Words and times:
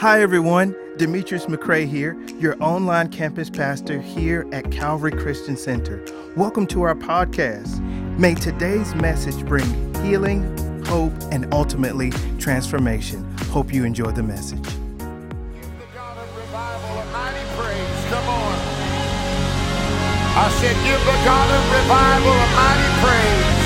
Hi, 0.00 0.22
everyone. 0.22 0.76
Demetrius 0.96 1.46
McCrae 1.46 1.84
here, 1.84 2.16
your 2.38 2.54
online 2.62 3.08
campus 3.08 3.50
pastor 3.50 4.00
here 4.00 4.46
at 4.52 4.70
Calvary 4.70 5.10
Christian 5.10 5.56
Center. 5.56 6.04
Welcome 6.36 6.68
to 6.68 6.82
our 6.82 6.94
podcast. 6.94 7.80
May 8.16 8.36
today's 8.36 8.94
message 8.94 9.44
bring 9.44 9.92
healing, 9.96 10.56
hope, 10.84 11.12
and 11.32 11.52
ultimately 11.52 12.12
transformation. 12.38 13.24
Hope 13.50 13.74
you 13.74 13.82
enjoy 13.84 14.12
the 14.12 14.22
message. 14.22 14.62
Give 14.62 15.66
the 15.80 15.88
God 15.92 16.16
of 16.16 16.36
revival 16.36 16.90
a 16.90 17.04
mighty 17.12 17.44
praise. 17.58 18.04
Come 18.08 18.28
on. 18.28 18.54
I 20.38 20.48
said, 20.60 20.76
give 20.86 21.00
the 21.00 21.18
God 21.24 21.50
of 21.50 21.72
revival 21.74 22.30
a 22.30 22.46
mighty 22.54 22.88
praise. 23.02 23.57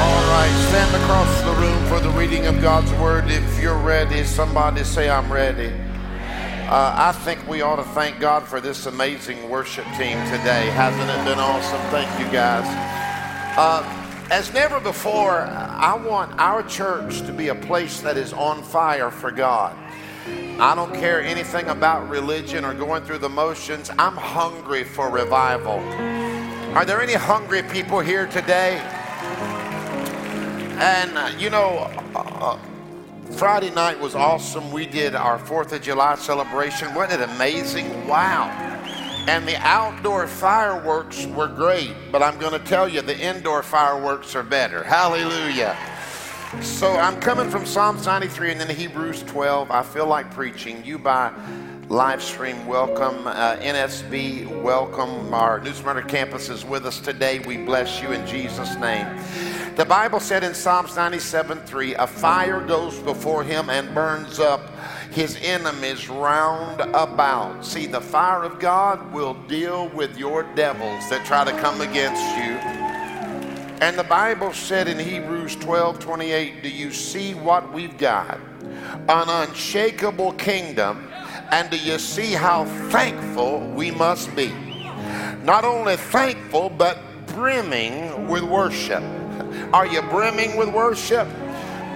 All 0.00 0.30
right, 0.30 0.68
stand 0.68 0.94
across 1.02 1.40
the 1.42 1.52
room 1.60 1.86
for 1.86 1.98
the 1.98 2.16
reading 2.16 2.46
of 2.46 2.62
God's 2.62 2.92
word. 3.00 3.24
If 3.28 3.60
you're 3.60 3.76
ready, 3.76 4.22
somebody 4.22 4.84
say, 4.84 5.10
I'm 5.10 5.32
ready. 5.32 5.72
Uh, 6.68 6.94
I 6.96 7.10
think 7.24 7.44
we 7.48 7.62
ought 7.62 7.76
to 7.76 7.82
thank 7.82 8.20
God 8.20 8.46
for 8.46 8.60
this 8.60 8.86
amazing 8.86 9.50
worship 9.50 9.84
team 9.96 10.16
today. 10.26 10.70
Hasn't 10.70 11.10
it 11.10 11.24
been 11.24 11.40
awesome? 11.40 11.80
Thank 11.90 12.08
you, 12.20 12.30
guys. 12.30 12.64
Uh, 13.58 13.82
as 14.30 14.52
never 14.54 14.78
before, 14.78 15.40
I 15.40 15.96
want 15.96 16.38
our 16.38 16.62
church 16.62 17.22
to 17.22 17.32
be 17.32 17.48
a 17.48 17.56
place 17.56 18.00
that 18.02 18.16
is 18.16 18.32
on 18.32 18.62
fire 18.62 19.10
for 19.10 19.32
God. 19.32 19.76
I 20.60 20.76
don't 20.76 20.94
care 20.94 21.20
anything 21.20 21.66
about 21.66 22.08
religion 22.08 22.64
or 22.64 22.72
going 22.72 23.02
through 23.02 23.18
the 23.18 23.28
motions. 23.28 23.90
I'm 23.98 24.16
hungry 24.16 24.84
for 24.84 25.10
revival. 25.10 25.80
Are 26.76 26.84
there 26.84 27.00
any 27.00 27.14
hungry 27.14 27.64
people 27.64 27.98
here 27.98 28.28
today? 28.28 28.80
And 30.78 31.18
uh, 31.18 31.32
you 31.36 31.50
know, 31.50 31.90
uh, 32.14 32.56
Friday 33.32 33.70
night 33.70 33.98
was 33.98 34.14
awesome. 34.14 34.70
We 34.70 34.86
did 34.86 35.16
our 35.16 35.36
4th 35.36 35.72
of 35.72 35.82
July 35.82 36.14
celebration. 36.14 36.94
Wasn't 36.94 37.20
it 37.20 37.28
amazing? 37.30 38.06
Wow. 38.06 38.46
And 39.26 39.46
the 39.46 39.56
outdoor 39.56 40.28
fireworks 40.28 41.26
were 41.26 41.48
great, 41.48 41.92
but 42.12 42.22
I'm 42.22 42.38
going 42.38 42.52
to 42.52 42.64
tell 42.64 42.88
you 42.88 43.02
the 43.02 43.18
indoor 43.18 43.64
fireworks 43.64 44.36
are 44.36 44.44
better. 44.44 44.84
Hallelujah. 44.84 45.76
So 46.62 46.92
I'm 46.92 47.20
coming 47.20 47.50
from 47.50 47.66
Psalms 47.66 48.06
93 48.06 48.52
and 48.52 48.60
then 48.60 48.74
Hebrews 48.74 49.24
12. 49.24 49.72
I 49.72 49.82
feel 49.82 50.06
like 50.06 50.30
preaching. 50.30 50.84
You 50.84 50.98
by 50.98 51.32
live 51.88 52.22
stream, 52.22 52.66
welcome. 52.66 53.26
Uh, 53.26 53.56
NSB, 53.56 54.62
welcome. 54.62 55.34
Our 55.34 55.60
New 55.60 55.72
Smyrna 55.72 56.04
campus 56.04 56.48
is 56.48 56.64
with 56.64 56.86
us 56.86 57.00
today. 57.00 57.40
We 57.40 57.56
bless 57.56 58.00
you 58.00 58.12
in 58.12 58.24
Jesus' 58.28 58.76
name. 58.76 59.06
The 59.78 59.84
Bible 59.84 60.18
said 60.18 60.42
in 60.42 60.54
Psalms 60.54 60.96
97 60.96 61.60
3, 61.60 61.94
a 61.94 62.06
fire 62.08 62.60
goes 62.60 62.98
before 62.98 63.44
him 63.44 63.70
and 63.70 63.94
burns 63.94 64.40
up 64.40 64.60
his 65.12 65.38
enemies 65.40 66.08
round 66.08 66.80
about. 66.80 67.64
See, 67.64 67.86
the 67.86 68.00
fire 68.00 68.42
of 68.42 68.58
God 68.58 69.12
will 69.12 69.34
deal 69.34 69.88
with 69.90 70.18
your 70.18 70.42
devils 70.56 71.08
that 71.10 71.24
try 71.24 71.44
to 71.44 71.52
come 71.60 71.80
against 71.80 72.24
you. 72.38 72.54
And 73.80 73.96
the 73.96 74.02
Bible 74.02 74.52
said 74.52 74.88
in 74.88 74.98
Hebrews 74.98 75.54
12 75.54 76.00
28, 76.00 76.60
Do 76.60 76.70
you 76.70 76.90
see 76.90 77.34
what 77.34 77.72
we've 77.72 77.96
got? 77.96 78.40
An 79.08 79.28
unshakable 79.28 80.32
kingdom. 80.32 81.08
And 81.52 81.70
do 81.70 81.78
you 81.78 82.00
see 82.00 82.32
how 82.32 82.64
thankful 82.90 83.60
we 83.60 83.92
must 83.92 84.34
be? 84.34 84.48
Not 85.44 85.64
only 85.64 85.96
thankful, 85.96 86.68
but 86.68 86.98
brimming 87.28 88.26
with 88.26 88.42
worship. 88.42 89.04
Are 89.72 89.86
you 89.86 90.00
brimming 90.02 90.56
with 90.56 90.70
worship? 90.70 91.28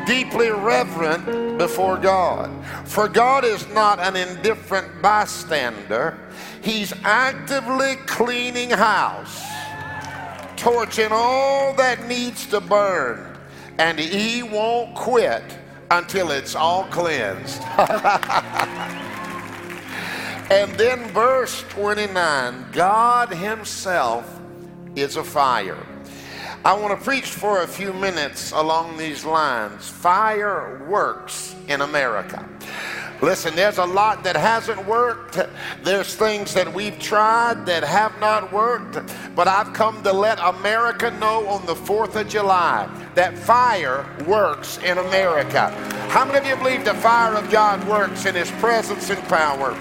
Deeply 0.06 0.50
reverent 0.50 1.56
before 1.56 1.96
God. 1.96 2.50
For 2.86 3.08
God 3.08 3.44
is 3.44 3.66
not 3.68 3.98
an 3.98 4.14
indifferent 4.16 5.00
bystander, 5.00 6.18
He's 6.62 6.92
actively 7.02 7.96
cleaning 8.06 8.70
house, 8.70 9.42
torching 10.56 11.08
all 11.10 11.74
that 11.74 12.06
needs 12.06 12.46
to 12.48 12.60
burn, 12.60 13.38
and 13.78 13.98
He 13.98 14.42
won't 14.42 14.94
quit 14.94 15.42
until 15.90 16.30
it's 16.30 16.54
all 16.54 16.84
cleansed. 16.84 17.62
and 20.50 20.70
then 20.74 21.08
verse 21.08 21.64
29 21.70 22.66
God 22.72 23.32
Himself 23.32 24.40
is 24.94 25.16
a 25.16 25.24
fire. 25.24 25.86
I 26.64 26.74
want 26.74 26.96
to 26.96 27.04
preach 27.04 27.26
for 27.26 27.62
a 27.62 27.66
few 27.66 27.92
minutes 27.92 28.52
along 28.52 28.96
these 28.96 29.24
lines. 29.24 29.88
Fire 29.88 30.80
works 30.88 31.56
in 31.66 31.80
America. 31.80 32.48
Listen, 33.20 33.56
there's 33.56 33.78
a 33.78 33.84
lot 33.84 34.22
that 34.22 34.36
hasn't 34.36 34.86
worked. 34.86 35.40
There's 35.82 36.14
things 36.14 36.54
that 36.54 36.72
we've 36.72 36.96
tried 37.00 37.66
that 37.66 37.82
have 37.82 38.16
not 38.20 38.52
worked. 38.52 38.98
But 39.34 39.48
I've 39.48 39.72
come 39.72 40.04
to 40.04 40.12
let 40.12 40.38
America 40.38 41.10
know 41.18 41.48
on 41.48 41.66
the 41.66 41.74
4th 41.74 42.14
of 42.14 42.28
July 42.28 42.88
that 43.16 43.36
fire 43.36 44.06
works 44.24 44.78
in 44.78 44.98
America. 44.98 45.70
How 46.10 46.24
many 46.24 46.38
of 46.38 46.46
you 46.46 46.54
believe 46.54 46.84
the 46.84 46.94
fire 46.94 47.34
of 47.34 47.50
God 47.50 47.82
works 47.88 48.24
in 48.24 48.36
His 48.36 48.52
presence 48.52 49.10
and 49.10 49.22
power? 49.24 49.76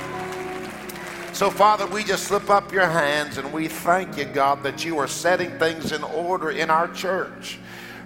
So, 1.33 1.49
Father, 1.49 1.87
we 1.87 2.03
just 2.03 2.25
slip 2.25 2.49
up 2.49 2.73
your 2.73 2.85
hands 2.85 3.37
and 3.37 3.51
we 3.53 3.67
thank 3.69 4.17
you, 4.17 4.25
God, 4.25 4.63
that 4.63 4.83
you 4.83 4.97
are 4.99 5.07
setting 5.07 5.49
things 5.57 5.91
in 5.93 6.03
order 6.03 6.51
in 6.51 6.69
our 6.69 6.89
church 6.89 7.57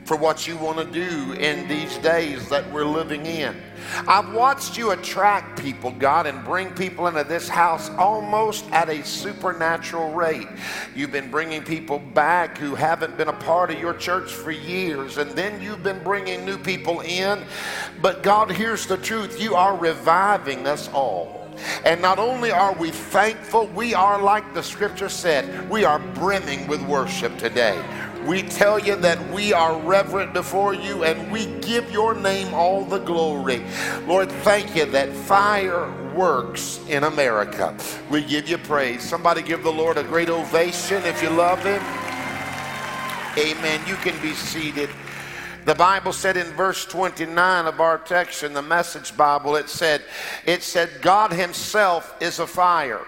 for 0.06 0.16
what 0.16 0.48
you 0.48 0.56
want 0.56 0.78
to 0.78 0.86
do 0.86 1.34
in 1.34 1.68
these 1.68 1.98
days 1.98 2.48
that 2.50 2.72
we're 2.72 2.86
living 2.86 3.26
in. 3.26 3.56
I've 4.08 4.32
watched 4.32 4.78
you 4.78 4.92
attract 4.92 5.60
people, 5.60 5.90
God, 5.90 6.28
and 6.28 6.46
bring 6.46 6.70
people 6.76 7.08
into 7.08 7.24
this 7.24 7.50
house 7.50 7.90
almost 7.98 8.70
at 8.72 8.90
a 8.90 9.04
supernatural 9.04 10.14
rate. 10.14 10.48
You've 10.96 11.12
been 11.12 11.32
bringing 11.32 11.64
people 11.64 11.98
back 11.98 12.60
who 12.60 12.76
haven't 12.76 13.18
been 13.18 13.30
a 13.30 13.34
part 13.34 13.72
of 13.72 13.80
your 13.80 13.96
church 13.96 14.32
for 14.32 14.52
years, 14.52 15.18
and 15.18 15.32
then 15.32 15.60
you've 15.60 15.84
been 15.84 16.04
bringing 16.04 16.46
new 16.46 16.60
people 16.60 17.02
in. 17.02 17.44
But 18.02 18.22
God, 18.22 18.52
here's 18.52 18.86
the 18.86 18.98
truth 18.98 19.42
you 19.42 19.56
are 19.56 19.76
reviving 19.76 20.68
us 20.68 20.88
all. 20.90 21.35
And 21.86 22.02
not 22.02 22.20
only 22.20 22.52
are 22.52 22.74
we 22.74 22.92
thankful, 22.92 23.68
we 23.68 23.94
are, 23.94 24.22
like 24.22 24.54
the 24.54 24.64
scripture 24.64 25.10
said, 25.10 25.70
we 25.70 25.84
are 25.86 26.00
brimming 26.00 26.68
with 26.68 26.82
worship 26.84 27.38
today. 27.38 27.82
We 28.26 28.42
tell 28.42 28.80
you 28.80 28.96
that 28.98 29.32
we 29.32 29.54
are 29.54 29.80
reverent 29.80 30.34
before 30.34 30.74
you 30.74 31.04
and 31.04 31.32
we 31.32 31.46
give 31.62 31.92
your 31.92 32.16
name 32.16 32.54
all 32.56 32.84
the 32.84 32.98
glory. 32.98 33.64
Lord, 34.08 34.32
thank 34.32 34.76
you 34.76 34.86
that 34.86 35.14
fire 35.14 35.92
works 36.16 36.80
in 36.88 37.04
America. 37.04 37.78
We 38.10 38.24
give 38.24 38.50
you 38.50 38.58
praise. 38.58 39.04
Somebody 39.04 39.44
give 39.44 39.62
the 39.62 39.72
Lord 39.72 39.98
a 39.98 40.04
great 40.04 40.30
ovation 40.30 41.04
if 41.06 41.22
you 41.22 41.30
love 41.30 41.60
him. 41.64 41.82
Amen. 43.38 43.82
You 43.86 43.96
can 43.98 44.20
be 44.22 44.34
seated. 44.34 44.90
The 45.66 45.74
Bible 45.74 46.14
said 46.14 46.38
in 46.38 46.46
verse 46.54 46.86
29 46.86 47.66
of 47.66 47.82
our 47.82 47.98
text 47.98 48.44
in 48.44 48.54
the 48.54 48.62
Message 48.62 49.18
Bible, 49.18 49.56
it 49.56 49.68
said, 49.68 50.04
it 50.46 50.62
said, 50.62 50.90
God 51.02 51.34
Himself 51.34 52.16
is 52.22 52.38
a 52.38 52.46
fire. 52.46 53.02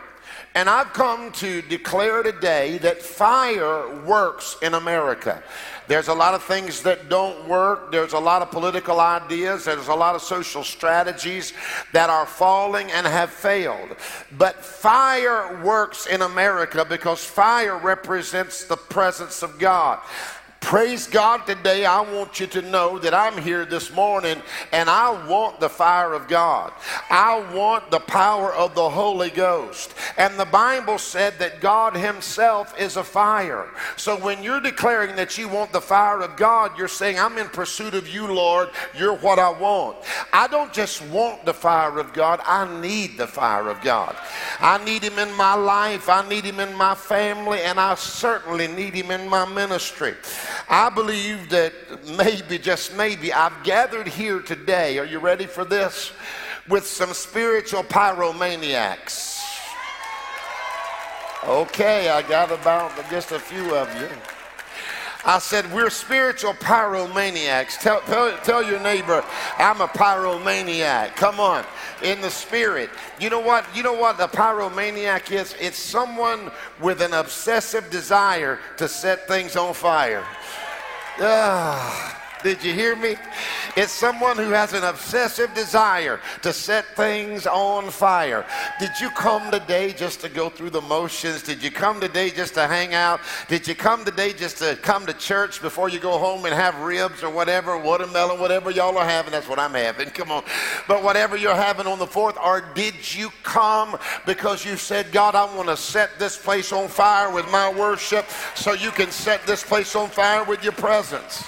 And 0.55 0.67
I've 0.67 0.91
come 0.91 1.31
to 1.33 1.61
declare 1.61 2.23
today 2.23 2.79
that 2.79 3.03
fire 3.03 4.03
works 4.05 4.57
in 4.63 4.73
America. 4.73 5.43
There's 5.87 6.07
a 6.07 6.15
lot 6.15 6.33
of 6.33 6.43
things 6.43 6.81
that 6.81 7.09
don't 7.09 7.47
work. 7.47 7.91
There's 7.91 8.13
a 8.13 8.19
lot 8.19 8.41
of 8.41 8.49
political 8.49 8.99
ideas. 8.99 9.65
There's 9.65 9.87
a 9.87 9.93
lot 9.93 10.15
of 10.15 10.23
social 10.23 10.63
strategies 10.63 11.53
that 11.93 12.09
are 12.09 12.25
falling 12.25 12.91
and 12.91 13.05
have 13.05 13.29
failed. 13.29 13.95
But 14.35 14.65
fire 14.65 15.63
works 15.63 16.07
in 16.07 16.23
America 16.23 16.83
because 16.83 17.23
fire 17.23 17.77
represents 17.77 18.63
the 18.63 18.77
presence 18.77 19.43
of 19.43 19.59
God. 19.59 19.99
Praise 20.67 21.07
God 21.07 21.45
today. 21.47 21.85
I 21.85 22.01
want 22.01 22.41
you 22.41 22.47
to 22.47 22.61
know 22.61 22.99
that 22.99 23.13
I'm 23.13 23.41
here 23.41 23.63
this 23.63 23.89
morning 23.93 24.41
and 24.73 24.89
I 24.89 25.25
want 25.25 25.61
the 25.61 25.69
fire 25.69 26.13
of 26.13 26.27
God. 26.27 26.73
I 27.09 27.39
want 27.55 27.89
the 27.89 28.01
power 28.01 28.53
of 28.53 28.75
the 28.75 28.89
Holy 28.89 29.29
Ghost. 29.29 29.93
And 30.17 30.37
the 30.37 30.43
Bible 30.43 30.97
said 30.97 31.39
that 31.39 31.61
God 31.61 31.95
Himself 31.95 32.77
is 32.77 32.97
a 32.97 33.03
fire. 33.05 33.69
So 33.95 34.17
when 34.17 34.43
you're 34.43 34.59
declaring 34.59 35.15
that 35.15 35.37
you 35.37 35.47
want 35.47 35.71
the 35.71 35.79
fire 35.79 36.19
of 36.19 36.35
God, 36.35 36.77
you're 36.77 36.89
saying, 36.89 37.17
I'm 37.17 37.37
in 37.37 37.47
pursuit 37.47 37.93
of 37.93 38.09
you, 38.09 38.27
Lord. 38.27 38.67
You're 38.93 39.15
what 39.15 39.39
I 39.39 39.49
want. 39.49 39.95
I 40.33 40.49
don't 40.49 40.73
just 40.73 41.01
want 41.03 41.45
the 41.45 41.53
fire 41.53 41.97
of 41.97 42.11
God, 42.11 42.41
I 42.45 42.81
need 42.81 43.17
the 43.17 43.27
fire 43.27 43.69
of 43.69 43.79
God. 43.79 44.17
I 44.59 44.83
need 44.83 45.01
Him 45.01 45.17
in 45.17 45.33
my 45.37 45.53
life, 45.53 46.09
I 46.09 46.27
need 46.27 46.43
Him 46.43 46.59
in 46.59 46.75
my 46.75 46.93
family, 46.93 47.61
and 47.61 47.79
I 47.79 47.95
certainly 47.95 48.67
need 48.67 48.95
Him 48.95 49.11
in 49.11 49.29
my 49.29 49.45
ministry. 49.45 50.15
I 50.69 50.89
believe 50.89 51.49
that 51.49 51.73
maybe, 52.17 52.57
just 52.57 52.95
maybe, 52.95 53.33
I've 53.33 53.63
gathered 53.63 54.07
here 54.07 54.39
today. 54.39 54.97
Are 54.99 55.05
you 55.05 55.19
ready 55.19 55.45
for 55.45 55.65
this? 55.65 56.11
With 56.67 56.85
some 56.85 57.13
spiritual 57.13 57.83
pyromaniacs. 57.83 59.41
Okay, 61.45 62.09
I 62.09 62.21
got 62.23 62.51
about 62.51 62.91
just 63.09 63.31
a 63.31 63.39
few 63.39 63.75
of 63.75 63.93
you. 64.01 64.09
I 65.27 65.39
said, 65.39 65.71
We're 65.73 65.89
spiritual 65.89 66.53
pyromaniacs. 66.53 67.79
Tell, 67.79 67.99
tell, 68.01 68.35
tell 68.37 68.63
your 68.63 68.79
neighbor, 68.79 69.23
I'm 69.57 69.81
a 69.81 69.87
pyromaniac. 69.87 71.15
Come 71.17 71.39
on, 71.39 71.65
in 72.01 72.21
the 72.21 72.29
spirit. 72.29 72.89
You 73.19 73.29
know 73.29 73.41
what? 73.41 73.65
You 73.75 73.83
know 73.83 73.93
what 73.93 74.19
a 74.21 74.27
pyromaniac 74.27 75.31
is? 75.31 75.53
It's 75.59 75.77
someone 75.77 76.49
with 76.81 77.01
an 77.01 77.13
obsessive 77.13 77.89
desire 77.89 78.57
to 78.77 78.87
set 78.87 79.27
things 79.27 79.57
on 79.57 79.73
fire. 79.73 80.25
Ah. 81.19 82.23
Did 82.43 82.63
you 82.63 82.73
hear 82.73 82.95
me? 82.95 83.15
It's 83.75 83.91
someone 83.91 84.37
who 84.37 84.49
has 84.51 84.73
an 84.73 84.83
obsessive 84.83 85.53
desire 85.53 86.19
to 86.43 86.53
set 86.53 86.85
things 86.95 87.47
on 87.47 87.89
fire. 87.89 88.45
Did 88.79 88.91
you 89.01 89.09
come 89.09 89.51
today 89.51 89.91
just 89.93 90.21
to 90.21 90.29
go 90.29 90.49
through 90.49 90.69
the 90.71 90.81
motions? 90.81 91.43
Did 91.43 91.63
you 91.63 91.71
come 91.71 91.99
today 91.99 92.29
just 92.29 92.53
to 92.55 92.67
hang 92.67 92.93
out? 92.93 93.19
Did 93.47 93.67
you 93.67 93.75
come 93.75 94.05
today 94.05 94.33
just 94.33 94.57
to 94.59 94.77
come 94.81 95.05
to 95.07 95.13
church 95.13 95.61
before 95.61 95.89
you 95.89 95.99
go 95.99 96.17
home 96.17 96.45
and 96.45 96.53
have 96.53 96.79
ribs 96.79 97.23
or 97.23 97.29
whatever, 97.29 97.77
watermelon, 97.77 98.39
whatever 98.39 98.71
y'all 98.71 98.97
are 98.97 99.05
having? 99.05 99.31
That's 99.31 99.47
what 99.47 99.59
I'm 99.59 99.73
having. 99.73 100.09
Come 100.09 100.31
on. 100.31 100.43
But 100.87 101.03
whatever 101.03 101.37
you're 101.37 101.55
having 101.55 101.87
on 101.87 101.99
the 101.99 102.07
fourth, 102.07 102.37
or 102.43 102.61
did 102.75 102.95
you 103.15 103.29
come 103.43 103.97
because 104.25 104.63
you 104.65 104.77
said, 104.77 105.11
God, 105.11 105.35
I 105.35 105.45
want 105.55 105.69
to 105.69 105.77
set 105.77 106.19
this 106.19 106.37
place 106.37 106.71
on 106.71 106.87
fire 106.87 107.31
with 107.31 107.49
my 107.51 107.71
worship 107.71 108.25
so 108.55 108.73
you 108.73 108.91
can 108.91 109.11
set 109.11 109.45
this 109.47 109.63
place 109.63 109.95
on 109.95 110.09
fire 110.09 110.43
with 110.43 110.63
your 110.63 110.73
presence? 110.73 111.43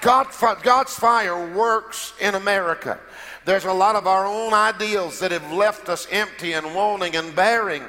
God, 0.00 0.28
God's 0.62 0.94
fire 0.94 1.54
works 1.54 2.12
in 2.20 2.34
America. 2.34 2.98
There's 3.44 3.64
a 3.64 3.72
lot 3.72 3.96
of 3.96 4.06
our 4.06 4.26
own 4.26 4.52
ideals 4.52 5.18
that 5.20 5.30
have 5.30 5.52
left 5.52 5.88
us 5.88 6.06
empty 6.10 6.52
and 6.52 6.74
wanting 6.74 7.16
and 7.16 7.34
bearing. 7.34 7.82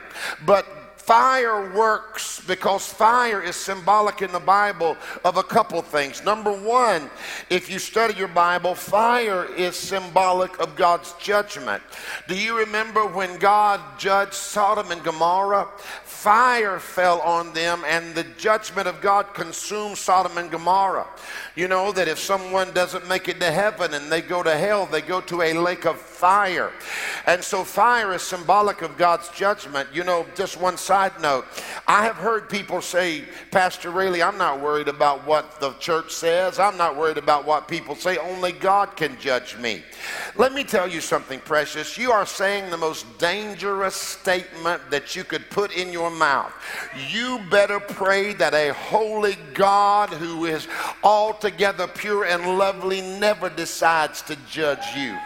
But 0.45 0.65
fire 1.01 1.69
works 1.73 2.39
because 2.47 2.87
fire 2.87 3.41
is 3.41 3.55
symbolic 3.55 4.21
in 4.21 4.31
the 4.31 4.39
Bible 4.39 4.95
of 5.25 5.37
a 5.37 5.43
couple 5.43 5.81
things. 5.81 6.23
Number 6.23 6.51
one, 6.51 7.09
if 7.49 7.69
you 7.69 7.79
study 7.79 8.13
your 8.13 8.27
Bible, 8.27 8.75
fire 8.75 9.45
is 9.55 9.75
symbolic 9.75 10.57
of 10.59 10.75
God's 10.75 11.13
judgment. 11.13 11.81
Do 12.27 12.35
you 12.37 12.57
remember 12.57 13.07
when 13.07 13.37
God 13.39 13.81
judged 13.97 14.35
Sodom 14.35 14.91
and 14.91 15.03
Gomorrah? 15.03 15.67
Fire 16.21 16.77
fell 16.79 17.19
on 17.21 17.51
them, 17.53 17.83
and 17.87 18.13
the 18.13 18.23
judgment 18.37 18.87
of 18.87 19.01
God 19.01 19.33
consumed 19.33 19.97
Sodom 19.97 20.37
and 20.37 20.51
Gomorrah. 20.51 21.07
You 21.55 21.67
know 21.67 21.91
that 21.93 22.07
if 22.07 22.19
someone 22.19 22.71
doesn't 22.73 23.07
make 23.07 23.27
it 23.27 23.39
to 23.39 23.49
heaven 23.49 23.95
and 23.95 24.11
they 24.11 24.21
go 24.21 24.43
to 24.43 24.55
hell, 24.55 24.85
they 24.85 25.01
go 25.01 25.19
to 25.21 25.41
a 25.41 25.53
lake 25.53 25.85
of 25.85 25.99
fire. 25.99 26.71
And 27.25 27.43
so 27.43 27.63
fire 27.63 28.13
is 28.13 28.21
symbolic 28.21 28.83
of 28.83 28.97
God's 28.97 29.29
judgment. 29.29 29.89
You 29.91 30.03
know, 30.03 30.27
just 30.35 30.61
one 30.61 30.77
side 30.77 31.19
note 31.19 31.47
I 31.87 32.03
have 32.03 32.17
heard 32.17 32.47
people 32.49 32.81
say, 32.81 33.23
Pastor 33.49 33.89
Raley, 33.89 34.21
I'm 34.21 34.37
not 34.37 34.61
worried 34.61 34.89
about 34.89 35.25
what 35.25 35.59
the 35.59 35.73
church 35.79 36.11
says, 36.11 36.59
I'm 36.59 36.77
not 36.77 36.95
worried 36.95 37.17
about 37.17 37.45
what 37.45 37.67
people 37.67 37.95
say, 37.95 38.17
only 38.17 38.51
God 38.51 38.95
can 38.95 39.19
judge 39.19 39.57
me. 39.57 39.81
Let 40.35 40.53
me 40.53 40.63
tell 40.63 40.87
you 40.87 41.01
something, 41.01 41.39
precious. 41.39 41.97
You 41.97 42.11
are 42.11 42.27
saying 42.27 42.69
the 42.69 42.77
most 42.77 43.17
dangerous 43.17 43.95
statement 43.95 44.83
that 44.91 45.15
you 45.15 45.23
could 45.23 45.49
put 45.49 45.75
in 45.75 45.91
your 45.91 46.10
mouth. 46.17 46.53
You 47.09 47.39
better 47.49 47.79
pray 47.79 48.33
that 48.33 48.53
a 48.53 48.73
holy 48.73 49.37
God 49.53 50.09
who 50.09 50.45
is 50.45 50.67
altogether 51.03 51.87
pure 51.87 52.25
and 52.25 52.57
lovely 52.57 53.01
never 53.01 53.49
decides 53.49 54.21
to 54.23 54.35
judge 54.47 54.85
you 54.95 55.17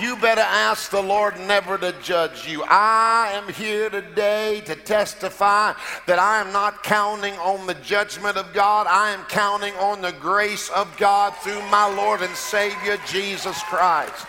you 0.00 0.16
better 0.16 0.42
ask 0.42 0.90
the 0.90 1.02
Lord 1.02 1.38
never 1.40 1.78
to 1.78 1.92
judge 2.02 2.46
you. 2.46 2.62
I 2.64 3.30
am 3.34 3.52
here 3.52 3.88
today 3.88 4.60
to 4.66 4.74
testify 4.74 5.74
that 6.06 6.18
I 6.18 6.40
am 6.40 6.52
not 6.52 6.82
counting 6.82 7.34
on 7.34 7.66
the 7.66 7.74
judgment 7.74 8.36
of 8.36 8.52
God. 8.52 8.86
I 8.88 9.10
am 9.10 9.22
counting 9.24 9.74
on 9.74 10.02
the 10.02 10.12
grace 10.12 10.70
of 10.70 10.94
God 10.96 11.34
through 11.36 11.60
my 11.70 11.86
Lord 11.94 12.22
and 12.22 12.34
Savior 12.34 12.98
Jesus 13.06 13.62
Christ. 13.64 14.26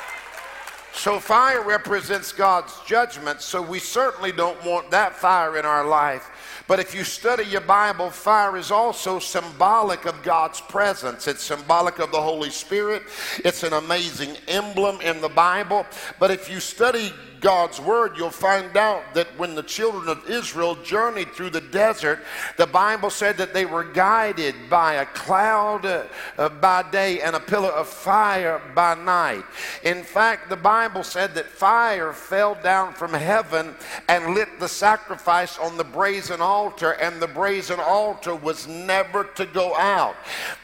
So, 0.97 1.19
fire 1.19 1.61
represents 1.61 2.31
God's 2.31 2.73
judgment, 2.87 3.41
so 3.41 3.61
we 3.61 3.77
certainly 3.77 4.31
don't 4.31 4.61
want 4.65 4.89
that 4.89 5.15
fire 5.15 5.55
in 5.55 5.63
our 5.63 5.85
life. 5.85 6.63
But 6.67 6.79
if 6.79 6.95
you 6.95 7.03
study 7.03 7.45
your 7.45 7.61
Bible, 7.61 8.09
fire 8.09 8.57
is 8.57 8.71
also 8.71 9.19
symbolic 9.19 10.05
of 10.05 10.23
God's 10.23 10.59
presence. 10.59 11.27
It's 11.27 11.43
symbolic 11.43 11.99
of 11.99 12.11
the 12.11 12.19
Holy 12.19 12.49
Spirit. 12.49 13.03
It's 13.45 13.61
an 13.61 13.73
amazing 13.73 14.37
emblem 14.47 14.99
in 15.01 15.21
the 15.21 15.29
Bible. 15.29 15.85
But 16.19 16.31
if 16.31 16.49
you 16.49 16.59
study 16.59 17.13
God's 17.39 17.79
word, 17.79 18.17
you'll 18.17 18.29
find 18.29 18.75
out 18.75 19.13
that 19.13 19.27
when 19.37 19.55
the 19.55 19.63
children 19.63 20.07
of 20.09 20.29
Israel 20.29 20.75
journeyed 20.75 21.31
through 21.31 21.51
the 21.51 21.61
desert, 21.61 22.19
the 22.57 22.67
Bible 22.67 23.09
said 23.09 23.37
that 23.37 23.53
they 23.53 23.65
were 23.65 23.83
guided 23.83 24.55
by 24.69 24.95
a 24.95 25.05
cloud 25.05 25.85
uh, 25.85 26.49
by 26.49 26.83
day 26.89 27.21
and 27.21 27.35
a 27.35 27.39
pillar 27.39 27.69
of 27.69 27.87
fire 27.87 28.61
by 28.73 28.95
night. 28.95 29.43
In 29.83 30.03
fact, 30.03 30.49
the 30.49 30.55
Bible 30.55 31.03
said 31.03 31.35
that 31.35 31.47
fire 31.47 32.13
fell 32.13 32.55
down 32.55 32.93
from 32.93 33.13
heaven 33.13 33.75
and 34.09 34.33
lit 34.33 34.59
the 34.59 34.67
sacrifice 34.67 35.57
on 35.57 35.77
the 35.77 35.83
brazen 35.83 36.41
altar, 36.41 36.91
and 36.91 37.21
the 37.21 37.27
brazen 37.27 37.79
altar 37.79 38.35
was 38.35 38.67
never 38.67 39.23
to 39.35 39.45
go 39.45 39.75
out. 39.75 40.15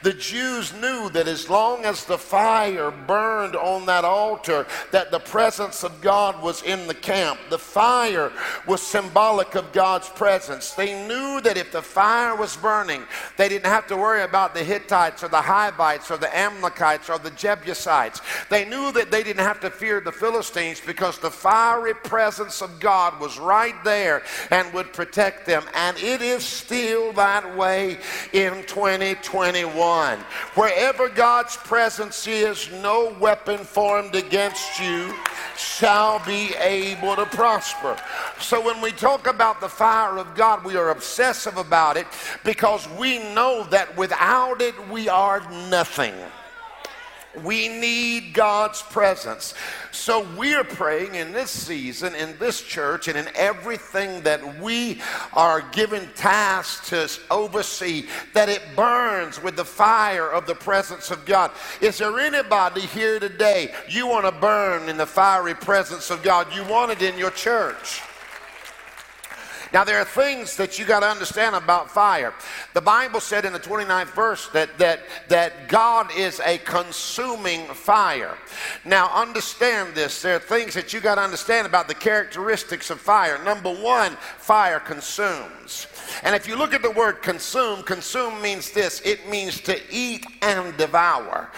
The 0.01 0.13
Jews 0.13 0.73
knew 0.73 1.09
that 1.09 1.27
as 1.27 1.49
long 1.49 1.85
as 1.85 2.05
the 2.05 2.17
fire 2.17 2.91
burned 2.91 3.55
on 3.55 3.85
that 3.85 4.05
altar, 4.05 4.65
that 4.91 5.11
the 5.11 5.19
presence 5.19 5.83
of 5.83 6.01
God 6.01 6.41
was 6.41 6.63
in 6.63 6.72
the 6.87 6.93
camp. 6.93 7.39
The 7.49 7.57
fire 7.57 8.31
was 8.67 8.81
symbolic 8.81 9.55
of 9.55 9.71
God's 9.71 10.09
presence. 10.09 10.71
They 10.71 11.07
knew 11.07 11.41
that 11.41 11.57
if 11.57 11.71
the 11.71 11.81
fire 11.81 12.35
was 12.35 12.57
burning, 12.57 13.03
they 13.37 13.49
didn't 13.49 13.65
have 13.65 13.87
to 13.87 13.97
worry 13.97 14.23
about 14.23 14.53
the 14.53 14.63
Hittites 14.63 15.23
or 15.23 15.27
the 15.27 15.41
Hivites 15.41 16.11
or 16.11 16.17
the 16.17 16.35
Amalekites 16.35 17.09
or 17.09 17.17
the 17.17 17.31
Jebusites. 17.31 18.21
They 18.49 18.65
knew 18.65 18.91
that 18.91 19.11
they 19.11 19.23
didn't 19.23 19.45
have 19.45 19.59
to 19.61 19.69
fear 19.69 20.01
the 20.01 20.11
Philistines 20.11 20.81
because 20.85 21.17
the 21.19 21.31
fiery 21.31 21.93
presence 21.93 22.61
of 22.61 22.79
God 22.79 23.19
was 23.19 23.39
right 23.39 23.75
there 23.83 24.23
and 24.51 24.71
would 24.73 24.93
protect 24.93 25.45
them. 25.45 25.63
And 25.73 25.97
it 25.97 26.21
is 26.21 26.43
still 26.43 27.13
that 27.13 27.55
way 27.55 27.99
in 28.33 28.63
2021. 28.65 30.19
Wherever 30.55 31.09
God's 31.09 31.57
presence 31.57 32.27
is, 32.27 32.69
no 32.81 33.15
weapon 33.19 33.59
formed 33.59 34.15
against 34.15 34.79
you 34.79 35.13
shall 35.57 36.23
be 36.25 36.52
able 36.55 37.15
to 37.15 37.25
prosper. 37.25 37.97
So 38.39 38.63
when 38.63 38.81
we 38.81 38.91
talk 38.91 39.27
about 39.27 39.61
the 39.61 39.69
fire 39.69 40.17
of 40.17 40.35
God, 40.35 40.63
we 40.63 40.75
are 40.75 40.89
obsessive 40.89 41.57
about 41.57 41.97
it 41.97 42.07
because 42.43 42.87
we 42.97 43.19
know 43.33 43.65
that 43.69 43.95
without 43.97 44.61
it, 44.61 44.75
we 44.89 45.09
are 45.09 45.39
nothing. 45.69 46.13
We 47.41 47.67
need 47.67 48.33
God's 48.33 48.81
presence. 48.83 49.55
So 49.91 50.27
we're 50.37 50.63
praying 50.63 51.15
in 51.15 51.31
this 51.31 51.49
season, 51.49 52.13
in 52.13 52.37
this 52.37 52.61
church, 52.61 53.07
and 53.07 53.17
in 53.17 53.27
everything 53.35 54.21
that 54.21 54.59
we 54.59 55.01
are 55.33 55.61
given 55.71 56.07
tasks 56.15 56.89
to 56.89 57.09
oversee, 57.31 58.05
that 58.33 58.49
it 58.49 58.61
burns 58.75 59.41
with 59.41 59.55
the 59.55 59.65
fire 59.65 60.29
of 60.29 60.45
the 60.45 60.55
presence 60.55 61.09
of 61.09 61.25
God. 61.25 61.51
Is 61.81 61.97
there 61.97 62.19
anybody 62.19 62.81
here 62.81 63.19
today 63.19 63.73
you 63.89 64.05
want 64.07 64.25
to 64.25 64.31
burn 64.31 64.87
in 64.87 64.97
the 64.97 65.05
fiery 65.07 65.55
presence 65.55 66.11
of 66.11 66.21
God? 66.21 66.53
You 66.53 66.63
want 66.65 66.91
it 66.91 67.01
in 67.01 67.17
your 67.17 67.31
church. 67.31 68.01
Now, 69.73 69.83
there 69.83 69.97
are 69.97 70.05
things 70.05 70.55
that 70.57 70.77
you 70.77 70.85
got 70.85 70.99
to 70.99 71.07
understand 71.07 71.55
about 71.55 71.89
fire. 71.89 72.35
The 72.75 72.81
Bible 72.81 73.19
said 73.19 73.43
in 73.43 73.53
the 73.53 73.59
29th 73.59 74.13
verse 74.13 74.47
that, 74.49 74.77
that, 74.77 74.99
that 75.29 75.67
God 75.67 76.15
is 76.15 76.39
a 76.41 76.59
consuming 76.59 77.65
fire. 77.65 78.37
Now, 78.85 79.07
understand 79.07 79.95
this. 79.95 80.21
There 80.21 80.35
are 80.35 80.39
things 80.39 80.75
that 80.75 80.93
you 80.93 80.99
got 80.99 81.15
to 81.15 81.21
understand 81.21 81.65
about 81.65 81.87
the 81.87 81.95
characteristics 81.95 82.91
of 82.91 83.01
fire. 83.01 83.43
Number 83.43 83.73
one, 83.73 84.15
fire 84.37 84.79
consumes. 84.79 85.87
And 86.21 86.35
if 86.35 86.47
you 86.47 86.55
look 86.55 86.75
at 86.75 86.83
the 86.83 86.91
word 86.91 87.23
consume, 87.23 87.81
consume 87.81 88.39
means 88.43 88.69
this 88.69 89.01
it 89.01 89.27
means 89.27 89.59
to 89.61 89.81
eat 89.89 90.23
and 90.43 90.77
devour. 90.77 91.49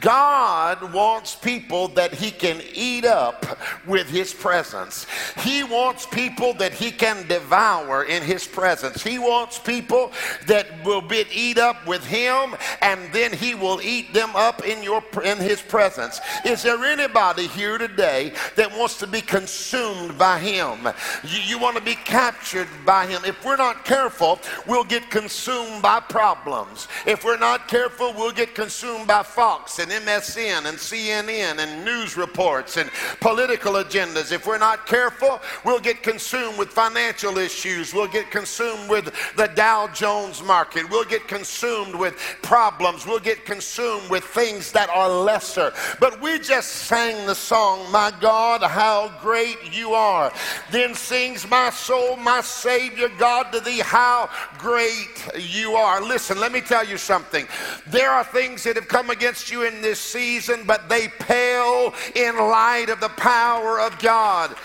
God 0.00 0.92
wants 0.92 1.34
people 1.36 1.88
that 1.88 2.12
He 2.12 2.30
can 2.30 2.60
eat 2.74 3.06
up 3.06 3.58
with 3.86 4.10
His 4.10 4.34
presence. 4.34 5.06
He 5.38 5.64
wants 5.64 6.04
people 6.04 6.52
that 6.54 6.74
He 6.74 6.90
can 6.90 7.26
devour 7.28 7.61
in 7.62 8.22
His 8.22 8.46
presence. 8.46 9.02
He 9.02 9.18
wants 9.18 9.58
people 9.58 10.12
that 10.46 10.66
will 10.84 11.00
be 11.00 11.24
eat 11.32 11.58
up 11.58 11.86
with 11.86 12.04
Him 12.04 12.56
and 12.80 13.00
then 13.12 13.32
He 13.32 13.54
will 13.54 13.80
eat 13.82 14.12
them 14.12 14.30
up 14.34 14.64
in, 14.64 14.82
your, 14.82 15.02
in 15.24 15.38
His 15.38 15.62
presence. 15.62 16.20
Is 16.44 16.62
there 16.62 16.82
anybody 16.84 17.46
here 17.46 17.78
today 17.78 18.32
that 18.56 18.76
wants 18.76 18.98
to 18.98 19.06
be 19.06 19.20
consumed 19.20 20.18
by 20.18 20.38
Him? 20.38 20.88
You, 21.24 21.40
you 21.40 21.58
want 21.58 21.76
to 21.76 21.82
be 21.82 21.94
captured 21.94 22.68
by 22.84 23.06
Him. 23.06 23.22
If 23.24 23.44
we're 23.44 23.56
not 23.56 23.84
careful, 23.84 24.02
careful, 24.02 24.40
we'll 24.66 24.84
get 24.84 25.10
consumed 25.10 25.82
by 25.82 26.00
problems. 26.00 26.88
If 27.06 27.24
we're 27.24 27.38
not 27.38 27.68
careful, 27.68 28.12
we'll 28.12 28.32
get 28.32 28.54
consumed 28.54 29.06
by 29.06 29.22
Fox 29.22 29.78
and 29.78 29.90
MSN 29.90 30.66
and 30.66 30.76
CNN 30.76 31.58
and 31.58 31.84
news 31.84 32.16
reports 32.16 32.76
and 32.76 32.90
political 33.20 33.74
agendas. 33.74 34.32
If 34.32 34.46
we're 34.46 34.58
not 34.58 34.86
careful, 34.86 35.40
we'll 35.64 35.80
get 35.80 36.02
consumed 36.02 36.58
with 36.58 36.68
financial 36.68 37.38
issues 37.38 37.51
issues. 37.52 37.92
We'll 37.92 38.08
get 38.08 38.30
consumed 38.30 38.88
with 38.88 39.12
the 39.36 39.46
Dow 39.46 39.88
Jones 39.88 40.42
market. 40.42 40.88
We'll 40.88 41.04
get 41.04 41.28
consumed 41.28 41.94
with 41.94 42.16
problems. 42.42 43.06
We'll 43.06 43.20
get 43.20 43.44
consumed 43.44 44.08
with 44.10 44.24
things 44.24 44.72
that 44.72 44.88
are 44.88 45.08
lesser. 45.08 45.72
But 46.00 46.20
we 46.20 46.38
just 46.38 46.68
sang 46.70 47.26
the 47.26 47.34
song, 47.34 47.90
My 47.92 48.12
God, 48.20 48.62
how 48.62 49.12
great 49.20 49.58
you 49.70 49.92
are. 49.92 50.32
Then 50.70 50.94
sings 50.94 51.48
my 51.48 51.70
soul, 51.70 52.16
my 52.16 52.40
Savior 52.40 53.10
God, 53.18 53.52
to 53.52 53.60
thee, 53.60 53.80
how 53.80 54.30
great 54.58 55.28
you 55.38 55.74
are. 55.74 56.02
Listen, 56.02 56.40
let 56.40 56.52
me 56.52 56.60
tell 56.60 56.86
you 56.86 56.96
something. 56.96 57.46
There 57.86 58.10
are 58.10 58.24
things 58.24 58.64
that 58.64 58.76
have 58.76 58.88
come 58.88 59.10
against 59.10 59.50
you 59.50 59.64
in 59.64 59.82
this 59.82 60.00
season, 60.00 60.64
but 60.66 60.88
they 60.88 61.08
pale 61.08 61.94
in 62.14 62.36
light 62.36 62.86
of 62.88 63.00
the 63.00 63.10
power 63.10 63.78
of 63.80 63.98
God. 63.98 64.56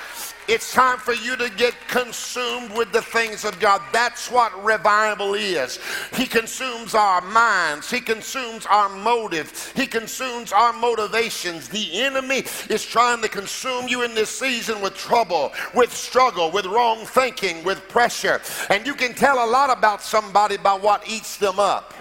It's 0.47 0.71
time 0.73 0.97
for 0.97 1.13
you 1.13 1.35
to 1.35 1.49
get 1.57 1.75
consumed 1.89 2.71
with 2.77 2.93
the 2.93 3.01
things 3.01 3.43
of 3.43 3.59
God. 3.59 3.81
That's 3.91 4.31
what 4.31 4.63
revival 4.63 5.33
is. 5.33 5.77
He 6.15 6.25
consumes 6.25 6.95
our 6.95 7.19
minds, 7.19 7.91
He 7.91 7.99
consumes 7.99 8.65
our 8.65 8.87
motives, 8.87 9.71
He 9.71 9.85
consumes 9.85 10.53
our 10.53 10.71
motivations. 10.71 11.67
The 11.67 11.99
enemy 11.99 12.45
is 12.69 12.85
trying 12.85 13.21
to 13.23 13.27
consume 13.27 13.89
you 13.89 14.03
in 14.03 14.15
this 14.15 14.29
season 14.29 14.79
with 14.79 14.95
trouble, 14.95 15.51
with 15.73 15.93
struggle, 15.93 16.49
with 16.49 16.65
wrong 16.65 17.05
thinking, 17.05 17.63
with 17.65 17.85
pressure. 17.89 18.39
And 18.69 18.87
you 18.87 18.93
can 18.93 19.13
tell 19.13 19.43
a 19.43 19.49
lot 19.49 19.69
about 19.69 20.01
somebody 20.01 20.55
by 20.55 20.73
what 20.73 21.09
eats 21.09 21.35
them 21.35 21.59
up. 21.59 21.93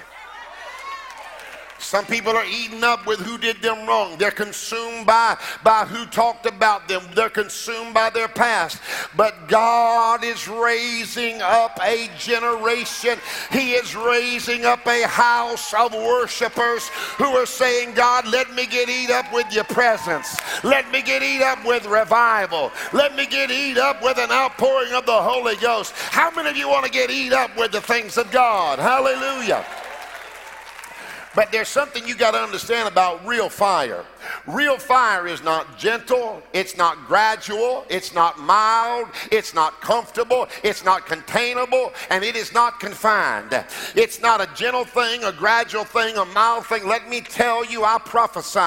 Some 1.79 2.07
people 2.07 2.33
are 2.33 2.45
eaten 2.45 2.83
up 2.85 3.07
with 3.07 3.21
who 3.21 3.39
did 3.39 3.61
them 3.63 3.87
wrong. 3.87 4.17
They're 4.19 4.31
consumed 4.31 5.07
by, 5.07 5.37
by 5.63 5.85
who 5.85 6.07
talked 6.07 6.47
about 6.47 6.89
them. 6.89 7.03
They're 7.15 7.31
consumed 7.31 7.95
by 7.95 8.11
their 8.11 8.29
past. 8.29 8.81
But 9.17 9.49
God 9.49 10.25
is 10.25 10.49
raising 10.49 11.41
up 11.43 11.79
a 11.83 12.09
generation. 12.19 13.19
He 13.51 13.73
is 13.73 13.95
raising 13.95 14.65
up 14.65 14.87
a 14.87 15.07
house 15.07 15.73
of 15.75 15.93
worshipers 15.93 16.89
who 17.19 17.27
are 17.27 17.47
saying, 17.47 17.95
God, 17.95 18.27
let 18.27 18.53
me 18.55 18.67
get 18.67 18.89
eat 18.89 19.11
up 19.11 19.33
with 19.33 19.53
your 19.53 19.65
presence. 19.65 20.37
Let 20.65 20.91
me 20.91 21.03
get 21.03 21.23
eat 21.23 21.43
up 21.43 21.65
with 21.65 21.87
revival. 21.87 22.73
Let 22.93 23.15
me 23.15 23.27
get 23.27 23.51
eat 23.51 23.79
up 23.79 24.03
with 24.03 24.19
an 24.19 24.31
outpouring 24.31 24.93
of 24.93 25.07
the 25.07 25.23
Holy 25.23 25.57
Ghost. 25.57 25.93
How 25.97 26.31
many 26.31 26.49
of 26.49 26.57
you 26.57 26.69
want 26.69 26.85
to 26.85 26.91
get 26.91 27.11
eat 27.11 27.33
up 27.33 27.57
with 27.57 27.73
the 27.73 27.81
things 27.81 28.17
of 28.17 28.31
God? 28.31 28.79
Hallelujah. 28.79 29.65
But 31.37 31.53
there's 31.53 31.69
something 31.69 32.09
you 32.09 32.17
got 32.17 32.31
to 32.31 32.39
understand 32.39 32.89
about 32.89 33.25
real 33.27 33.51
fire. 33.51 34.07
Real 34.47 34.79
fire 34.79 35.27
is 35.27 35.43
not 35.43 35.79
gentle, 35.79 36.43
it's 36.53 36.77
not 36.77 37.07
gradual, 37.07 37.85
it's 37.89 38.15
not 38.15 38.39
mild, 38.39 39.09
it's 39.31 39.55
not 39.55 39.81
comfortable, 39.81 40.49
it's 40.63 40.85
not 40.85 41.07
containable, 41.07 41.93
and 42.11 42.25
it 42.25 42.37
is 42.37 42.53
not 42.53 42.81
confined. 42.81 43.65
It's 43.95 44.21
not 44.21 44.41
a 44.41 44.49
gentle 44.55 44.85
thing, 44.85 45.25
a 45.25 45.33
gradual 45.33 45.85
thing, 45.85 46.17
a 46.17 46.25
mild 46.27 46.67
thing. 46.67 46.87
Let 46.87 47.09
me 47.09 47.21
tell 47.21 47.65
you, 47.65 47.85
I 47.85 47.99
prophesy 47.99 48.59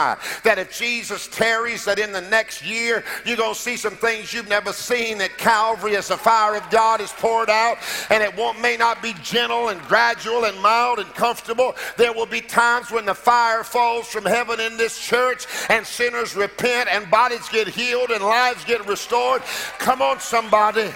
that 0.44 0.58
if 0.58 0.78
Jesus 0.78 1.28
tarries, 1.28 1.86
that 1.86 2.00
in 2.00 2.12
the 2.12 2.22
next 2.22 2.66
year 2.66 3.04
you're 3.26 3.38
going 3.38 3.54
to 3.54 3.60
see 3.60 3.78
some 3.78 3.96
things 3.96 4.34
you've 4.34 4.50
never 4.50 4.74
seen 4.74 5.22
at 5.22 5.38
Calvary 5.38 5.96
as 5.96 6.10
the 6.10 6.18
fire 6.18 6.56
of 6.56 6.70
God 6.70 7.02
is 7.02 7.12
poured 7.14 7.50
out, 7.50 7.78
and 8.10 8.24
it 8.24 8.36
won't, 8.36 8.62
may 8.62 8.78
not 8.78 9.02
be 9.02 9.14
gentle 9.24 9.70
and 9.70 9.82
gradual 9.84 10.46
and 10.46 10.60
mild 10.62 11.00
and 11.00 11.10
comfortable. 11.14 11.76
There 11.98 12.14
will 12.14 12.26
be 12.26 12.42
times 12.42 12.92
when 12.92 13.06
the 13.06 13.14
fire 13.14 13.64
falls 13.64 14.08
from 14.08 14.26
heaven 14.26 14.60
in 14.60 14.78
this 14.78 15.00
church 15.00 15.46
and 15.70 15.86
sinners 15.86 16.36
repent 16.36 16.90
and 16.92 17.10
bodies 17.10 17.48
get 17.50 17.68
healed 17.68 18.10
and 18.12 18.24
lives 18.24 18.64
get 18.66 18.86
restored. 18.88 19.42
Come 19.78 20.02
on, 20.02 20.20
somebody. 20.20 20.92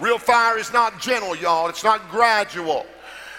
Real 0.00 0.18
fire 0.18 0.58
is 0.58 0.72
not 0.72 1.00
gentle, 1.00 1.36
y'all. 1.36 1.68
It's 1.68 1.84
not 1.84 2.10
gradual. 2.10 2.86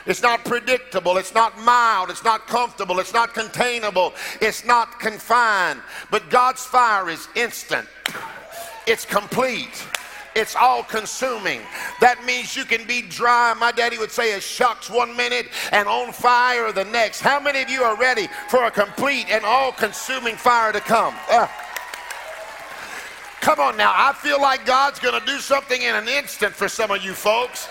It's 0.05 0.21
not 0.21 0.43
predictable. 0.43 1.17
It's 1.17 1.33
not 1.33 1.57
mild. 1.59 2.09
It's 2.09 2.23
not 2.23 2.47
comfortable. 2.47 2.99
It's 2.99 3.13
not 3.13 3.33
containable. 3.33 4.13
It's 4.41 4.65
not 4.65 4.99
confined. 4.99 5.81
But 6.11 6.29
God's 6.29 6.65
fire 6.65 7.09
is 7.09 7.27
instant, 7.35 7.87
it's 8.85 9.05
complete. 9.05 9.87
It's 10.35 10.55
all 10.55 10.83
consuming. 10.83 11.61
That 11.99 12.23
means 12.25 12.55
you 12.55 12.65
can 12.65 12.85
be 12.87 13.01
dry. 13.01 13.53
My 13.53 13.71
daddy 13.71 13.97
would 13.97 14.11
say, 14.11 14.33
as 14.33 14.43
shucks 14.43 14.89
one 14.89 15.15
minute 15.15 15.47
and 15.71 15.87
on 15.87 16.11
fire 16.11 16.71
the 16.71 16.85
next. 16.85 17.21
How 17.21 17.39
many 17.39 17.61
of 17.61 17.69
you 17.69 17.83
are 17.83 17.97
ready 17.97 18.27
for 18.49 18.63
a 18.65 18.71
complete 18.71 19.27
and 19.29 19.45
all 19.45 19.71
consuming 19.71 20.35
fire 20.35 20.71
to 20.71 20.79
come? 20.79 21.13
Uh, 21.29 21.47
Come 23.43 23.59
on 23.59 23.75
now. 23.75 23.91
I 23.93 24.13
feel 24.13 24.41
like 24.41 24.65
God's 24.65 25.01
going 25.01 25.19
to 25.19 25.25
do 25.25 25.37
something 25.39 25.81
in 25.81 25.93
an 25.95 26.07
instant 26.07 26.53
for 26.53 26.69
some 26.69 26.91
of 26.91 27.03
you 27.03 27.11
folks. 27.11 27.67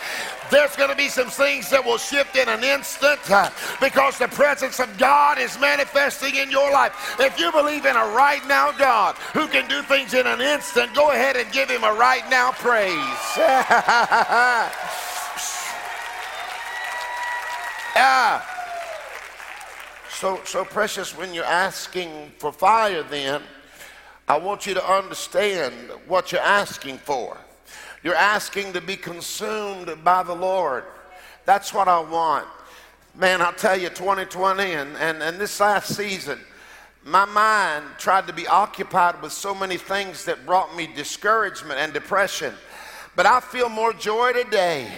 There's 0.51 0.77
going 0.77 0.91
to 0.91 0.97
be 0.97 1.09
some 1.09 1.29
things 1.29 1.71
that 1.71 1.83
will 1.83 1.97
shift 1.97 2.37
in 2.37 2.47
an 2.47 2.63
instant 2.63 3.19
uh, 3.31 3.49
because 3.81 4.19
the 4.19 4.29
presence 4.29 4.81
of 4.81 4.99
God 4.99 5.39
is 5.39 5.59
manifesting 5.59 6.35
in 6.35 6.51
your 6.51 6.71
life. 6.71 7.17
If 7.19 7.41
you 7.41 7.51
believe 7.53 7.87
in 7.87 7.97
a 7.97 8.07
right 8.09 8.47
now 8.47 8.73
God 8.73 9.15
who 9.33 9.49
can 9.49 9.67
do 9.67 9.81
things 9.81 10.13
in 10.13 10.27
an 10.27 10.43
instant, 10.43 10.93
go 10.95 11.13
ahead 11.13 11.37
and 11.37 11.51
give 11.53 11.71
him 11.71 11.85
a 11.85 11.95
right 11.95 12.29
now 12.29 12.53
praise. 12.53 12.93
yeah. 17.97 18.43
So, 20.23 20.41
so 20.45 20.65
precious 20.65 21.17
when 21.17 21.35
you're 21.35 21.45
asking 21.45 22.31
for 22.39 22.53
fire, 22.53 23.03
then 23.03 23.43
I 24.29 24.39
want 24.39 24.67
you 24.67 24.75
to 24.75 24.93
understand 24.93 25.75
what 26.07 26.33
you're 26.33 26.41
asking 26.41 26.99
for. 26.99 27.37
You're 28.03 28.15
asking 28.15 28.73
to 28.73 28.81
be 28.81 28.97
consumed 28.97 29.93
by 30.05 30.23
the 30.23 30.35
Lord. 30.35 30.85
That's 31.45 31.75
what 31.75 31.89
I 31.89 32.01
want. 32.01 32.47
Man, 33.15 33.43
I'll 33.43 33.53
tell 33.53 33.77
you, 33.77 33.89
2020 33.89 34.73
and, 34.73 34.97
and, 34.97 35.23
and 35.23 35.39
this 35.39 35.61
last 35.61 35.95
season, 35.95 36.39
my 37.05 37.25
mind 37.25 37.85
tried 37.99 38.27
to 38.29 38.33
be 38.33 38.47
occupied 38.47 39.21
with 39.21 39.33
so 39.33 39.55
many 39.55 39.77
things 39.77 40.25
that 40.25 40.47
brought 40.47 40.75
me 40.77 40.87
discouragement 40.87 41.79
and 41.79 41.93
depression. 41.93 42.55
But 43.15 43.27
I 43.27 43.41
feel 43.41 43.69
more 43.69 43.93
joy 43.93 44.33
today, 44.33 44.91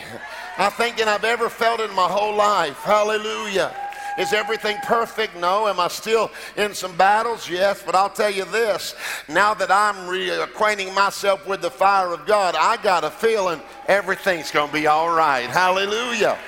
I 0.57 0.71
think, 0.71 0.99
than 0.99 1.09
I've 1.09 1.25
ever 1.25 1.49
felt 1.49 1.81
in 1.81 1.93
my 1.95 2.07
whole 2.07 2.37
life. 2.37 2.77
Hallelujah. 2.77 3.75
Is 4.19 4.33
everything 4.33 4.77
perfect? 4.85 5.37
No. 5.37 5.67
Am 5.67 5.81
I 5.81 5.89
still 5.89 6.31
in 6.57 6.75
some 6.75 6.97
battles? 6.97 7.49
Yes. 7.49 7.83
But 7.85 7.95
I'll 7.95 8.11
tell 8.11 8.31
you 8.31 8.45
this 8.45 8.95
now 9.29 9.55
that 9.55 9.71
I'm 9.71 9.95
reacquainting 10.09 10.95
myself 10.95 11.47
with 11.47 11.63
the 11.63 11.71
fire 11.71 12.13
of 12.13 12.27
God, 12.27 12.55
I 12.57 12.77
got 12.83 13.05
a 13.05 13.11
feeling 13.11 13.61
everything's 13.89 14.51
going 14.51 14.69
to 14.69 14.75
be 14.75 14.87
all 14.87 15.15
right. 15.15 15.49
Hallelujah. 15.49 16.39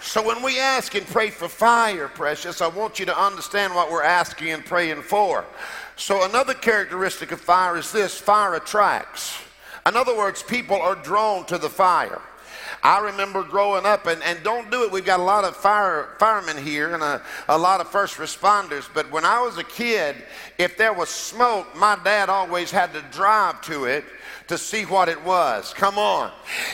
So 0.00 0.26
when 0.26 0.42
we 0.42 0.58
ask 0.58 0.94
and 0.94 1.06
pray 1.06 1.28
for 1.28 1.46
fire, 1.46 2.08
precious, 2.08 2.62
I 2.62 2.68
want 2.68 2.98
you 2.98 3.06
to 3.06 3.16
understand 3.16 3.74
what 3.74 3.90
we're 3.92 4.02
asking 4.02 4.48
and 4.48 4.64
praying 4.64 5.02
for. 5.02 5.44
So 5.96 6.24
another 6.24 6.54
characteristic 6.54 7.32
of 7.32 7.40
fire 7.40 7.76
is 7.76 7.92
this 7.92 8.18
fire 8.18 8.54
attracts. 8.54 9.38
In 9.86 9.96
other 9.96 10.16
words, 10.16 10.42
people 10.42 10.80
are 10.80 10.94
drawn 10.94 11.44
to 11.46 11.58
the 11.58 11.68
fire. 11.68 12.20
I 12.82 13.00
remember 13.00 13.42
growing 13.42 13.84
up, 13.84 14.06
and, 14.06 14.22
and 14.22 14.42
don't 14.42 14.70
do 14.70 14.84
it. 14.84 14.92
We've 14.92 15.04
got 15.04 15.20
a 15.20 15.24
lot 15.24 15.44
of 15.44 15.56
fire 15.56 16.14
firemen 16.18 16.56
here 16.56 16.94
and 16.94 17.02
a, 17.02 17.22
a 17.48 17.58
lot 17.58 17.80
of 17.80 17.88
first 17.88 18.16
responders. 18.16 18.88
But 18.92 19.10
when 19.10 19.24
I 19.24 19.40
was 19.40 19.58
a 19.58 19.64
kid, 19.64 20.16
if 20.58 20.76
there 20.76 20.92
was 20.92 21.08
smoke, 21.08 21.76
my 21.76 21.98
dad 22.02 22.28
always 22.28 22.70
had 22.70 22.92
to 22.94 23.02
drive 23.12 23.60
to 23.62 23.84
it 23.84 24.04
to 24.50 24.58
see 24.58 24.84
what 24.84 25.08
it 25.08 25.22
was. 25.24 25.72
Come 25.74 25.96
on. 25.96 26.32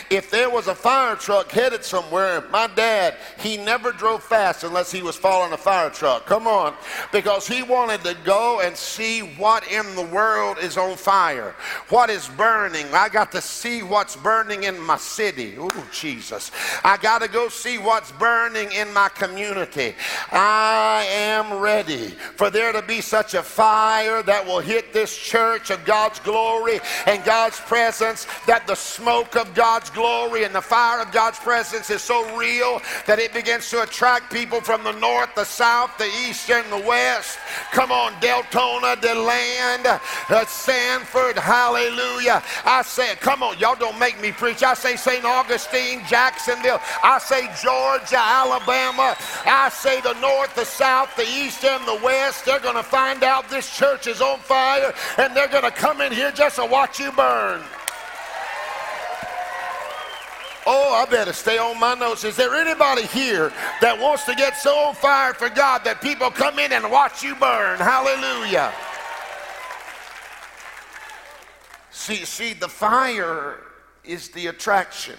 If 0.09 0.31
there 0.31 0.49
was 0.49 0.67
a 0.67 0.73
fire 0.73 1.15
truck 1.15 1.51
headed 1.51 1.83
somewhere, 1.83 2.41
my 2.49 2.65
dad, 2.65 3.17
he 3.37 3.55
never 3.55 3.91
drove 3.91 4.23
fast 4.23 4.63
unless 4.63 4.91
he 4.91 5.03
was 5.03 5.15
following 5.15 5.53
a 5.53 5.57
fire 5.57 5.91
truck. 5.91 6.25
Come 6.25 6.47
on. 6.47 6.73
Because 7.11 7.47
he 7.47 7.61
wanted 7.61 8.03
to 8.03 8.15
go 8.23 8.61
and 8.61 8.75
see 8.75 9.19
what 9.19 9.71
in 9.71 9.95
the 9.95 10.01
world 10.01 10.57
is 10.57 10.75
on 10.75 10.97
fire, 10.97 11.53
what 11.89 12.09
is 12.09 12.27
burning. 12.29 12.87
I 12.93 13.09
got 13.09 13.31
to 13.33 13.41
see 13.41 13.83
what's 13.83 14.15
burning 14.15 14.63
in 14.63 14.79
my 14.79 14.97
city. 14.97 15.53
Oh, 15.59 15.87
Jesus. 15.93 16.49
I 16.83 16.97
got 16.97 17.21
to 17.21 17.27
go 17.27 17.47
see 17.47 17.77
what's 17.77 18.11
burning 18.13 18.71
in 18.71 18.91
my 18.91 19.09
community. 19.09 19.93
I 20.31 21.05
am 21.11 21.59
ready 21.59 22.07
for 22.07 22.49
there 22.49 22.71
to 22.71 22.81
be 22.81 23.01
such 23.01 23.35
a 23.35 23.43
fire 23.43 24.23
that 24.23 24.43
will 24.43 24.61
hit 24.61 24.93
this 24.93 25.15
church 25.15 25.69
of 25.69 25.85
God's 25.85 26.19
glory 26.21 26.79
and 27.05 27.23
God's 27.23 27.59
presence, 27.67 28.25
that 28.47 28.65
the 28.65 28.75
smoke 28.75 29.35
of 29.35 29.53
God's 29.53 29.89
glory 29.89 30.43
and 30.43 30.55
the 30.55 30.61
fire 30.61 31.01
of 31.01 31.11
God's 31.11 31.39
presence 31.39 31.89
is 31.89 32.01
so 32.01 32.23
real 32.35 32.81
that 33.05 33.19
it 33.19 33.33
begins 33.33 33.69
to 33.69 33.83
attract 33.83 34.31
people 34.31 34.61
from 34.61 34.83
the 34.83 34.93
north, 34.93 35.35
the 35.35 35.43
south, 35.43 35.97
the 35.97 36.09
east, 36.27 36.49
and 36.49 36.65
the 36.71 36.87
west. 36.87 37.37
Come 37.71 37.91
on, 37.91 38.13
Deltona, 38.13 38.99
DeLand, 39.01 39.85
uh, 39.85 40.45
Sanford, 40.45 41.37
hallelujah. 41.37 42.41
I 42.65 42.81
say, 42.81 43.15
come 43.15 43.43
on, 43.43 43.57
y'all 43.59 43.75
don't 43.75 43.99
make 43.99 44.19
me 44.21 44.31
preach. 44.31 44.63
I 44.63 44.73
say 44.73 44.95
St. 44.95 45.25
Augustine, 45.25 46.01
Jacksonville. 46.07 46.79
I 47.03 47.19
say 47.19 47.49
Georgia, 47.61 48.19
Alabama. 48.19 49.15
I 49.45 49.69
say 49.69 50.01
the 50.01 50.13
north, 50.19 50.55
the 50.55 50.65
south, 50.65 51.15
the 51.15 51.27
east, 51.27 51.63
and 51.63 51.85
the 51.87 51.99
west. 52.03 52.45
They're 52.45 52.59
going 52.59 52.75
to 52.75 52.83
find 52.83 53.23
out 53.23 53.49
this 53.49 53.75
church 53.75 54.07
is 54.07 54.21
on 54.21 54.39
fire 54.39 54.93
and 55.17 55.35
they're 55.35 55.47
going 55.47 55.63
to 55.63 55.71
come 55.71 56.01
in 56.01 56.11
here 56.11 56.31
just 56.31 56.57
to 56.57 56.65
watch 56.65 56.99
you 56.99 57.11
burn. 57.11 57.56
Oh, 60.69 60.93
I 60.93 61.09
better 61.09 61.31
stay 61.31 61.57
on 61.57 61.79
my 61.79 61.93
notes. 61.93 62.25
Is 62.25 62.35
there 62.35 62.53
anybody 62.53 63.03
here 63.07 63.53
that 63.79 63.97
wants 63.97 64.25
to 64.25 64.35
get 64.35 64.57
so 64.57 64.77
on 64.77 64.95
fire 64.95 65.33
for 65.33 65.49
God 65.49 65.85
that 65.85 66.01
people 66.01 66.29
come 66.29 66.59
in 66.59 66.73
and 66.73 66.91
watch 66.91 67.23
you 67.23 67.35
burn? 67.35 67.79
Hallelujah. 67.79 68.73
See, 71.89 72.25
see, 72.25 72.51
the 72.53 72.67
fire 72.67 73.59
is 74.03 74.29
the 74.29 74.47
attraction. 74.47 75.15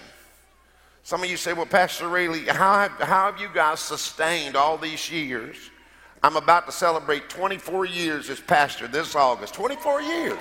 Some 1.01 1.23
of 1.23 1.29
you 1.31 1.37
say, 1.37 1.53
well, 1.53 1.65
Pastor 1.65 2.07
Raley, 2.07 2.45
how 2.45 2.81
have, 2.81 2.91
how 2.91 3.31
have 3.31 3.41
you 3.41 3.49
guys 3.51 3.79
sustained 3.79 4.55
all 4.55 4.77
these 4.77 5.09
years? 5.09 5.55
I'm 6.21 6.35
about 6.35 6.67
to 6.67 6.71
celebrate 6.71 7.27
24 7.27 7.85
years 7.85 8.29
as 8.29 8.39
pastor 8.39 8.87
this 8.87 9.15
August. 9.15 9.55
24 9.55 10.01
years. 10.03 10.37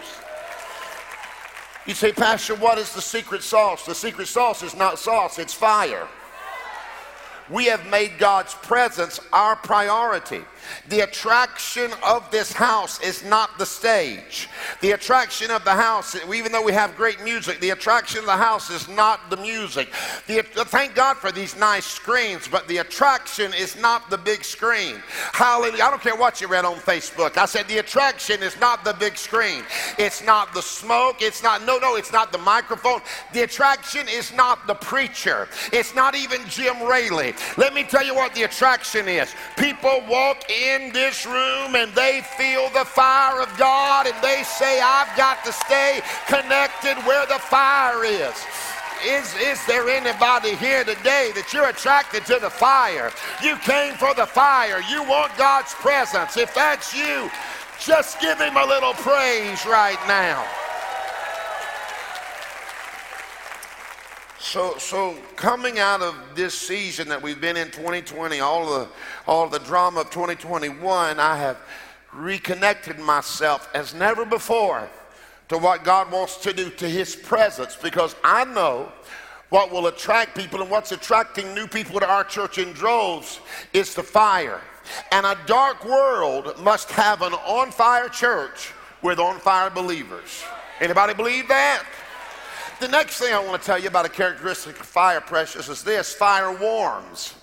You 1.89 1.95
say, 1.95 2.13
Pastor, 2.13 2.55
what 2.55 2.77
is 2.77 2.93
the 2.93 3.01
secret 3.01 3.43
sauce? 3.43 3.87
The 3.87 3.95
secret 3.95 4.29
sauce 4.29 4.63
is 4.63 4.77
not 4.77 4.99
sauce, 4.99 5.39
it's 5.39 5.55
fire. 5.55 6.07
We 7.49 7.65
have 7.65 7.89
made 7.89 8.19
God's 8.19 8.53
presence 8.53 9.19
our 9.33 9.57
priority. 9.57 10.43
The 10.89 11.01
attraction 11.01 11.91
of 12.05 12.31
this 12.31 12.53
house 12.53 13.01
is 13.01 13.25
not 13.25 13.59
the 13.59 13.67
stage. 13.67 14.49
The 14.81 14.93
attraction 14.93 15.51
of 15.51 15.65
the 15.65 15.73
house, 15.73 16.17
even 16.33 16.53
though 16.53 16.63
we 16.63 16.73
have 16.73 16.97
great 16.97 17.23
music, 17.23 17.61
the 17.61 17.71
attraction 17.71 18.21
of 18.21 18.27
the 18.27 18.37
house 18.37 18.71
is 18.71 18.89
not 18.89 19.31
the 19.31 19.37
music. 19.37 19.93
The, 20.27 20.43
thank 20.43 20.95
God 20.95 21.17
for 21.17 21.33
these 21.33 21.57
nice 21.57 21.85
screens, 21.85 22.49
but 22.49 22.67
the 22.69 22.79
attraction 22.79 23.53
is 23.55 23.81
not 23.81 24.11
the 24.11 24.19
big 24.19 24.45
screen. 24.45 24.97
Hallelujah. 25.33 25.85
I 25.85 25.91
don't 25.91 26.03
care 26.03 26.17
what 26.17 26.41
you 26.41 26.49
read 26.49 26.65
on 26.65 26.77
Facebook. 26.77 27.37
I 27.37 27.47
said 27.47 27.69
the 27.69 27.79
attraction 27.79 28.43
is 28.43 28.59
not 28.61 28.85
the 28.85 28.95
big 28.95 29.17
screen. 29.17 29.65
It's 29.99 30.23
not 30.25 30.55
the 30.55 30.63
smoke. 30.63 31.17
It's 31.21 31.43
not, 31.43 31.65
no, 31.65 31.79
no, 31.79 31.97
it's 31.97 32.13
not 32.13 32.33
the 32.33 32.39
microphone. 32.39 33.01
The 33.33 33.43
attraction 33.43 34.07
is 34.09 34.33
not 34.33 34.67
the 34.67 34.75
preacher. 34.75 35.49
It's 35.73 35.95
not 35.95 36.15
even 36.15 36.41
Jim 36.49 36.83
Raley. 36.83 37.35
Let 37.57 37.75
me 37.75 37.85
tell 37.85 38.05
you 38.05 38.15
what 38.15 38.35
the 38.35 38.45
attraction 38.45 39.09
is. 39.09 39.35
People 39.57 40.03
walk 40.09 40.48
in 40.49 40.93
this 40.93 41.27
room 41.27 41.75
and 41.75 41.93
they 41.95 42.23
feel 42.37 42.71
the 42.71 42.85
fire 42.85 43.43
of 43.43 43.57
God 43.59 44.07
and 44.07 44.17
they 44.23 44.43
say, 44.43 44.81
I've 44.81 45.15
got 45.17 45.45
to 45.45 45.53
stay 45.53 46.01
connected 46.27 46.97
where 47.07 47.27
the 47.27 47.39
fire 47.39 48.05
is. 48.05 48.35
Is, 49.05 49.33
is 49.37 49.65
there 49.67 49.89
anybody 49.89 50.57
here 50.57 50.83
today 50.83 51.31
that 51.35 51.53
you're 51.53 51.69
attracted 51.69 52.27
to 52.27 52.39
the 52.41 52.51
fire? 52.51 53.13
You 53.43 53.57
came 53.59 53.95
for 53.95 54.13
the 54.15 54.27
fire. 54.27 54.83
You 54.91 55.05
want 55.05 55.37
God's 55.37 55.73
presence. 55.75 56.37
If 56.37 56.53
that's 56.55 56.97
you, 56.97 57.31
just 57.79 58.21
give 58.21 58.39
him 58.41 58.57
a 58.57 58.67
little 58.67 58.95
praise 58.95 59.65
right 59.67 60.01
now. 60.09 60.45
So, 64.51 64.79
so 64.79 65.15
coming 65.37 65.79
out 65.79 66.01
of 66.01 66.15
this 66.35 66.55
season 66.55 67.07
that 67.11 67.21
we've 67.21 67.39
been 67.39 67.59
in 67.59 67.67
2020, 67.71 68.41
all 68.41 68.65
the, 68.65 68.89
all 69.27 69.47
the 69.47 69.59
drama 69.59 70.01
of 70.01 70.11
2021, 70.11 71.21
I 71.21 71.37
have 71.37 71.59
reconnected 72.15 72.99
myself 72.99 73.69
as 73.75 73.93
never 73.93 74.25
before 74.25 74.89
to 75.51 75.59
what 75.59 75.85
God 75.85 76.11
wants 76.11 76.39
to 76.39 76.55
do 76.55 76.71
to 76.71 76.89
His 76.89 77.15
presence 77.15 77.77
because 77.77 78.17
I 78.25 78.47
know 78.47 78.91
what 79.51 79.71
will 79.71 79.89
attract 79.89 80.35
people 80.35 80.63
and 80.63 80.71
what's 80.71 80.93
attracting 80.93 81.55
new 81.55 81.67
people 81.67 82.01
to 82.01 82.09
our 82.09 82.25
church 82.25 82.57
in 82.57 82.73
droves 82.73 83.41
is 83.75 83.95
the 83.95 84.03
fire. 84.03 84.63
And 85.13 85.27
a 85.27 85.37
dark 85.45 85.85
world 85.85 86.59
must 86.63 86.91
have 86.93 87.21
an 87.21 87.35
on 87.35 87.71
fire 87.71 88.09
church 88.09 88.73
with 89.03 89.19
on 89.19 89.41
fire 89.41 89.69
believers. 89.69 90.43
Anybody 90.81 91.13
believe 91.13 91.49
that? 91.49 91.85
The 92.81 92.87
next 92.87 93.19
thing 93.19 93.35
I 93.35 93.45
want 93.45 93.61
to 93.61 93.67
tell 93.67 93.79
you 93.79 93.89
about 93.89 94.07
a 94.07 94.09
characteristic 94.09 94.79
of 94.79 94.87
fire, 94.87 95.21
precious, 95.21 95.69
is 95.69 95.83
this 95.83 96.15
fire 96.15 96.57
warms. 96.57 97.35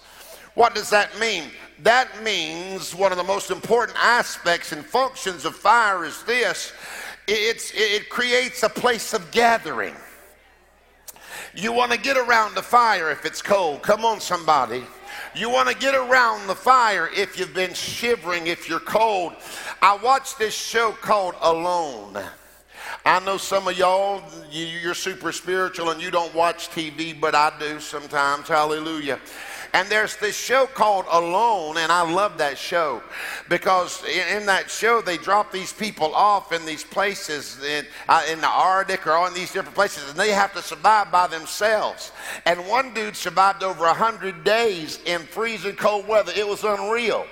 What 0.53 0.73
does 0.73 0.89
that 0.91 1.19
mean? 1.19 1.43
That 1.83 2.23
means 2.23 2.95
one 2.95 3.11
of 3.11 3.17
the 3.17 3.23
most 3.25 3.51
important 3.51 3.97
aspects 4.01 4.71
and 4.71 4.85
functions 4.85 5.43
of 5.43 5.53
fire 5.53 6.05
is 6.05 6.23
this 6.23 6.71
it's, 7.27 7.74
it 7.75 8.09
creates 8.09 8.63
a 8.63 8.69
place 8.69 9.13
of 9.13 9.29
gathering. 9.31 9.95
You 11.53 11.74
want 11.74 11.91
to 11.91 12.00
get 12.00 12.15
around 12.15 12.55
the 12.55 12.61
fire 12.61 13.11
if 13.11 13.25
it's 13.25 13.41
cold. 13.41 13.81
Come 13.81 14.05
on, 14.05 14.21
somebody. 14.21 14.85
You 15.35 15.50
want 15.50 15.67
to 15.67 15.75
get 15.75 15.95
around 15.95 16.48
the 16.48 16.55
fire 16.55 17.09
if 17.13 17.37
you've 17.37 17.53
been 17.53 17.74
shivering, 17.74 18.48
if 18.48 18.69
you're 18.69 18.79
cold. 18.79 19.33
I 19.81 19.98
watched 19.98 20.39
this 20.39 20.53
show 20.53 20.93
called 20.93 21.35
Alone. 21.41 22.24
I 23.05 23.19
know 23.19 23.37
some 23.37 23.67
of 23.67 23.77
y'all, 23.77 24.24
you're 24.51 24.93
super 24.93 25.31
spiritual 25.31 25.91
and 25.91 26.01
you 26.01 26.11
don't 26.11 26.33
watch 26.33 26.69
TV, 26.69 27.19
but 27.19 27.35
I 27.35 27.51
do 27.59 27.79
sometimes. 27.79 28.48
Hallelujah. 28.48 29.19
And 29.75 29.90
there's 29.90 30.16
this 30.16 30.38
show 30.38 30.68
called 30.68 31.03
Alone, 31.11 31.75
and 31.75 31.92
I 31.92 32.09
love 32.09 32.38
that 32.38 32.57
show 32.57 33.03
because 33.50 34.01
in 34.05 34.46
that 34.46 34.72
show 34.72 35.01
they 35.01 35.18
drop 35.18 35.51
these 35.51 35.74
people 35.74 36.16
off 36.16 36.53
in 36.53 36.66
these 36.66 36.85
places 36.85 37.61
in, 37.61 37.85
uh, 38.07 38.24
in 38.31 38.40
the 38.40 38.48
Arctic 38.48 39.05
or 39.05 39.27
in 39.27 39.33
these 39.33 39.51
different 39.51 39.75
places, 39.75 40.09
and 40.09 40.18
they 40.18 40.29
have 40.29 40.53
to 40.53 40.61
survive 40.61 41.11
by 41.11 41.27
themselves. 41.27 42.14
And 42.46 42.66
one 42.70 42.94
dude 42.94 43.18
survived 43.18 43.64
over 43.64 43.83
100 43.83 44.46
days 44.46 45.00
in 45.05 45.24
freezing 45.24 45.75
cold 45.75 46.07
weather. 46.07 46.31
It 46.33 46.48
was 46.48 46.64
unreal. 46.64 47.25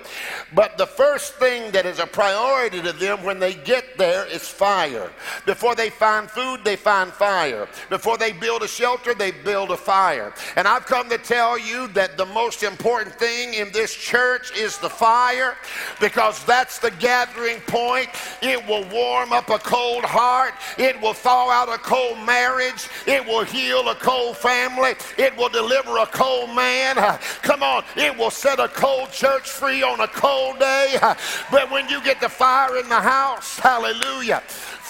But 0.53 0.77
the 0.77 0.86
first 0.86 1.36
thing 1.36 1.71
that 1.71 1.86
is 1.86 1.99
a 1.99 2.06
priority 2.06 2.82
to 2.82 2.91
them 2.91 3.23
when 3.23 3.39
they 3.39 3.53
get 3.53 3.97
there 3.97 4.25
is 4.25 4.49
fire. 4.49 5.13
Before 5.45 5.75
they 5.75 5.89
find 5.89 6.29
food, 6.29 6.60
they 6.65 6.75
find 6.75 7.10
fire. 7.13 7.69
Before 7.89 8.17
they 8.17 8.34
build 8.34 8.63
a 8.63 8.67
shelter, 8.67 9.13
they 9.13 9.32
build 9.32 9.71
a 9.71 9.77
fire. 9.77 10.34
And 10.58 10.67
I've 10.67 10.86
come 10.86 11.08
to 11.08 11.17
tell 11.17 11.58
you 11.58 11.88
that 11.93 12.17
the 12.17 12.32
most 12.33 12.63
important 12.63 13.15
thing 13.15 13.53
in 13.53 13.71
this 13.71 13.93
church 13.93 14.55
is 14.57 14.77
the 14.79 14.89
fire 14.89 15.55
because 15.99 16.43
that's 16.45 16.79
the 16.79 16.91
gathering 16.91 17.59
point. 17.67 18.09
It 18.41 18.65
will 18.67 18.85
warm 18.89 19.31
up 19.31 19.49
a 19.49 19.59
cold 19.59 20.03
heart, 20.03 20.53
it 20.77 20.99
will 20.99 21.13
thaw 21.13 21.49
out 21.49 21.69
a 21.69 21.77
cold 21.77 22.17
marriage, 22.25 22.89
it 23.05 23.25
will 23.25 23.43
heal 23.43 23.87
a 23.89 23.95
cold 23.95 24.35
family, 24.37 24.95
it 25.17 25.35
will 25.37 25.49
deliver 25.49 25.97
a 25.99 26.07
cold 26.07 26.55
man. 26.55 26.95
Come 27.41 27.63
on, 27.63 27.83
it 27.95 28.17
will 28.17 28.31
set 28.31 28.59
a 28.59 28.67
cold 28.67 29.11
church 29.11 29.49
free 29.49 29.83
on 29.83 29.99
a 29.99 30.07
cold 30.07 30.59
day. 30.59 30.97
But 31.51 31.69
when 31.69 31.87
you 31.87 32.01
get 32.03 32.19
the 32.19 32.29
fire 32.29 32.77
in 32.77 32.89
the 32.89 32.99
house, 32.99 33.59
hallelujah. 33.59 34.41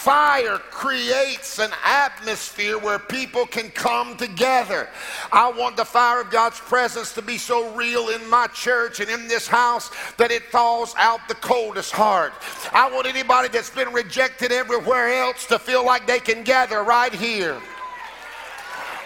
Fire 0.04 0.58
creates 0.58 1.60
an 1.60 1.72
atmosphere 1.86 2.78
where 2.78 3.00
people 3.00 3.46
can 3.46 3.70
come 3.70 4.18
together. 4.18 4.90
I 5.32 5.50
want 5.50 5.78
the 5.78 5.86
fire 5.86 6.20
of 6.20 6.30
God's 6.30 6.60
presence 6.60 7.14
to 7.14 7.22
be 7.22 7.38
so 7.38 7.74
real 7.74 8.10
in 8.10 8.30
my 8.30 8.48
church 8.48 9.00
and 9.00 9.10
in 9.10 9.30
this 9.30 9.48
house 9.48 9.92
that 10.18 10.30
it 10.30 10.52
thaws 10.52 10.94
out 10.98 11.26
the 11.30 11.36
coldest 11.36 11.94
heart. 11.94 12.34
I 12.74 12.92
want 12.92 13.08
anybody 13.08 13.48
that's 13.48 13.70
been 13.70 13.94
rejected 13.94 14.52
everywhere 14.52 15.08
else 15.08 15.46
to 15.46 15.58
feel 15.58 15.86
like 15.86 16.06
they 16.06 16.20
can 16.20 16.44
gather 16.44 16.84
right 16.84 17.14
here. 17.14 17.62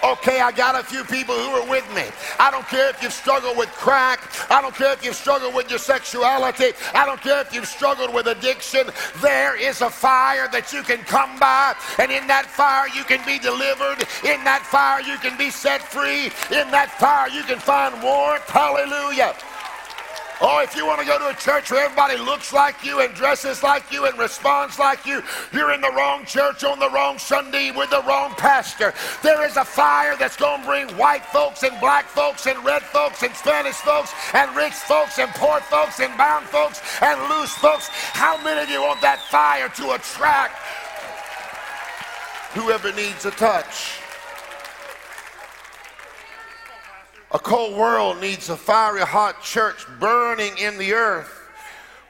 Okay, 0.04 0.40
I 0.42 0.52
got 0.52 0.80
a 0.80 0.84
few 0.84 1.04
people 1.04 1.36
who 1.36 1.50
are 1.52 1.70
with 1.70 1.88
me. 1.96 2.04
I 2.40 2.52
don't 2.52 2.68
care 2.68 2.90
if 2.90 3.02
you've 3.02 3.14
struggled 3.14 3.58
with 3.58 3.70
crack. 3.70 4.20
I 4.52 4.62
don't 4.62 4.76
care 4.76 4.94
if 4.94 5.04
you've 5.04 5.16
struggled 5.16 5.56
with 5.56 5.70
your 5.70 5.80
sexuality. 5.80 6.74
I 6.94 7.06
don't 7.06 7.22
care 7.22 7.42
if 7.42 7.54
you've 7.54 7.68
struggled 7.68 8.14
with 8.14 8.28
addiction. 8.28 8.90
There 9.22 9.60
is 9.60 9.82
a 9.82 9.90
fire 9.90 10.48
that 10.52 10.72
you 10.72 10.84
can 10.84 11.00
come 11.00 11.40
by, 11.40 11.76
and 12.00 12.12
in 12.12 12.28
that 12.28 12.46
fire 12.46 12.88
you 12.96 13.04
can 13.04 13.26
be 13.26 13.40
delivered. 13.40 14.08
In 14.24 14.44
that 14.44 14.64
fire 14.66 15.02
you 15.02 15.18
can 15.18 15.38
be 15.38 15.50
set 15.50 15.82
free. 15.82 16.26
In 16.56 16.70
that 16.72 16.94
fire 17.00 17.30
you 17.30 17.44
can 17.44 17.60
find 17.60 18.02
warmth. 18.02 18.48
Hallelujah. 18.48 19.36
Oh, 20.40 20.62
if 20.62 20.76
you 20.76 20.86
want 20.86 21.00
to 21.00 21.06
go 21.08 21.18
to 21.18 21.30
a 21.30 21.34
church 21.34 21.72
where 21.72 21.86
everybody 21.86 22.16
looks 22.16 22.54
like 22.54 22.86
you 22.86 23.02
and 23.02 23.12
dresses 23.16 23.64
like 23.64 23.92
you 23.92 24.06
and 24.06 24.16
responds 24.20 24.78
like 24.78 25.04
you, 25.04 25.24
you're 25.52 25.74
in 25.74 25.82
the 25.82 25.92
wrong 25.92 26.26
church 26.26 26.64
on 26.64 26.78
the 26.78 26.90
wrong 26.92 27.18
Sunday 27.18 27.72
with 27.72 27.90
the 27.90 28.04
wrong 28.04 28.36
pastor. 28.38 28.94
There 29.24 29.44
is 29.48 29.58
a 29.58 29.66
fire 29.66 30.16
that's 30.16 30.38
going 30.38 30.62
to 30.62 30.68
bring 30.68 30.90
white 30.90 31.26
folks 31.26 31.64
and 31.64 31.78
black 31.80 32.06
folks 32.06 32.46
and 32.46 32.64
red 32.64 32.84
folks 32.84 33.24
and 33.24 33.34
Spanish 33.34 33.78
folks 33.78 34.14
and 34.36 34.56
rich 34.56 34.74
folks 34.74 35.18
and 35.18 35.30
poor 35.32 35.60
folks 35.62 36.00
and 36.00 36.16
bound 36.18 36.46
folks 36.46 36.82
and 37.02 37.20
loose 37.30 37.54
folks. 37.54 37.88
How 37.88 38.42
many 38.44 38.62
of 38.62 38.70
you 38.70 38.82
want 38.82 39.02
that 39.02 39.20
fire 39.32 39.70
to 39.70 39.96
attract 39.96 40.54
whoever 42.54 42.94
needs 42.94 43.26
a 43.26 43.32
touch? 43.32 43.97
A 47.32 47.40
cold 47.40 47.78
world 47.78 48.22
needs 48.22 48.50
a 48.50 48.56
fiery 48.56 49.02
hot 49.02 49.44
church 49.44 49.86
burning 50.00 50.58
in 50.58 50.78
the 50.78 50.94
earth 50.94 51.50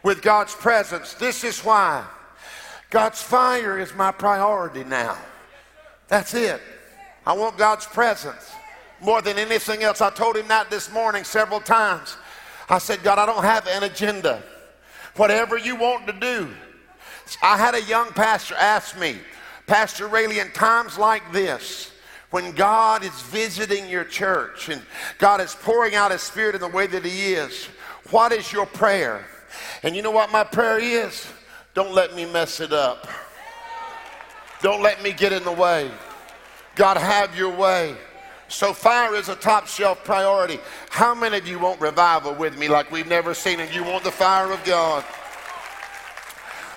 with 0.03 0.21
God's 0.21 0.53
presence. 0.53 1.15
This 1.15 1.43
is 1.43 1.59
why 1.61 2.05
God's 2.89 3.21
fire 3.21 3.79
is 3.79 3.93
my 3.95 4.11
priority 4.11 4.83
now. 4.83 5.17
That's 6.07 6.33
it. 6.33 6.61
I 7.25 7.33
want 7.33 7.57
God's 7.57 7.85
presence 7.85 8.51
more 9.01 9.21
than 9.21 9.37
anything 9.37 9.83
else. 9.83 10.01
I 10.01 10.09
told 10.11 10.37
him 10.37 10.47
that 10.47 10.69
this 10.69 10.91
morning 10.91 11.23
several 11.23 11.59
times. 11.59 12.15
I 12.69 12.77
said, 12.77 13.03
God, 13.03 13.17
I 13.17 13.25
don't 13.25 13.43
have 13.43 13.67
an 13.67 13.83
agenda. 13.83 14.43
Whatever 15.15 15.57
you 15.57 15.75
want 15.75 16.05
to 16.07 16.13
do. 16.13 16.49
I 17.41 17.57
had 17.57 17.75
a 17.75 17.81
young 17.83 18.09
pastor 18.11 18.55
ask 18.55 18.97
me, 18.97 19.17
Pastor 19.65 20.07
Raley, 20.07 20.39
in 20.39 20.51
times 20.51 20.97
like 20.97 21.31
this, 21.33 21.91
when 22.31 22.51
God 22.51 23.03
is 23.03 23.21
visiting 23.23 23.89
your 23.89 24.03
church 24.03 24.69
and 24.69 24.81
God 25.17 25.41
is 25.41 25.55
pouring 25.55 25.95
out 25.95 26.11
His 26.11 26.21
Spirit 26.21 26.55
in 26.55 26.61
the 26.61 26.67
way 26.67 26.87
that 26.87 27.05
He 27.05 27.33
is, 27.33 27.65
what 28.09 28.31
is 28.31 28.51
your 28.51 28.65
prayer? 28.65 29.25
And 29.83 29.95
you 29.95 30.01
know 30.01 30.11
what 30.11 30.31
my 30.31 30.43
prayer 30.43 30.79
is? 30.79 31.27
Don't 31.73 31.93
let 31.93 32.15
me 32.15 32.25
mess 32.25 32.59
it 32.59 32.73
up. 32.73 33.07
Don't 34.61 34.81
let 34.81 35.01
me 35.03 35.13
get 35.13 35.31
in 35.31 35.43
the 35.43 35.51
way. 35.51 35.91
God, 36.75 36.97
have 36.97 37.37
your 37.37 37.55
way. 37.55 37.95
So 38.49 38.73
fire 38.73 39.13
is 39.15 39.29
a 39.29 39.35
top 39.35 39.67
shelf 39.67 40.03
priority. 40.03 40.59
How 40.89 41.13
many 41.13 41.37
of 41.37 41.47
you 41.47 41.59
want 41.59 41.81
revival 41.81 42.33
with 42.33 42.57
me 42.57 42.67
like 42.67 42.91
we've 42.91 43.07
never 43.07 43.33
seen 43.33 43.59
it? 43.59 43.73
You 43.73 43.83
want 43.83 44.03
the 44.03 44.11
fire 44.11 44.51
of 44.51 44.63
God. 44.63 45.03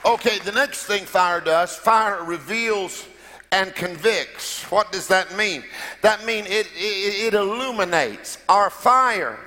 Okay, 0.04 0.38
the 0.40 0.52
next 0.52 0.84
thing 0.84 1.04
fire 1.04 1.40
does, 1.40 1.76
fire 1.76 2.24
reveals 2.24 3.06
and 3.52 3.74
convicts. 3.74 4.62
What 4.70 4.92
does 4.92 5.08
that 5.08 5.36
mean? 5.36 5.64
That 6.02 6.24
means 6.24 6.46
it, 6.48 6.68
it, 6.74 7.26
it, 7.26 7.34
illuminates. 7.34 8.38
Our 8.48 8.70
fire 8.70 9.38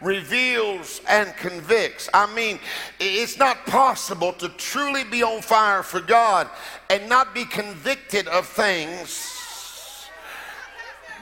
reveals 0.00 1.00
and 1.08 1.34
convicts. 1.36 2.08
I 2.12 2.32
mean, 2.34 2.58
it's 2.98 3.38
not 3.38 3.64
possible 3.66 4.32
to 4.34 4.48
truly 4.50 5.04
be 5.04 5.22
on 5.22 5.42
fire 5.42 5.82
for 5.82 6.00
God 6.00 6.48
and 6.90 7.08
not 7.08 7.34
be 7.34 7.44
convicted 7.44 8.26
of 8.28 8.46
things 8.46 10.08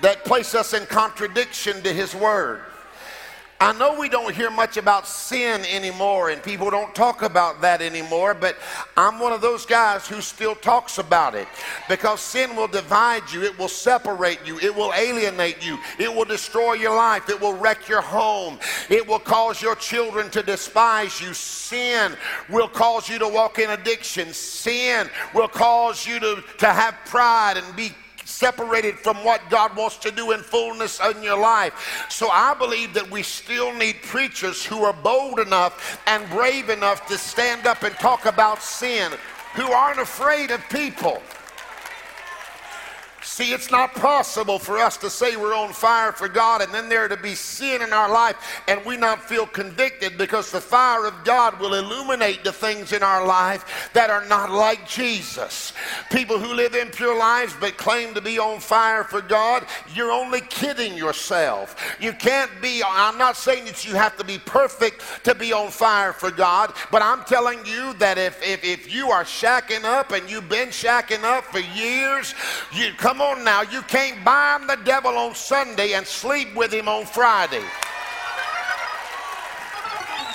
that 0.01 0.25
place 0.25 0.55
us 0.55 0.73
in 0.73 0.87
contradiction 0.87 1.83
to 1.83 1.93
His 1.93 2.15
Word. 2.15 2.63
I 3.63 3.75
know 3.75 4.01
we 4.01 4.09
don't 4.09 4.35
hear 4.35 4.51
much 4.51 4.79
about 4.79 5.07
sin 5.07 5.67
anymore 5.67 6.31
and 6.31 6.43
people 6.43 6.71
don't 6.71 6.95
talk 6.95 7.21
about 7.21 7.61
that 7.61 7.83
anymore, 7.83 8.33
but 8.33 8.57
I'm 8.97 9.19
one 9.19 9.35
of 9.35 9.43
those 9.43 9.67
guys 9.67 10.09
who 10.09 10.23
still 10.23 10.55
talks 10.55 10.97
about 10.97 11.35
it 11.35 11.47
because 11.87 12.23
sin 12.23 12.57
will 12.57 12.69
divide 12.69 13.31
you, 13.31 13.43
it 13.43 13.59
will 13.59 13.69
separate 13.69 14.39
you, 14.47 14.59
it 14.61 14.75
will 14.75 14.95
alienate 14.95 15.63
you, 15.63 15.79
it 15.99 16.11
will 16.13 16.25
destroy 16.25 16.73
your 16.73 16.97
life, 16.97 17.29
it 17.29 17.39
will 17.39 17.53
wreck 17.53 17.87
your 17.87 18.01
home, 18.01 18.59
it 18.89 19.07
will 19.07 19.19
cause 19.19 19.61
your 19.61 19.75
children 19.75 20.31
to 20.31 20.43
despise 20.43 21.21
you. 21.21 21.35
Sin 21.35 22.17
will 22.49 22.69
cause 22.69 23.11
you 23.11 23.19
to 23.19 23.29
walk 23.29 23.59
in 23.59 23.69
addiction, 23.69 24.33
sin 24.33 25.07
will 25.35 25.49
cause 25.49 26.07
you 26.07 26.19
to, 26.19 26.43
to 26.57 26.67
have 26.67 26.97
pride 27.05 27.59
and 27.59 27.77
be 27.77 27.93
separated 28.31 28.99
from 28.99 29.25
what 29.25 29.41
God 29.51 29.77
wants 29.77 29.97
to 29.99 30.11
do 30.11 30.33
in 30.33 30.41
fullness 30.41 31.01
in 31.01 31.23
your 31.23 31.39
life. 31.39 32.07
So 32.09 32.29
I 32.29 32.55
believe 32.55 32.95
that 32.95 33.11
we 33.11 33.23
still 33.23 33.75
need 33.75 34.03
preachers 34.03 34.65
who 34.65 34.83
are 34.85 34.93
bold 34.93 35.41
enough 35.41 36.01
and 36.07 36.29
brave 36.31 36.69
enough 36.69 37.07
to 37.07 37.19
stand 37.19 37.67
up 37.67 37.83
and 37.83 37.95
talk 37.97 38.27
about 38.27 38.63
sin, 38.63 39.13
who 39.55 39.71
aren't 39.73 40.01
afraid 40.01 40.51
of 40.51 40.61
people. 40.69 41.21
See, 43.41 43.53
it's 43.53 43.71
not 43.71 43.95
possible 43.95 44.59
for 44.59 44.77
us 44.77 44.99
to 44.99 45.09
say 45.09 45.35
we're 45.35 45.57
on 45.57 45.73
fire 45.73 46.13
for 46.13 46.29
God 46.29 46.61
and 46.61 46.75
then 46.75 46.91
there 46.91 47.09
to 47.09 47.17
be 47.17 47.35
sin 47.35 47.81
in 47.81 47.93
our 47.95 48.11
life 48.11 48.37
and 48.69 48.85
we 48.85 48.99
not 48.99 49.27
feel 49.27 49.47
convicted 49.47 50.19
because 50.19 50.51
the 50.51 50.61
fire 50.61 51.07
of 51.07 51.15
God 51.25 51.59
will 51.59 51.73
illuminate 51.73 52.45
the 52.45 52.53
things 52.53 52.93
in 52.93 53.03
our 53.03 53.27
life 53.27 53.91
that 53.95 54.11
are 54.11 54.27
not 54.27 54.51
like 54.51 54.87
Jesus. 54.87 55.73
People 56.11 56.39
who 56.39 56.53
live 56.53 56.75
impure 56.75 57.19
lives 57.19 57.55
but 57.59 57.79
claim 57.79 58.13
to 58.13 58.21
be 58.21 58.39
on 58.39 58.61
fire 58.61 59.05
for 59.05 59.23
God, 59.23 59.65
you're 59.95 60.13
only 60.13 60.43
kidding 60.43 60.95
yourself. 60.95 61.97
You 61.99 62.13
can't 62.13 62.51
be, 62.61 62.83
I'm 62.87 63.17
not 63.17 63.39
saying 63.39 63.65
that 63.65 63.87
you 63.87 63.95
have 63.95 64.19
to 64.19 64.25
be 64.25 64.37
perfect 64.37 65.03
to 65.25 65.35
be 65.35 65.55
on 65.55 65.71
fire 65.71 66.13
for 66.13 66.31
God, 66.31 66.75
but 66.91 67.01
I'm 67.01 67.25
telling 67.25 67.65
you 67.65 67.95
that 67.95 68.19
if, 68.19 68.43
if, 68.43 68.65
if 68.65 68.95
you 68.95 69.11
are 69.11 69.25
shacking 69.25 69.85
up 69.85 70.13
and 70.13 70.31
you've 70.31 70.51
been 70.51 70.69
shacking 70.69 71.25
up 71.25 71.45
for 71.45 71.61
years, 71.61 72.35
you 72.75 72.91
come 72.99 73.21
Come 73.21 73.30
on 73.31 73.45
now, 73.45 73.63
you 73.63 73.83
can't 73.83 74.25
bind 74.25 74.69
the 74.69 74.77
devil 74.85 75.17
on 75.17 75.35
Sunday 75.35 75.93
and 75.93 76.07
sleep 76.07 76.55
with 76.55 76.73
him 76.73 76.89
on 76.89 77.07
Friday. 77.07 77.63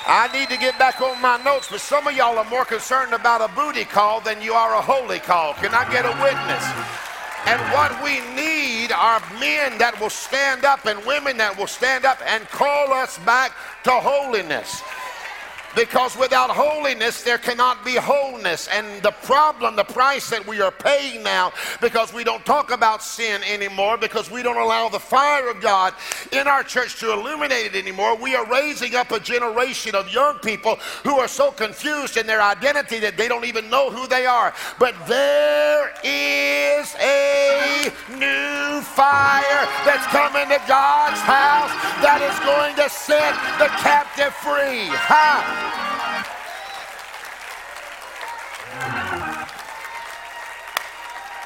I 0.08 0.30
need 0.32 0.50
to 0.50 0.58
get 0.58 0.78
back 0.78 1.02
on 1.02 1.20
my 1.22 1.42
notes, 1.44 1.68
but 1.70 1.82
some 1.82 2.08
of 2.08 2.16
y'all 2.16 2.38
are 2.38 2.50
more 2.50 2.66
concerned 2.66 3.14
about 3.14 3.42
a 3.42 3.54
booty 3.56 3.86
call 3.86 4.22
than 4.22 4.42
you 4.42 4.54
are 4.54 4.76
a 4.76 4.82
holy 4.82 5.20
call. 5.20 5.54
Can 5.56 5.74
I 5.74 5.90
get 5.92 6.06
a 6.06 6.14
witness? 6.22 6.64
And 7.48 7.62
what 7.74 7.92
we 8.04 8.22
need 8.36 8.92
are 8.92 9.20
men 9.40 9.78
that 9.78 9.98
will 10.00 10.10
stand 10.10 10.64
up 10.64 10.86
and 10.86 11.04
women 11.06 11.38
that 11.38 11.58
will 11.58 11.68
stand 11.68 12.06
up 12.06 12.20
and 12.26 12.48
call 12.50 12.94
us 12.94 13.18
back 13.20 13.52
to 13.84 13.92
holiness. 13.92 14.82
Because 15.76 16.18
without 16.18 16.50
holiness, 16.50 17.24
there 17.24 17.38
cannot 17.38 17.84
be 17.84 17.96
wholeness. 17.96 18.68
And 18.70 19.02
the 19.04 19.12
problem, 19.12 19.76
the 19.76 19.84
price 19.84 20.30
that 20.30 20.46
we 20.48 20.62
are 20.62 20.72
paying 20.72 21.22
now, 21.24 21.52
because 21.82 22.14
we 22.14 22.24
don't 22.24 22.46
talk 22.46 22.72
about 22.72 23.04
sin 23.04 23.44
anymore, 23.44 23.98
because 23.98 24.32
we 24.32 24.42
don't 24.42 24.58
allow 24.58 24.90
the 24.90 25.00
fire 25.00 25.50
of 25.50 25.62
God 25.62 25.94
in 26.32 26.48
our 26.48 26.64
church 26.64 27.00
to 27.02 27.12
illuminate 27.12 27.66
it 27.66 27.76
anymore, 27.76 28.16
we 28.16 28.36
are 28.36 28.46
raising 28.46 28.96
up 28.96 29.12
a 29.12 29.20
generation 29.20 29.96
of 29.96 30.12
young 30.14 30.40
people 30.40 30.76
who 31.04 31.20
are 31.20 31.28
so 31.28 31.52
confused 31.52 32.18
in 32.18 32.26
their 32.26 32.42
identity 32.42 33.00
that 33.00 33.18
they 33.18 33.28
don't 33.28 33.46
even 33.46 33.70
know 33.70 33.90
who 33.90 34.08
they 34.08 34.26
are. 34.26 34.54
But 34.80 34.96
there 35.08 35.94
is 36.04 36.96
a 37.02 37.92
new 38.10 38.82
fire 38.82 39.68
that's 39.86 40.08
coming 40.08 40.48
to 40.48 40.62
God's 40.68 41.20
house 41.22 41.72
that 42.02 42.22
is 42.22 42.38
going 42.46 42.76
to 42.76 42.90
set 42.90 43.34
the 43.60 43.68
captive 43.82 44.34
free. 44.36 44.88
Ha! 44.88 45.65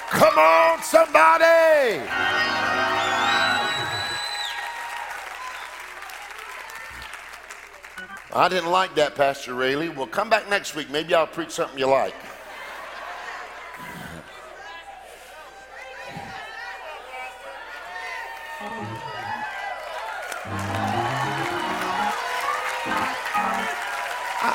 Come 0.09 0.37
on, 0.37 0.83
somebody! 0.83 2.03
I 8.31 8.47
didn't 8.47 8.69
like 8.69 8.95
that, 8.95 9.15
Pastor 9.15 9.53
Raley. 9.53 9.89
Well, 9.89 10.07
come 10.07 10.29
back 10.29 10.49
next 10.49 10.75
week. 10.75 10.89
Maybe 10.89 11.13
I'll 11.13 11.25
preach 11.25 11.51
something 11.51 11.79
you 11.79 11.87
like. 11.87 12.13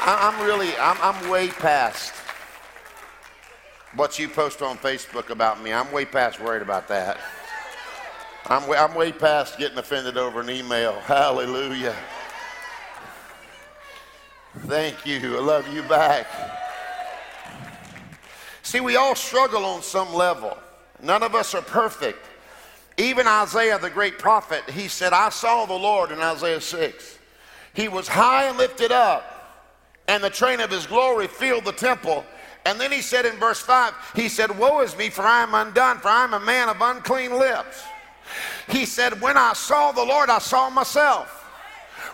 I, 0.03 0.33
am 0.33 0.45
really, 0.45 0.77
I'm, 0.77 0.97
I'm 1.01 1.31
way 1.31 1.49
past 1.49 2.13
what 3.95 4.19
you 4.19 4.29
post 4.29 4.61
on 4.61 4.77
Facebook 4.79 5.31
about 5.31 5.63
me. 5.63 5.73
I'm 5.73 5.91
way 5.93 6.05
past 6.05 6.41
worried 6.41 6.63
about 6.63 6.89
that. 6.89 7.19
I'm 8.47 8.67
way, 8.67 8.77
I'm 8.77 8.95
way 8.95 9.13
past 9.13 9.59
getting 9.59 9.79
offended 9.79 10.17
over 10.17 10.41
an 10.41 10.51
email. 10.51 10.95
Hallelujah. 11.01 11.95
Thank 14.67 15.07
you. 15.07 15.37
I 15.37 15.41
love 15.41 15.73
you 15.73 15.83
back. 15.83 16.27
See, 18.63 18.81
we 18.81 18.97
all 18.97 19.15
struggle 19.15 19.65
on 19.65 19.83
some 19.83 20.13
level. 20.13 20.57
None 21.03 21.23
of 21.23 21.35
us 21.35 21.55
are 21.55 21.63
perfect. 21.63 22.19
Even 22.97 23.27
Isaiah, 23.27 23.79
the 23.79 23.91
great 23.91 24.19
prophet, 24.19 24.69
he 24.71 24.89
said, 24.89 25.13
I 25.13 25.29
saw 25.29 25.67
the 25.67 25.75
Lord 25.75 26.11
in 26.13 26.21
Isaiah 26.21 26.61
6. 26.61 27.19
He 27.75 27.89
was 27.89 28.07
high 28.09 28.45
and 28.45 28.57
lifted 28.57 28.93
up 28.93 29.34
and 30.09 30.23
the 30.23 30.31
train 30.31 30.61
of 30.61 30.71
his 30.71 30.87
glory 30.87 31.27
filled 31.27 31.65
the 31.65 31.73
temple. 31.73 32.25
And 32.67 32.81
then 32.81 32.93
he 32.93 33.03
said 33.03 33.27
in 33.27 33.37
verse 33.37 33.61
5, 33.61 33.93
he 34.15 34.29
said, 34.29 34.57
Woe 34.59 34.81
is 34.81 34.97
me, 34.97 35.11
for 35.11 35.23
I 35.23 35.43
am 35.43 35.55
undone, 35.55 35.99
for 35.99 36.09
I 36.09 36.25
am 36.25 36.35
a 36.35 36.41
man 36.41 36.69
of 36.69 36.81
unclean 36.81 37.39
lips. 37.39 37.83
He 38.69 38.87
said, 38.87 39.21
When 39.21 39.37
I 39.37 39.53
saw 39.53 39.93
the 39.93 40.05
Lord, 40.05 40.31
I 40.31 40.39
saw 40.39 40.71
myself. 40.71 41.43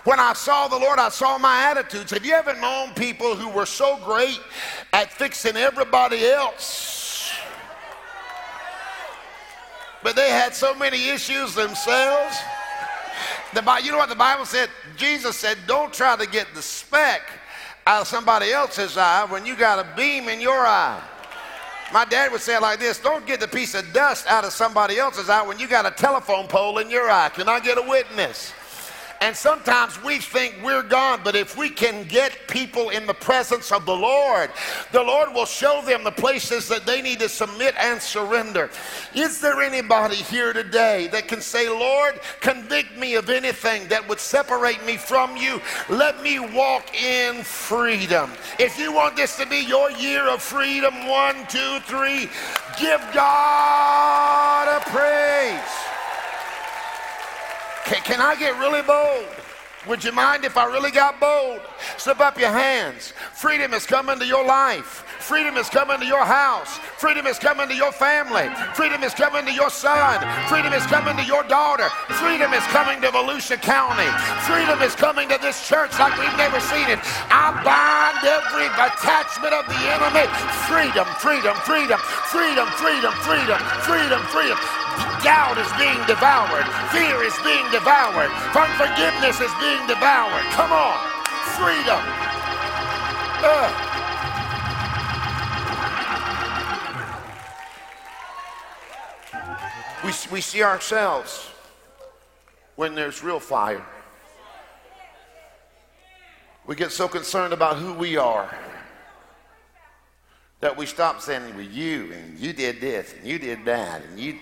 When 0.04 0.18
I 0.18 0.32
saw 0.32 0.66
the 0.66 0.78
Lord, 0.78 0.98
I 0.98 1.10
saw 1.10 1.38
my 1.38 1.70
attitudes. 1.70 2.10
Have 2.10 2.24
you 2.24 2.32
ever 2.32 2.54
known 2.54 2.94
people 2.94 3.36
who 3.36 3.48
were 3.48 3.66
so 3.66 3.98
great 4.04 4.40
at 4.92 5.12
fixing 5.12 5.56
everybody 5.56 6.26
else? 6.26 7.32
But 10.02 10.16
they 10.16 10.30
had 10.30 10.54
so 10.54 10.74
many 10.74 11.10
issues 11.10 11.54
themselves. 11.54 12.36
The, 13.52 13.80
you 13.82 13.92
know 13.92 13.98
what 13.98 14.08
the 14.08 14.14
Bible 14.14 14.46
said? 14.46 14.70
Jesus 14.96 15.36
said, 15.36 15.58
Don't 15.66 15.92
try 15.92 16.16
to 16.16 16.26
get 16.26 16.46
the 16.54 16.62
speck 16.62 17.22
out 17.90 18.02
of 18.02 18.06
somebody 18.06 18.52
else's 18.52 18.96
eye 18.96 19.24
when 19.24 19.44
you 19.44 19.56
got 19.56 19.80
a 19.80 19.96
beam 19.96 20.28
in 20.28 20.40
your 20.40 20.64
eye. 20.64 21.02
My 21.92 22.04
dad 22.04 22.30
would 22.30 22.40
say 22.40 22.54
it 22.54 22.62
like 22.62 22.78
this 22.78 23.00
Don't 23.00 23.26
get 23.26 23.40
the 23.40 23.48
piece 23.48 23.74
of 23.74 23.92
dust 23.92 24.28
out 24.28 24.44
of 24.44 24.52
somebody 24.52 24.96
else's 24.96 25.28
eye 25.28 25.42
when 25.42 25.58
you 25.58 25.66
got 25.66 25.84
a 25.84 25.90
telephone 25.90 26.46
pole 26.46 26.78
in 26.78 26.88
your 26.88 27.10
eye. 27.10 27.30
Can 27.30 27.48
I 27.48 27.58
get 27.58 27.78
a 27.78 27.82
witness? 27.82 28.52
And 29.22 29.36
sometimes 29.36 30.02
we 30.02 30.18
think 30.18 30.56
we're 30.64 30.82
gone, 30.82 31.20
but 31.22 31.36
if 31.36 31.54
we 31.54 31.68
can 31.68 32.04
get 32.04 32.48
people 32.48 32.88
in 32.88 33.06
the 33.06 33.12
presence 33.12 33.70
of 33.70 33.84
the 33.84 33.94
Lord, 33.94 34.50
the 34.92 35.02
Lord 35.02 35.34
will 35.34 35.44
show 35.44 35.82
them 35.82 36.04
the 36.04 36.10
places 36.10 36.68
that 36.68 36.86
they 36.86 37.02
need 37.02 37.20
to 37.20 37.28
submit 37.28 37.74
and 37.78 38.00
surrender. 38.00 38.70
Is 39.14 39.38
there 39.38 39.60
anybody 39.60 40.16
here 40.16 40.54
today 40.54 41.08
that 41.08 41.28
can 41.28 41.42
say, 41.42 41.68
Lord, 41.68 42.18
convict 42.40 42.96
me 42.96 43.14
of 43.16 43.28
anything 43.28 43.86
that 43.88 44.08
would 44.08 44.20
separate 44.20 44.84
me 44.86 44.96
from 44.96 45.36
you? 45.36 45.60
Let 45.90 46.22
me 46.22 46.40
walk 46.40 46.94
in 46.94 47.42
freedom. 47.42 48.30
If 48.58 48.78
you 48.78 48.90
want 48.90 49.16
this 49.16 49.36
to 49.36 49.46
be 49.46 49.60
your 49.60 49.90
year 49.90 50.28
of 50.28 50.40
freedom, 50.40 51.06
one, 51.06 51.46
two, 51.46 51.80
three, 51.80 52.30
give 52.78 53.02
God 53.12 54.66
a 54.66 54.80
praise. 54.88 55.99
Can, 57.84 58.02
can 58.02 58.20
I 58.20 58.36
get 58.36 58.58
really 58.58 58.82
bold? 58.82 59.28
Would 59.88 60.04
you 60.04 60.12
mind 60.12 60.44
if 60.44 60.58
I 60.58 60.66
really 60.66 60.90
got 60.90 61.18
bold? 61.18 61.60
Slip 61.96 62.20
up 62.20 62.38
your 62.38 62.52
hands. 62.52 63.14
Freedom 63.32 63.72
is 63.72 63.86
coming 63.86 64.18
to 64.18 64.26
your 64.26 64.44
life. 64.44 65.08
Freedom 65.20 65.56
is 65.56 65.70
coming 65.70 65.98
to 66.00 66.04
your 66.04 66.24
house. 66.24 66.76
Freedom 67.00 67.26
is 67.26 67.38
coming 67.38 67.66
to 67.68 67.74
your 67.74 67.92
family. 67.92 68.52
Freedom 68.74 69.02
is 69.02 69.14
coming 69.14 69.46
to 69.46 69.52
your 69.52 69.70
son. 69.70 70.20
Freedom 70.48 70.72
is 70.74 70.84
coming 70.84 71.16
to 71.16 71.24
your 71.24 71.44
daughter. 71.44 71.88
Freedom 72.20 72.52
is 72.52 72.64
coming 72.68 73.00
to 73.00 73.08
Volusia 73.08 73.56
County. 73.56 74.04
Freedom 74.44 74.76
is 74.82 74.94
coming 74.94 75.30
to 75.30 75.38
this 75.40 75.66
church 75.66 75.96
like 75.98 76.12
we've 76.20 76.36
never 76.36 76.60
seen 76.60 76.84
it. 76.92 77.00
I 77.32 77.48
bind 77.64 78.20
every 78.20 78.68
attachment 78.68 79.54
of 79.56 79.64
the 79.64 79.80
enemy. 79.96 80.28
Freedom, 80.68 81.08
freedom, 81.24 81.56
freedom, 81.64 82.00
freedom, 82.28 82.68
freedom, 82.76 83.12
freedom, 83.24 83.60
freedom, 83.88 84.20
freedom. 84.28 84.79
Doubt 85.22 85.58
is 85.58 85.70
being 85.76 86.00
devoured. 86.06 86.64
Fear 86.90 87.22
is 87.22 87.36
being 87.44 87.64
devoured. 87.70 88.30
Unforgiveness 88.56 89.40
is 89.40 89.52
being 89.60 89.86
devoured. 89.86 90.44
Come 90.56 90.72
on. 90.72 90.96
Freedom. 91.56 92.00
Uh. 93.42 93.86
We, 100.04 100.12
we 100.32 100.40
see 100.40 100.62
ourselves 100.62 101.50
when 102.76 102.94
there's 102.94 103.22
real 103.22 103.40
fire. 103.40 103.84
We 106.66 106.76
get 106.76 106.92
so 106.92 107.08
concerned 107.08 107.52
about 107.52 107.76
who 107.76 107.92
we 107.92 108.16
are 108.16 108.48
that 110.60 110.76
we 110.76 110.86
stop 110.86 111.20
saying, 111.20 111.42
well, 111.54 111.64
you, 111.64 112.12
and 112.12 112.38
you 112.38 112.52
did 112.52 112.80
this, 112.80 113.14
and 113.18 113.26
you 113.26 113.38
did 113.38 113.64
that, 113.64 114.02
and 114.04 114.20
you, 114.20 114.38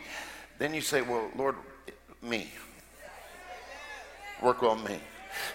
then 0.59 0.75
you 0.75 0.81
say, 0.81 1.03
well, 1.03 1.31
Lord, 1.37 1.55
me. 2.23 2.51
Work 4.43 4.63
on 4.63 4.83
me. 4.85 4.99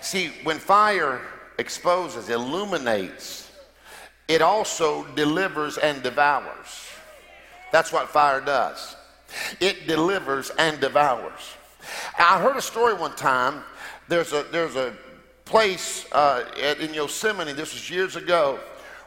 See, 0.01 0.31
when 0.43 0.59
fire 0.59 1.21
exposes, 1.57 2.29
illuminates, 2.29 3.51
it 4.27 4.41
also 4.41 5.05
delivers 5.15 5.77
and 5.77 6.01
devours. 6.01 6.87
That's 7.71 7.91
what 7.91 8.09
fire 8.09 8.41
does. 8.41 8.95
It 9.59 9.87
delivers 9.87 10.51
and 10.51 10.79
devours. 10.79 11.55
I 12.17 12.39
heard 12.39 12.55
a 12.55 12.61
story 12.61 12.93
one 12.93 13.15
time. 13.15 13.63
There's 14.07 14.31
a, 14.31 14.45
there's 14.51 14.75
a 14.75 14.93
place 15.45 16.05
uh, 16.11 16.43
in 16.79 16.93
Yosemite, 16.93 17.53
this 17.53 17.73
was 17.73 17.89
years 17.89 18.15
ago, 18.15 18.59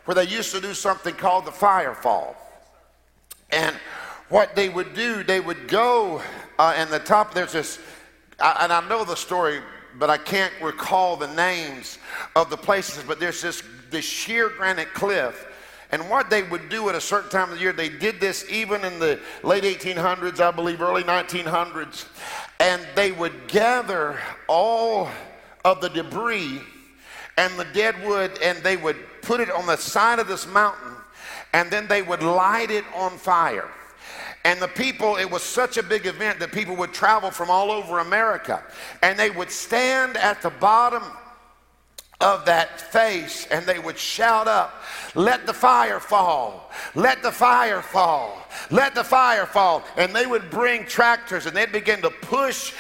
where 0.05 0.15
they 0.15 0.27
used 0.27 0.53
to 0.53 0.61
do 0.61 0.75
something 0.75 1.15
called 1.15 1.47
the 1.47 1.53
fire 1.53 1.95
fall. 1.95 2.37
And 3.51 3.75
what 4.29 4.57
they 4.57 4.69
would 4.69 4.95
do, 4.95 5.23
they 5.23 5.41
would 5.41 5.69
go 5.69 6.23
uh, 6.59 6.75
and 6.77 6.91
the 6.91 6.99
top, 6.99 7.35
there's 7.35 7.53
this, 7.53 7.79
I, 8.41 8.59
and 8.61 8.73
I 8.73 8.87
know 8.89 9.05
the 9.05 9.15
story, 9.15 9.61
but 9.99 10.11
I 10.11 10.19
can't 10.19 10.53
recall 10.63 11.17
the 11.17 11.33
names 11.35 11.99
of 12.35 12.51
the 12.51 12.57
places, 12.57 13.05
but 13.05 13.21
there's 13.21 13.43
this, 13.43 13.63
this 13.91 14.05
sheer 14.05 14.49
granite 14.49 14.93
cliff. 14.95 15.47
And 15.93 16.11
what 16.11 16.31
they 16.31 16.43
would 16.43 16.69
do 16.69 16.89
at 16.89 16.95
a 16.95 17.01
certain 17.01 17.31
time 17.31 17.51
of 17.51 17.57
the 17.57 17.61
year, 17.61 17.73
they 17.73 17.89
did 17.89 18.21
this 18.21 18.45
even 18.51 18.85
in 18.85 18.99
the 18.99 19.21
late 19.45 19.63
1800s, 19.63 20.41
I 20.41 20.51
believe, 20.51 20.83
early 20.83 21.05
1900s, 21.05 22.07
and 22.59 22.83
they 22.95 23.13
would 23.13 23.49
gather 23.49 24.19
all 24.49 25.09
of 25.65 25.81
the 25.81 25.89
debris 25.89 26.61
and 27.39 27.53
the 27.59 27.67
dead 27.67 27.95
wood 28.07 28.39
and 28.43 28.59
they 28.59 28.77
would 28.77 28.97
put 29.23 29.41
it 29.41 29.51
on 29.51 29.67
the 29.67 29.77
side 29.77 30.19
of 30.19 30.27
this 30.27 30.47
mountain 30.47 30.93
and 31.53 31.71
then 31.71 31.87
they 31.87 32.03
would 32.03 32.23
light 32.23 32.71
it 32.71 32.85
on 32.95 33.17
fire. 33.19 33.69
And 34.47 34.63
the 34.63 34.69
people, 34.69 35.17
it 35.17 35.29
was 35.29 35.43
such 35.43 35.77
a 35.77 35.83
big 35.83 36.07
event 36.07 36.39
that 36.39 36.53
people 36.53 36.77
would 36.77 36.93
travel 36.95 37.33
from 37.33 37.51
all 37.51 37.73
over 37.73 37.99
America. 37.99 38.63
And 39.03 39.19
they 39.19 39.29
would 39.29 39.51
stand 39.51 40.17
at 40.17 40.41
the 40.41 40.51
bottom 40.51 41.03
of 42.21 42.45
that 42.45 42.81
face 42.81 43.49
and 43.51 43.67
they 43.67 43.81
would 43.81 43.99
shout 43.99 44.47
up, 44.47 44.85
Let 45.17 45.47
the 45.47 45.53
fire 45.53 45.99
fall, 45.99 46.71
let 46.95 47.25
the 47.25 47.33
fire 47.33 47.83
fall, 47.83 48.46
let 48.71 48.95
the 48.95 49.05
fire 49.05 49.47
fall. 49.47 49.85
And 49.97 50.15
they 50.15 50.27
would 50.27 50.51
bring 50.51 50.85
tractors 50.85 51.47
and 51.47 51.57
they'd 51.57 51.73
begin 51.73 52.03
to 52.03 52.11
push 52.11 52.73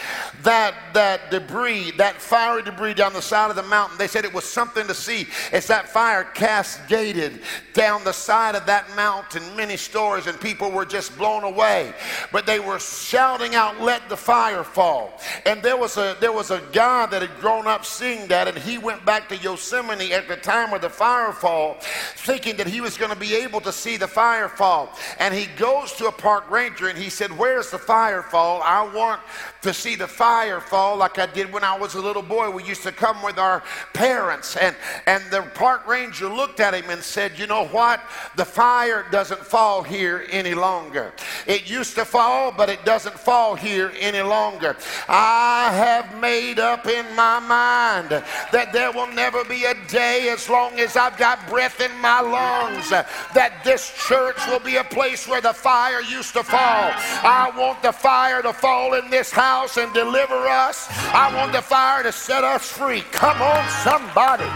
that, 0.42 0.74
that 0.94 1.30
debris, 1.30 1.92
that 1.92 2.20
fiery 2.20 2.62
debris 2.62 2.94
down 2.94 3.12
the 3.12 3.22
side 3.22 3.50
of 3.50 3.56
the 3.56 3.62
mountain. 3.62 3.98
They 3.98 4.08
said 4.08 4.24
it 4.24 4.34
was 4.34 4.44
something 4.44 4.86
to 4.86 4.94
see 4.94 5.26
as 5.52 5.66
that 5.68 5.88
fire 5.88 6.24
cascaded 6.24 7.40
down 7.72 8.04
the 8.04 8.12
side 8.12 8.54
of 8.54 8.66
that 8.66 8.94
mountain, 8.96 9.42
many 9.56 9.76
stories, 9.76 10.26
and 10.26 10.40
people 10.40 10.70
were 10.70 10.86
just 10.86 11.16
blown 11.16 11.44
away. 11.44 11.92
But 12.32 12.46
they 12.46 12.60
were 12.60 12.78
shouting 12.78 13.54
out, 13.54 13.80
Let 13.80 14.08
the 14.08 14.16
fire 14.16 14.64
fall. 14.64 15.20
And 15.44 15.62
there 15.62 15.76
was 15.76 15.96
a 15.96 16.16
there 16.20 16.32
was 16.32 16.50
a 16.50 16.62
guy 16.72 17.06
that 17.06 17.22
had 17.22 17.38
grown 17.40 17.66
up 17.66 17.84
seeing 17.84 18.26
that, 18.28 18.48
and 18.48 18.56
he 18.56 18.78
went 18.78 19.04
back 19.04 19.28
to 19.28 19.36
Yosemite 19.36 20.12
at 20.12 20.28
the 20.28 20.36
time 20.36 20.72
of 20.72 20.80
the 20.80 20.90
fire 20.90 21.32
fall, 21.32 21.76
thinking 22.16 22.56
that 22.56 22.66
he 22.66 22.80
was 22.80 22.96
going 22.96 23.10
to 23.10 23.18
be 23.18 23.34
able 23.34 23.60
to 23.60 23.72
see 23.72 23.96
the 23.96 24.08
fire 24.08 24.48
fall. 24.48 24.90
And 25.18 25.34
he 25.34 25.46
goes 25.56 25.65
to 25.66 26.06
a 26.06 26.12
park 26.12 26.48
ranger 26.50 26.88
and 26.88 26.96
he 26.96 27.10
said, 27.10 27.36
Where's 27.36 27.70
the 27.70 27.78
fire 27.78 28.22
fall? 28.22 28.62
I 28.62 28.82
want 28.94 29.20
to 29.62 29.74
see 29.74 29.96
the 29.96 30.06
fire 30.06 30.60
fall 30.60 30.96
like 30.96 31.18
I 31.18 31.26
did 31.26 31.52
when 31.52 31.64
I 31.64 31.76
was 31.76 31.94
a 31.94 32.00
little 32.00 32.22
boy. 32.22 32.50
We 32.50 32.62
used 32.62 32.84
to 32.84 32.92
come 32.92 33.20
with 33.22 33.36
our 33.38 33.64
parents, 33.92 34.56
and, 34.56 34.76
and 35.06 35.22
the 35.30 35.42
park 35.54 35.86
ranger 35.88 36.28
looked 36.28 36.60
at 36.60 36.72
him 36.72 36.88
and 36.88 37.02
said, 37.02 37.38
You 37.38 37.46
know 37.48 37.66
what? 37.66 38.00
The 38.36 38.44
fire 38.44 39.06
doesn't 39.10 39.40
fall 39.40 39.82
here 39.82 40.24
any 40.30 40.54
longer. 40.54 41.12
It 41.46 41.68
used 41.68 41.96
to 41.96 42.04
fall, 42.04 42.52
but 42.52 42.68
it 42.68 42.84
doesn't 42.84 43.18
fall 43.18 43.56
here 43.56 43.92
any 43.98 44.22
longer. 44.22 44.76
I 45.08 45.72
have 45.72 46.20
made 46.20 46.60
up 46.60 46.86
in 46.86 47.04
my 47.16 47.40
mind 47.40 48.10
that 48.52 48.72
there 48.72 48.92
will 48.92 49.12
never 49.12 49.44
be 49.44 49.64
a 49.64 49.74
day 49.88 50.28
as 50.30 50.48
long 50.48 50.78
as 50.78 50.96
I've 50.96 51.18
got 51.18 51.48
breath 51.48 51.80
in 51.80 51.92
my 52.00 52.20
lungs 52.20 52.90
that 52.90 53.64
this 53.64 53.92
church 54.06 54.36
will 54.46 54.60
be 54.60 54.76
a 54.76 54.84
place 54.84 55.26
where 55.26 55.40
the 55.46 55.54
fire 55.54 56.02
used 56.02 56.32
to 56.32 56.42
fall. 56.42 56.90
I 57.22 57.52
want 57.56 57.80
the 57.80 57.92
fire 57.92 58.42
to 58.42 58.52
fall 58.52 58.94
in 58.94 59.10
this 59.10 59.30
house 59.30 59.76
and 59.76 59.92
deliver 59.94 60.34
us. 60.34 60.88
I 61.14 61.32
want 61.36 61.52
the 61.52 61.62
fire 61.62 62.02
to 62.02 62.10
set 62.10 62.42
us 62.42 62.68
free. 62.68 63.02
Come 63.12 63.40
on, 63.40 63.68
somebody. 63.84 64.50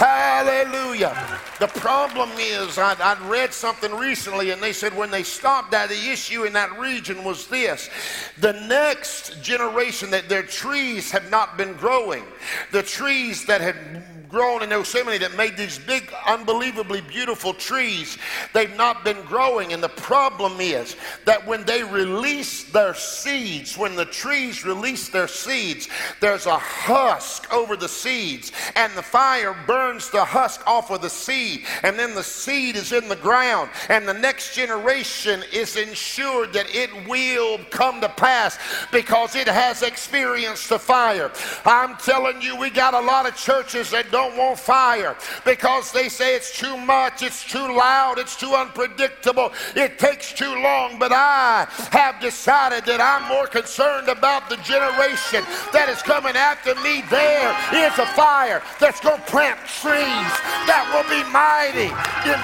Hallelujah. 0.00 1.14
The 1.60 1.68
problem 1.68 2.30
is, 2.36 2.78
I, 2.78 2.94
I 2.94 3.28
read 3.28 3.54
something 3.54 3.94
recently, 3.94 4.50
and 4.50 4.60
they 4.60 4.72
said 4.72 4.96
when 4.96 5.12
they 5.12 5.22
stopped 5.22 5.70
that, 5.70 5.88
the 5.88 6.10
issue 6.10 6.42
in 6.42 6.52
that 6.54 6.76
region 6.76 7.22
was 7.22 7.46
this 7.46 7.90
the 8.38 8.54
next 8.66 9.40
generation 9.40 10.10
that 10.10 10.28
their 10.28 10.42
trees 10.42 11.12
have 11.12 11.30
not 11.30 11.56
been 11.56 11.74
growing, 11.74 12.24
the 12.72 12.82
trees 12.82 13.44
that 13.46 13.60
had 13.60 14.09
grown 14.30 14.62
in 14.62 14.70
Yosemite 14.70 15.18
that 15.18 15.36
made 15.36 15.56
these 15.56 15.78
big, 15.78 16.12
unbelievably 16.26 17.00
beautiful 17.02 17.52
trees. 17.52 18.16
They've 18.54 18.76
not 18.76 19.04
been 19.04 19.20
growing. 19.26 19.72
And 19.72 19.82
the 19.82 19.88
problem 19.88 20.60
is 20.60 20.96
that 21.24 21.44
when 21.46 21.64
they 21.64 21.82
release 21.82 22.64
their 22.64 22.94
seeds, 22.94 23.76
when 23.76 23.96
the 23.96 24.04
trees 24.04 24.64
release 24.64 25.08
their 25.08 25.28
seeds, 25.28 25.88
there's 26.20 26.46
a 26.46 26.58
husk 26.58 27.52
over 27.52 27.76
the 27.76 27.88
seeds, 27.88 28.52
and 28.76 28.92
the 28.94 29.02
fire 29.02 29.56
burns 29.66 30.10
the 30.10 30.24
husk 30.24 30.66
off 30.66 30.90
of 30.90 31.02
the 31.02 31.10
seed, 31.10 31.64
and 31.82 31.98
then 31.98 32.14
the 32.14 32.22
seed 32.22 32.76
is 32.76 32.92
in 32.92 33.08
the 33.08 33.16
ground, 33.16 33.70
and 33.88 34.06
the 34.06 34.14
next 34.14 34.54
generation 34.54 35.42
is 35.52 35.76
ensured 35.76 36.52
that 36.52 36.72
it 36.74 36.90
will 37.08 37.58
come 37.70 38.00
to 38.00 38.08
pass 38.08 38.58
because 38.92 39.34
it 39.34 39.48
has 39.48 39.82
experienced 39.82 40.68
the 40.68 40.78
fire. 40.78 41.32
I'm 41.64 41.96
telling 41.96 42.40
you, 42.40 42.56
we 42.56 42.70
got 42.70 42.94
a 42.94 43.00
lot 43.00 43.26
of 43.26 43.34
churches 43.34 43.90
that 43.90 44.10
don't 44.10 44.19
don't 44.20 44.36
want 44.36 44.58
fire 44.58 45.16
because 45.44 45.92
they 45.92 46.08
say 46.08 46.36
it's 46.36 46.58
too 46.58 46.76
much, 46.76 47.22
it's 47.22 47.44
too 47.44 47.74
loud, 47.74 48.18
it's 48.18 48.36
too 48.36 48.52
unpredictable, 48.54 49.52
it 49.74 49.98
takes 49.98 50.32
too 50.32 50.54
long. 50.62 50.98
But 50.98 51.12
I 51.12 51.66
have 51.90 52.20
decided 52.20 52.84
that 52.84 53.00
I'm 53.00 53.26
more 53.28 53.46
concerned 53.46 54.08
about 54.08 54.50
the 54.50 54.56
generation 54.56 55.42
that 55.72 55.88
is 55.88 56.02
coming 56.02 56.36
after 56.36 56.74
me. 56.76 57.02
There 57.08 57.50
is 57.72 57.98
a 57.98 58.06
fire 58.12 58.62
that's 58.78 59.00
going 59.00 59.20
to 59.20 59.26
plant 59.26 59.58
trees 59.80 60.32
that 60.68 60.84
will 60.92 61.08
be 61.08 61.24
mighty 61.32 61.88
in, 62.28 62.40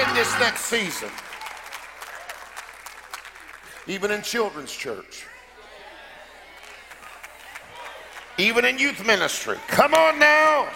in 0.00 0.08
this 0.14 0.32
next 0.40 0.62
season. 0.62 1.10
Even 3.86 4.10
in 4.10 4.22
children's 4.22 4.72
church. 4.72 5.26
Even 8.38 8.64
in 8.64 8.78
youth 8.78 9.04
ministry. 9.06 9.58
Come 9.68 9.94
on 9.94 10.18
now. 10.18 10.68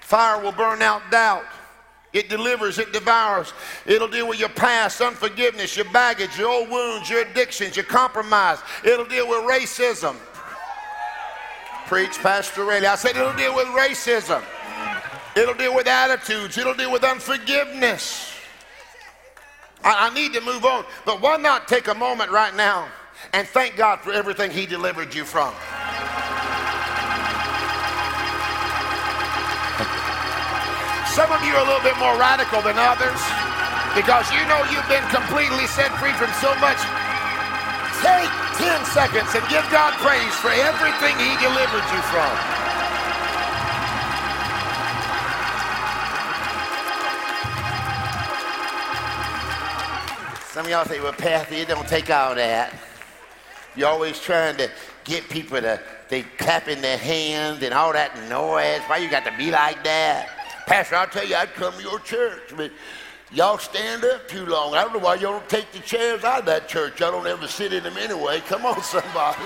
Fire 0.00 0.42
will 0.42 0.52
burn 0.52 0.82
out 0.82 1.02
doubt. 1.10 1.44
It 2.12 2.30
delivers, 2.30 2.78
it 2.78 2.92
devours. 2.92 3.52
It'll 3.84 4.08
deal 4.08 4.26
with 4.26 4.40
your 4.40 4.48
past, 4.48 5.00
unforgiveness, 5.00 5.76
your 5.76 5.90
baggage, 5.92 6.38
your 6.38 6.48
old 6.48 6.70
wounds, 6.70 7.10
your 7.10 7.20
addictions, 7.20 7.76
your 7.76 7.84
compromise. 7.84 8.58
It'll 8.82 9.04
deal 9.04 9.28
with 9.28 9.40
racism. 9.40 10.16
Preach, 11.86 12.18
Pastor 12.18 12.64
Raley. 12.64 12.86
I 12.86 12.96
said 12.96 13.16
it'll 13.16 13.34
deal 13.34 13.54
with 13.54 13.66
racism. 13.66 14.42
It'll 15.36 15.54
deal 15.54 15.74
with 15.74 15.86
attitudes. 15.86 16.56
It'll 16.56 16.74
deal 16.74 16.90
with 16.90 17.04
unforgiveness. 17.04 18.32
I, 19.84 20.08
I 20.08 20.14
need 20.14 20.32
to 20.32 20.40
move 20.40 20.64
on. 20.64 20.84
But 21.04 21.20
why 21.20 21.36
not 21.36 21.68
take 21.68 21.88
a 21.88 21.94
moment 21.94 22.30
right 22.30 22.54
now 22.56 22.88
and 23.32 23.46
thank 23.48 23.76
God 23.76 24.00
for 24.00 24.12
everything 24.12 24.50
He 24.50 24.66
delivered 24.66 25.14
you 25.14 25.24
from? 25.24 25.52
Some 31.12 31.32
of 31.32 31.42
you 31.42 31.50
are 31.50 31.64
a 31.64 31.66
little 31.66 31.82
bit 31.82 31.98
more 31.98 32.14
radical 32.14 32.62
than 32.62 32.78
others 32.78 33.18
because 33.98 34.30
you 34.30 34.38
know 34.46 34.62
you've 34.70 34.86
been 34.86 35.02
completely 35.10 35.66
set 35.66 35.90
free 35.98 36.12
from 36.14 36.30
so 36.38 36.54
much. 36.62 36.78
Take 37.98 38.30
10 38.62 38.84
seconds 38.94 39.34
and 39.34 39.42
give 39.50 39.66
God 39.74 39.94
praise 39.98 40.34
for 40.38 40.50
everything 40.50 41.18
He 41.18 41.34
delivered 41.42 41.86
you 41.90 42.02
from. 42.06 42.58
Some 50.52 50.66
of 50.66 50.70
y'all 50.70 50.84
say, 50.84 51.00
well, 51.00 51.12
Pastor, 51.12 51.56
you 51.56 51.66
don't 51.66 51.86
take 51.88 52.10
all 52.10 52.34
that. 52.34 52.72
You're 53.78 53.88
always 53.88 54.18
trying 54.18 54.56
to 54.56 54.68
get 55.04 55.28
people 55.28 55.60
to, 55.60 55.80
they 56.08 56.22
clapping 56.22 56.80
their 56.80 56.98
hands 56.98 57.62
and 57.62 57.72
all 57.72 57.92
that 57.92 58.12
noise. 58.28 58.80
Why 58.88 58.96
you 58.96 59.08
got 59.08 59.24
to 59.24 59.32
be 59.38 59.52
like 59.52 59.84
that? 59.84 60.30
Pastor, 60.66 60.96
I'll 60.96 61.06
tell 61.06 61.24
you, 61.24 61.36
I'd 61.36 61.54
come 61.54 61.72
to 61.74 61.82
your 61.82 62.00
church, 62.00 62.52
but 62.56 62.72
y'all 63.30 63.56
stand 63.56 64.04
up 64.04 64.26
too 64.26 64.46
long. 64.46 64.74
I 64.74 64.82
don't 64.82 64.94
know 64.94 64.98
why 64.98 65.14
y'all 65.14 65.38
don't 65.38 65.48
take 65.48 65.70
the 65.70 65.78
chairs 65.78 66.24
out 66.24 66.40
of 66.40 66.46
that 66.46 66.66
church. 66.66 66.98
Y'all 66.98 67.12
don't 67.12 67.28
ever 67.28 67.46
sit 67.46 67.72
in 67.72 67.84
them 67.84 67.96
anyway. 67.96 68.40
Come 68.48 68.66
on, 68.66 68.82
somebody. 68.82 69.44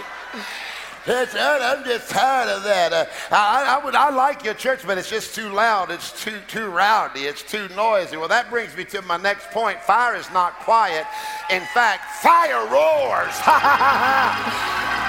That's, 1.05 1.35
I'm 1.35 1.83
just 1.85 2.11
tired 2.11 2.49
of 2.49 2.63
that. 2.63 2.93
Uh, 2.93 3.07
I, 3.33 3.77
I, 3.77 3.85
would, 3.85 3.97
I 3.97 4.11
like 4.11 4.45
your 4.45 4.55
church, 4.55 4.87
but 4.87 4.99
it's 4.99 5.11
just 5.11 5.35
too 5.35 5.49
loud. 5.49 5.91
It's 5.91 6.13
too, 6.23 6.39
too 6.47 6.69
rowdy. 6.69 7.23
It's 7.23 7.43
too 7.43 7.67
noisy. 7.75 8.17
Well, 8.17 8.29
that 8.29 8.51
brings 8.51 8.77
me 8.77 8.85
to 8.95 9.03
my 9.03 9.17
next 9.17 9.51
point. 9.51 9.83
Fire 9.83 10.15
is 10.15 10.31
not 10.31 10.61
quiet. 10.61 11.05
In 11.51 11.63
fact, 11.75 12.07
fire 12.23 12.63
roars. 12.71 13.35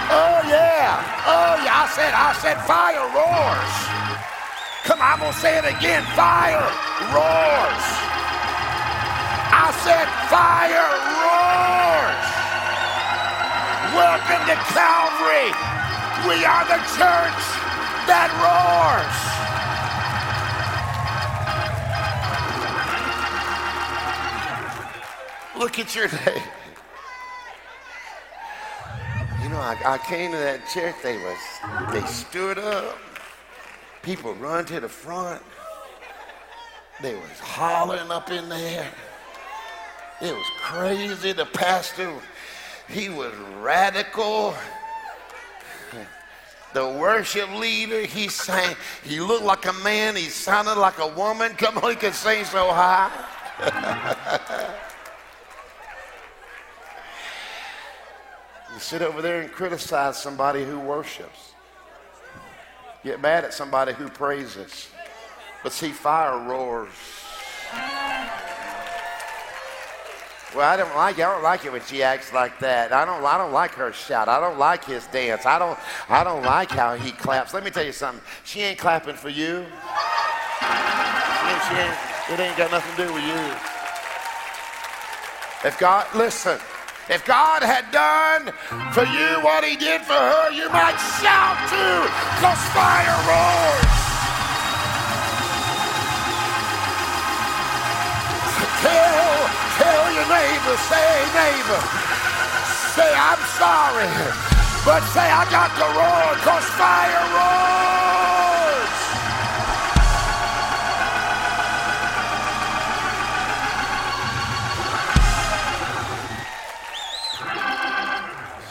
oh, 0.09 0.41
yeah. 0.49 0.97
Oh, 1.29 1.61
yeah. 1.61 1.85
I 1.85 1.87
said, 1.93 2.09
I 2.09 2.33
said 2.41 2.57
fire 2.65 3.05
roars. 3.13 3.73
Come 4.89 4.97
on, 4.97 5.13
I'm 5.13 5.19
going 5.21 5.31
to 5.31 5.39
say 5.39 5.61
it 5.61 5.65
again. 5.69 6.01
Fire 6.17 6.73
roars. 7.13 7.85
I 9.53 9.69
said 9.85 10.09
fire 10.33 10.89
roars. 11.21 12.33
Welcome 13.93 14.41
to 14.49 14.57
Calvary. 14.73 15.82
We 16.27 16.45
are 16.45 16.63
the 16.63 16.79
church 16.95 17.43
that 18.07 18.31
roars. 18.39 19.33
Look 25.61 25.79
at 25.79 25.93
your 25.93 26.07
day. 26.07 26.41
You 29.43 29.49
know, 29.49 29.57
I, 29.57 29.77
I 29.85 29.97
came 29.97 30.31
to 30.31 30.37
that 30.37 30.65
church. 30.73 30.95
They 31.03 31.17
was 31.17 31.37
they 31.91 32.05
stood 32.07 32.57
up. 32.57 32.97
People 34.01 34.33
run 34.35 34.63
to 34.65 34.79
the 34.79 34.87
front. 34.87 35.41
They 37.01 37.15
was 37.15 37.39
hollering 37.39 38.11
up 38.11 38.31
in 38.31 38.47
there. 38.47 38.89
It 40.21 40.33
was 40.33 40.47
crazy. 40.61 41.33
The 41.33 41.47
pastor, 41.47 42.13
he 42.87 43.09
was 43.09 43.33
radical. 43.59 44.55
The 46.73 46.87
worship 46.87 47.53
leader, 47.53 48.01
he 48.01 48.27
sang, 48.27 48.75
he 49.03 49.19
looked 49.19 49.43
like 49.43 49.65
a 49.67 49.73
man, 49.73 50.15
he 50.15 50.23
sounded 50.23 50.75
like 50.75 50.97
a 50.97 51.07
woman. 51.07 51.53
Come 51.53 51.77
on, 51.77 51.91
he 51.91 51.95
could 51.95 52.15
sing 52.15 52.43
so 52.45 52.71
high. 52.71 53.11
you 58.73 58.79
sit 58.79 59.03
over 59.03 59.21
there 59.21 59.41
and 59.41 59.51
criticize 59.51 60.21
somebody 60.21 60.65
who 60.65 60.79
worships. 60.79 61.53
Get 63.03 63.21
mad 63.21 63.43
at 63.43 63.53
somebody 63.53 63.93
who 63.93 64.09
praises. 64.09 64.87
But 65.61 65.73
see, 65.73 65.91
fire 65.91 66.39
roars. 66.39 66.89
Well, 70.55 70.69
I 70.69 70.77
don't 70.77 70.95
like 70.95 71.17
it. 71.17 71.23
I 71.23 71.33
don't 71.33 71.43
like 71.43 71.65
it 71.65 71.71
when 71.71 71.81
she 71.81 72.03
acts 72.03 72.31
like 72.31 72.59
that. 72.59 72.93
I 72.93 73.05
don't. 73.05 73.23
I 73.23 73.37
don't 73.37 73.51
like 73.51 73.71
her 73.71 73.91
shout. 73.91 74.27
I 74.27 74.39
don't 74.39 74.59
like 74.59 74.85
his 74.85 75.07
dance. 75.07 75.45
I 75.45 75.57
don't. 75.57 75.79
I 76.09 76.23
don't 76.23 76.43
like 76.43 76.69
how 76.69 76.95
he 76.95 77.11
claps. 77.11 77.53
Let 77.53 77.63
me 77.63 77.71
tell 77.71 77.83
you 77.83 77.91
something. 77.91 78.23
She 78.43 78.61
ain't 78.61 78.77
clapping 78.77 79.15
for 79.15 79.29
you. 79.29 79.65
She 81.69 81.75
ain't, 81.75 81.95
it 82.29 82.39
ain't 82.39 82.57
got 82.57 82.71
nothing 82.71 82.95
to 82.95 83.07
do 83.07 83.13
with 83.13 83.23
you. 83.23 83.39
If 85.67 85.79
God, 85.79 86.05
listen. 86.13 86.59
If 87.09 87.25
God 87.25 87.63
had 87.63 87.91
done 87.91 88.53
for 88.93 89.03
you 89.03 89.43
what 89.43 89.65
he 89.65 89.75
did 89.75 90.01
for 90.01 90.13
her, 90.13 90.51
you 90.51 90.69
might 90.69 90.95
shout 91.19 91.59
too, 91.67 92.07
because 92.39 92.63
fire 92.71 93.19
roars. 93.27 93.72
Your 100.23 100.37
neighbor, 100.37 100.77
say, 100.77 101.25
neighbor, 101.33 101.81
say, 102.95 103.11
I'm 103.13 103.39
sorry, 103.59 104.07
but 104.85 105.01
say, 105.11 105.27
I 105.29 105.45
got 105.51 105.75
to 105.75 105.85
roar, 105.97 106.35
because 106.35 106.65
fire 106.79 107.27
roars. 107.33 107.63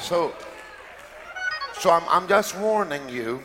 So, 0.00 0.32
so 1.78 1.90
I'm, 1.90 2.02
I'm 2.08 2.28
just 2.28 2.56
warning 2.58 3.08
you 3.08 3.42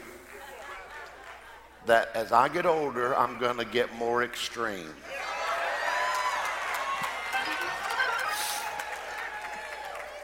that 1.85 2.09
as 2.13 2.31
I 2.31 2.49
get 2.49 2.65
older, 2.65 3.15
I'm 3.17 3.37
going 3.39 3.57
to 3.57 3.65
get 3.65 3.93
more 3.95 4.23
extreme. 4.23 4.93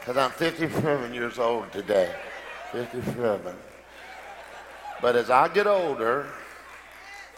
Because 0.04 0.18
I'm 0.18 0.32
57 0.32 1.14
years 1.14 1.38
old 1.38 1.72
today. 1.72 2.14
57. 2.72 3.56
But 5.00 5.16
as 5.16 5.30
I 5.30 5.48
get 5.48 5.66
older, 5.66 6.26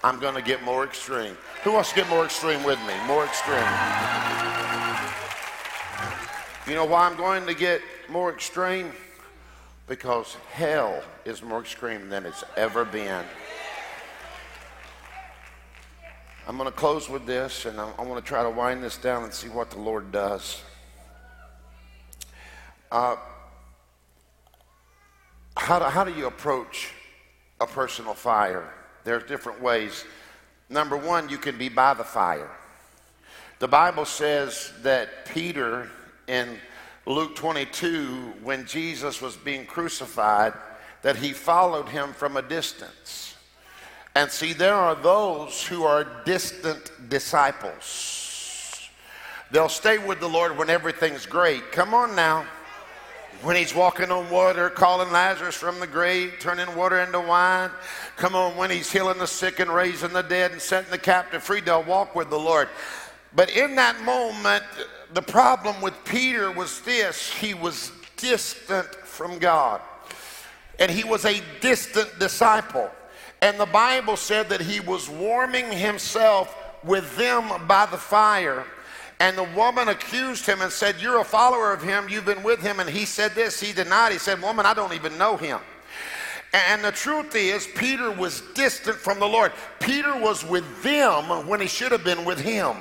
I'm 0.03 0.19
going 0.19 0.35
to 0.35 0.43
get 0.43 0.65
more 0.65 0.83
extreme. 0.83 1.37
Who 1.63 1.75
wants 1.75 1.91
to 1.91 1.95
get 1.95 2.09
more 2.09 2.25
extreme 2.25 2.65
with 2.65 2.81
me? 2.81 2.95
More 3.07 3.25
extreme. 3.25 3.57
You 6.67 6.75
know 6.75 6.85
why 6.85 7.07
I'm 7.07 7.17
going 7.17 7.47
to 7.47 7.55
get 7.55 7.83
more 8.09 8.33
extreme? 8.33 8.91
Because 9.87 10.37
hell 10.51 11.05
is 11.25 11.45
more 11.45 11.61
extreme 11.61 12.09
than 12.09 12.27
it's 12.27 12.43
ever 12.57 12.85
been. 12.85 13.25
I'm 16.49 16.57
going 16.57 16.69
to 16.69 16.77
close 16.77 17.09
with 17.09 17.27
this, 17.27 17.65
and 17.65 17.81
I, 17.81 18.03
want 18.03 18.25
to 18.25 18.29
try 18.29 18.43
to 18.43 18.51
wind 18.51 18.83
this 18.83 18.97
down 18.97 19.23
and 19.23 19.33
see 19.33 19.49
what 19.49 19.71
the 19.71 19.79
Lord 19.79 20.11
does. 20.11 20.63
Uh, 22.91 23.17
how, 25.57 25.79
do, 25.79 25.85
how 25.87 26.05
do 26.05 26.13
you 26.13 26.27
approach 26.27 26.93
a 27.61 27.67
personal 27.67 28.15
fire? 28.15 28.73
There's 29.05 29.25
different 29.25 29.61
ways. 29.61 30.05
Number 30.69 30.97
one, 30.97 31.29
you 31.29 31.39
can 31.39 31.57
be 31.57 31.69
by 31.69 31.95
the 31.95 32.05
fire. 32.05 32.51
The 33.59 33.69
Bible 33.69 34.05
says 34.05 34.73
that 34.83 35.27
Peter 35.27 35.89
in 36.27 36.59
Luke 37.07 37.37
22, 37.37 38.35
when 38.43 38.67
Jesus 38.67 39.23
was 39.23 39.37
being 39.37 39.65
crucified, 39.65 40.53
that 41.03 41.17
he 41.17 41.33
followed 41.33 41.89
him 41.89 42.13
from 42.13 42.37
a 42.37 42.43
distance. 42.43 43.35
And 44.17 44.31
see, 44.31 44.53
there 44.53 44.75
are 44.75 44.95
those 44.95 45.65
who 45.65 45.85
are 45.85 46.05
distant 46.25 46.91
disciples. 47.09 48.89
They'll 49.51 49.69
stay 49.69 49.99
with 49.99 50.21
the 50.21 50.29
Lord 50.29 50.59
when 50.59 50.69
everything's 50.69 51.27
great. 51.27 51.71
Come 51.71 51.95
on 51.95 52.17
now. 52.17 52.47
When 53.47 53.55
he's 53.55 53.77
walking 53.77 54.11
on 54.11 54.29
water, 54.29 54.69
calling 54.71 55.13
Lazarus 55.13 55.55
from 55.55 55.79
the 55.79 55.87
grave, 55.87 56.35
turning 56.41 56.75
water 56.75 56.99
into 56.99 57.21
wine. 57.21 57.71
Come 58.17 58.35
on, 58.35 58.57
when 58.57 58.73
he's 58.73 58.91
healing 58.91 59.19
the 59.19 59.27
sick 59.29 59.61
and 59.61 59.73
raising 59.73 60.13
the 60.13 60.23
dead 60.23 60.51
and 60.51 60.61
setting 60.61 60.91
the 60.91 60.99
captive 60.99 61.45
free, 61.45 61.61
they'll 61.61 61.85
walk 61.85 62.17
with 62.17 62.29
the 62.29 62.37
Lord. 62.37 62.69
But 63.37 63.57
in 63.57 63.77
that 63.77 64.03
moment, 64.03 64.65
the 65.15 65.23
problem 65.23 65.81
with 65.81 65.95
Peter 66.05 66.51
was 66.51 66.81
this 66.81 67.33
he 67.35 67.55
was 67.55 67.93
distant 68.17 68.89
from 68.89 69.39
God. 69.39 69.81
and 70.81 70.91
he 70.91 71.05
was 71.05 71.25
a 71.25 71.41
distant 71.61 72.19
disciple. 72.19 72.91
And 73.43 73.61
the 73.61 73.67
Bible 73.67 74.17
said 74.17 74.49
that 74.49 74.61
he 74.61 74.81
was 74.81 75.09
warming 75.09 75.71
himself 75.71 76.53
with 76.83 77.17
them 77.17 77.67
by 77.69 77.87
the 77.87 77.97
fire. 77.97 78.65
And 79.19 79.37
the 79.37 79.45
woman 79.57 79.89
accused 79.89 80.47
him 80.47 80.61
and 80.61 80.71
said, 80.71 81.01
You're 81.01 81.21
a 81.21 81.25
follower 81.25 81.73
of 81.73 81.83
him. 81.83 82.09
You've 82.09 82.27
been 82.27 82.43
with 82.43 82.61
him. 82.61 82.81
And 82.81 82.89
he 82.89 83.05
said 83.05 83.35
this. 83.35 83.61
He 83.61 83.73
denied. 83.73 84.13
He 84.13 84.19
said, 84.19 84.43
Woman, 84.43 84.67
I 84.67 84.75
don't 84.75 84.93
even 84.93 85.17
know 85.17 85.37
him. 85.37 85.59
And 86.53 86.83
the 86.85 86.93
truth 86.93 87.35
is, 87.35 87.67
Peter 87.75 88.11
was 88.11 88.43
distant 88.55 88.97
from 88.97 89.19
the 89.19 89.27
Lord. 89.27 89.53
Peter 89.81 90.17
was 90.17 90.45
with 90.45 90.83
them 90.83 91.47
when 91.47 91.61
he 91.61 91.67
should 91.67 91.93
have 91.93 92.05
been 92.05 92.25
with 92.25 92.41
him. 92.41 92.77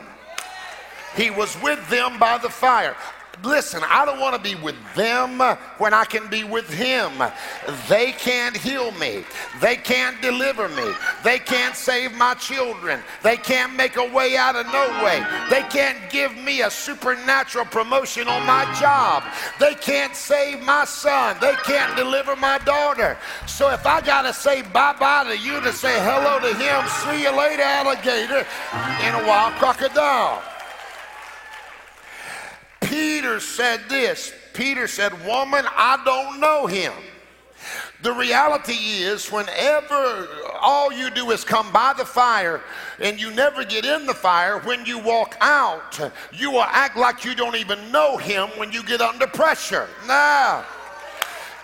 He 1.16 1.30
was 1.30 1.60
with 1.62 1.90
them 1.90 2.20
by 2.20 2.38
the 2.38 2.50
fire. 2.50 2.96
Listen, 3.44 3.82
I 3.84 4.06
don't 4.06 4.20
want 4.20 4.36
to 4.36 4.42
be 4.42 4.56
with 4.62 4.76
them 4.96 5.40
when 5.78 5.94
I 5.94 6.06
can 6.06 6.30
be 6.30 6.44
with 6.44 6.70
Him. 6.70 7.12
They 7.88 8.12
can't 8.14 8.56
heal 8.56 8.92
me. 8.94 9.24
They 9.62 9.76
can't 9.76 10.22
deliver 10.22 10.70
me. 10.70 10.92
They 11.24 11.40
can't 11.40 11.76
save 11.76 12.14
my 12.14 12.34
children. 12.36 13.02
They 13.24 13.38
can't 13.38 13.76
make 13.76 13.98
a 13.98 14.14
way 14.14 14.38
out 14.38 14.56
of 14.56 14.66
no 14.68 14.88
way. 15.04 15.26
They 15.50 15.64
can't 15.64 15.98
give 16.10 16.36
me 16.38 16.62
a 16.62 16.72
supernatural 16.72 17.66
promotion 17.66 18.28
on 18.28 18.46
my 18.46 18.64
job. 18.80 19.24
They 19.60 19.76
can't 19.76 20.16
save 20.16 20.64
my 20.64 20.86
son. 20.86 21.38
They 21.42 21.54
can't 21.66 21.96
deliver 21.96 22.36
my 22.36 22.58
daughter. 22.60 23.18
So 23.48 23.70
if 23.72 23.86
I 23.86 24.02
got 24.02 24.24
to 24.24 24.34
say 24.34 24.62
bye 24.62 24.96
bye 25.00 25.26
to 25.26 25.38
you 25.38 25.60
to 25.62 25.74
say 25.74 25.94
hello 26.00 26.40
to 26.40 26.56
Him, 26.58 26.88
see 27.04 27.24
you 27.24 27.38
later, 27.38 27.64
alligator, 27.64 28.46
in 29.06 29.16
a 29.16 29.28
wild 29.28 29.54
crocodile. 29.56 30.55
Peter 32.96 33.42
said 33.42 33.82
this 33.90 34.32
Peter 34.54 34.88
said, 34.88 35.12
Woman, 35.28 35.66
I 35.76 36.02
don't 36.06 36.40
know 36.40 36.66
him. 36.66 36.94
The 38.02 38.14
reality 38.14 38.72
is, 38.72 39.30
whenever 39.30 40.30
all 40.62 40.94
you 40.94 41.10
do 41.10 41.32
is 41.32 41.44
come 41.44 41.70
by 41.74 41.94
the 41.98 42.06
fire 42.06 42.62
and 43.02 43.20
you 43.20 43.32
never 43.32 43.66
get 43.66 43.84
in 43.84 44.06
the 44.06 44.14
fire, 44.14 44.60
when 44.60 44.86
you 44.86 44.98
walk 44.98 45.36
out, 45.42 46.00
you 46.32 46.52
will 46.52 46.64
act 46.64 46.96
like 46.96 47.26
you 47.26 47.36
don't 47.36 47.58
even 47.58 47.92
know 47.92 48.16
him 48.16 48.48
when 48.56 48.72
you 48.72 48.82
get 48.82 49.02
under 49.02 49.28
pressure. 49.28 49.90
Now, 50.08 50.64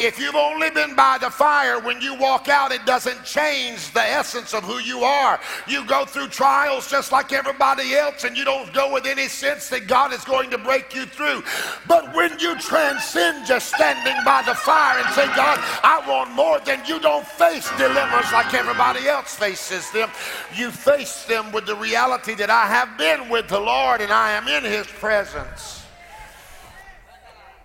if 0.02 0.20
you've 0.20 0.36
only 0.36 0.70
been 0.72 0.95
by 0.95 1.18
the 1.20 1.30
fire, 1.30 1.80
when 1.80 2.02
you 2.02 2.16
walk 2.16 2.49
out, 2.49 2.72
it 2.72 2.86
doesn't 2.86 3.24
change 3.24 3.91
the 3.93 4.02
essence 4.02 4.54
of 4.54 4.64
who 4.64 4.80
you 4.80 5.04
are. 5.04 5.39
You 5.68 5.86
go 5.86 6.06
through 6.06 6.30
trials 6.30 6.89
just 6.89 7.12
like 7.12 7.32
everybody 7.32 7.93
else, 7.93 8.24
and 8.24 8.36
you 8.36 8.43
don't 8.43 8.74
go 8.74 8.91
with 8.91 9.06
any 9.06 9.28
sense 9.28 9.70
that 9.70 9.88
God 9.88 10.12
is 10.12 10.24
going 10.24 10.49
to 10.49 10.58
break 10.58 10.95
you 10.95 11.06
through. 11.06 11.43
But 11.88 12.14
when 12.16 12.39
you 12.39 12.58
transcend 12.60 13.45
just 13.45 13.74
standing 13.74 14.16
by 14.26 14.41
the 14.41 14.56
fire 14.56 14.99
and 14.99 15.14
say, 15.14 15.28
God, 15.36 15.60
I 15.84 16.04
want 16.08 16.32
more, 16.32 16.60
then 16.60 16.82
you 16.88 16.99
don't 16.99 17.26
face 17.26 17.70
dilemmas 17.78 18.32
like 18.32 18.54
everybody 18.54 19.08
else 19.08 19.36
faces 19.36 19.89
them. 19.91 20.10
You 20.56 20.72
face 20.72 21.26
them 21.26 21.52
with 21.52 21.66
the 21.66 21.76
reality 21.76 22.34
that 22.36 22.49
I 22.49 22.66
have 22.66 22.97
been 22.97 23.30
with 23.30 23.47
the 23.47 23.60
Lord 23.60 24.02
and 24.02 24.12
I 24.12 24.32
am 24.32 24.47
in 24.47 24.64
His 24.64 24.88
presence. 24.88 25.81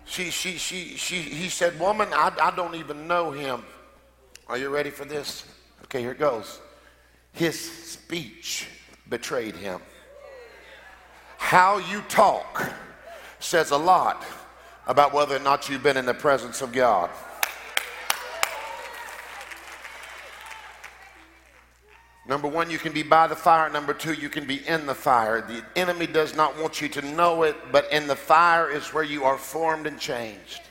She, 0.07 0.31
she, 0.31 0.57
she, 0.57 0.97
she, 0.97 1.21
he 1.21 1.49
said, 1.49 1.79
Woman, 1.79 2.09
I, 2.13 2.33
I 2.41 2.55
don't 2.55 2.77
even 2.77 3.07
know 3.07 3.33
him. 3.33 3.65
Are 4.49 4.57
you 4.57 4.69
ready 4.69 4.91
for 4.91 5.05
this? 5.05 5.45
Okay, 5.85 6.01
here 6.01 6.13
it 6.13 6.19
goes. 6.19 6.61
His 7.33 7.61
speech 7.61 8.69
betrayed 9.09 9.57
him. 9.57 9.81
How 11.39 11.79
you 11.79 12.01
talk 12.09 12.73
says 13.41 13.73
a 13.73 13.77
lot 13.77 14.25
about 14.87 15.13
whether 15.13 15.37
or 15.37 15.41
not 15.41 15.69
you've 15.69 15.83
been 15.83 15.97
in 15.97 16.07
the 16.07 16.15
presence 16.15 16.63
of 16.63 16.73
God. 16.73 17.11
Number 22.29 22.49
one, 22.49 22.71
you 22.71 22.79
can 22.79 22.93
be 22.93 23.05
by 23.05 23.29
the 23.29 23.37
fire. 23.37 23.71
Number 23.71 23.95
two, 23.95 24.13
you 24.13 24.29
can 24.29 24.47
be 24.47 24.67
in 24.67 24.87
the 24.87 24.95
fire. 24.95 25.41
The 25.41 25.65
enemy 25.77 26.09
does 26.09 26.35
not 26.35 26.59
want 26.61 26.81
you 26.81 26.89
to 26.89 27.03
know 27.03 27.45
it, 27.45 27.57
but 27.71 27.91
in 27.93 28.09
the 28.09 28.17
fire 28.17 28.69
is 28.69 28.93
where 28.93 29.05
you 29.05 29.25
are 29.25 29.39
formed 29.39 29.87
and 29.87 29.99
changed 29.99 30.66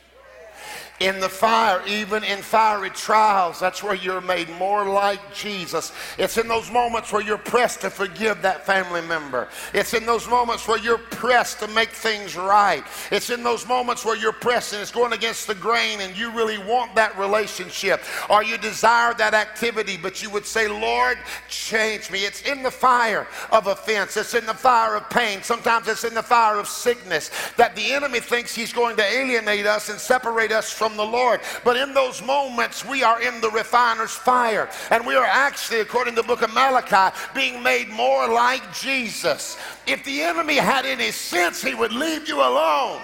in 0.99 1.19
the 1.19 1.27
fire, 1.27 1.81
even 1.87 2.23
in 2.23 2.39
fiery 2.39 2.89
trials. 2.89 3.59
That's 3.59 3.83
where 3.83 3.95
you're 3.95 4.21
made 4.21 4.49
more 4.51 4.85
like 4.85 5.33
Jesus. 5.33 5.91
It's 6.17 6.37
in 6.37 6.47
those 6.47 6.71
moments 6.71 7.11
where 7.11 7.21
you're 7.21 7.37
pressed 7.37 7.81
to 7.81 7.89
forgive 7.89 8.41
that 8.43 8.65
family 8.65 9.01
member. 9.01 9.49
It's 9.73 9.93
in 9.93 10.05
those 10.05 10.29
moments 10.29 10.67
where 10.67 10.79
you're 10.79 10.97
pressed 10.97 11.59
to 11.59 11.67
make 11.67 11.89
things 11.89 12.37
right. 12.37 12.83
It's 13.11 13.29
in 13.29 13.43
those 13.43 13.67
moments 13.67 14.05
where 14.05 14.15
you're 14.15 14.31
pressed 14.31 14.73
and 14.73 14.81
it's 14.81 14.91
going 14.91 15.11
against 15.11 15.47
the 15.47 15.55
grain 15.55 15.99
and 15.99 16.17
you 16.17 16.31
really 16.31 16.57
want 16.57 16.95
that 16.95 17.17
relationship 17.17 18.01
or 18.29 18.43
you 18.43 18.57
desire 18.57 19.13
that 19.15 19.33
activity, 19.33 19.97
but 19.97 20.23
you 20.23 20.29
would 20.29 20.45
say, 20.45 20.67
Lord, 20.67 21.17
change 21.49 22.09
me. 22.09 22.19
It's 22.19 22.41
in 22.43 22.63
the 22.63 22.71
fire 22.71 23.27
of 23.51 23.67
offense. 23.67 24.15
It's 24.15 24.33
in 24.33 24.45
the 24.45 24.53
fire 24.53 24.95
of 24.95 25.09
pain. 25.09 25.43
Sometimes 25.43 25.89
it's 25.89 26.05
in 26.05 26.13
the 26.13 26.23
fire 26.23 26.57
of 26.57 26.67
sickness 26.67 27.31
that 27.57 27.75
the 27.75 27.93
enemy 27.93 28.21
thinks 28.21 28.55
he's 28.55 28.71
going 28.71 28.95
to 28.95 29.03
alienate 29.03 29.65
us 29.65 29.89
and 29.89 29.99
separate 29.99 30.53
us 30.53 30.71
from 30.71 30.84
from 30.85 30.97
the 30.97 31.03
Lord. 31.03 31.39
But 31.63 31.77
in 31.77 31.95
those 31.95 32.21
moments, 32.21 32.85
we 32.85 33.01
are 33.01 33.19
in 33.19 33.41
the 33.41 33.49
refiner's 33.49 34.11
fire. 34.11 34.69
And 34.91 35.05
we 35.05 35.15
are 35.15 35.25
actually, 35.25 35.79
according 35.79 36.15
to 36.15 36.21
the 36.21 36.27
book 36.27 36.43
of 36.43 36.53
Malachi, 36.53 37.15
being 37.33 37.63
made 37.63 37.89
more 37.89 38.29
like 38.31 38.61
Jesus. 38.71 39.57
If 39.87 40.03
the 40.03 40.21
enemy 40.21 40.57
had 40.57 40.85
any 40.85 41.09
sense, 41.09 41.63
he 41.63 41.73
would 41.73 41.91
leave 41.91 42.27
you 42.27 42.37
alone. 42.37 43.01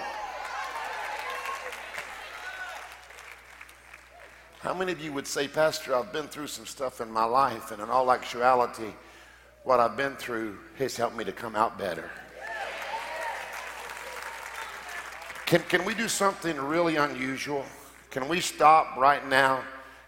How 4.60 4.74
many 4.74 4.92
of 4.92 5.00
you 5.00 5.12
would 5.12 5.26
say, 5.26 5.48
Pastor, 5.48 5.96
I've 5.96 6.12
been 6.12 6.28
through 6.28 6.46
some 6.46 6.66
stuff 6.66 7.00
in 7.00 7.10
my 7.10 7.24
life, 7.24 7.72
and 7.72 7.82
in 7.82 7.90
all 7.90 8.12
actuality, 8.12 8.92
what 9.64 9.80
I've 9.80 9.96
been 9.96 10.14
through 10.14 10.56
has 10.78 10.96
helped 10.96 11.16
me 11.16 11.24
to 11.24 11.32
come 11.32 11.56
out 11.56 11.78
better? 11.78 12.08
Can, 15.52 15.60
can 15.68 15.84
we 15.84 15.92
do 15.92 16.08
something 16.08 16.56
really 16.56 16.96
unusual? 16.96 17.66
Can 18.10 18.26
we 18.26 18.40
stop 18.40 18.96
right 18.96 19.20
now 19.28 19.60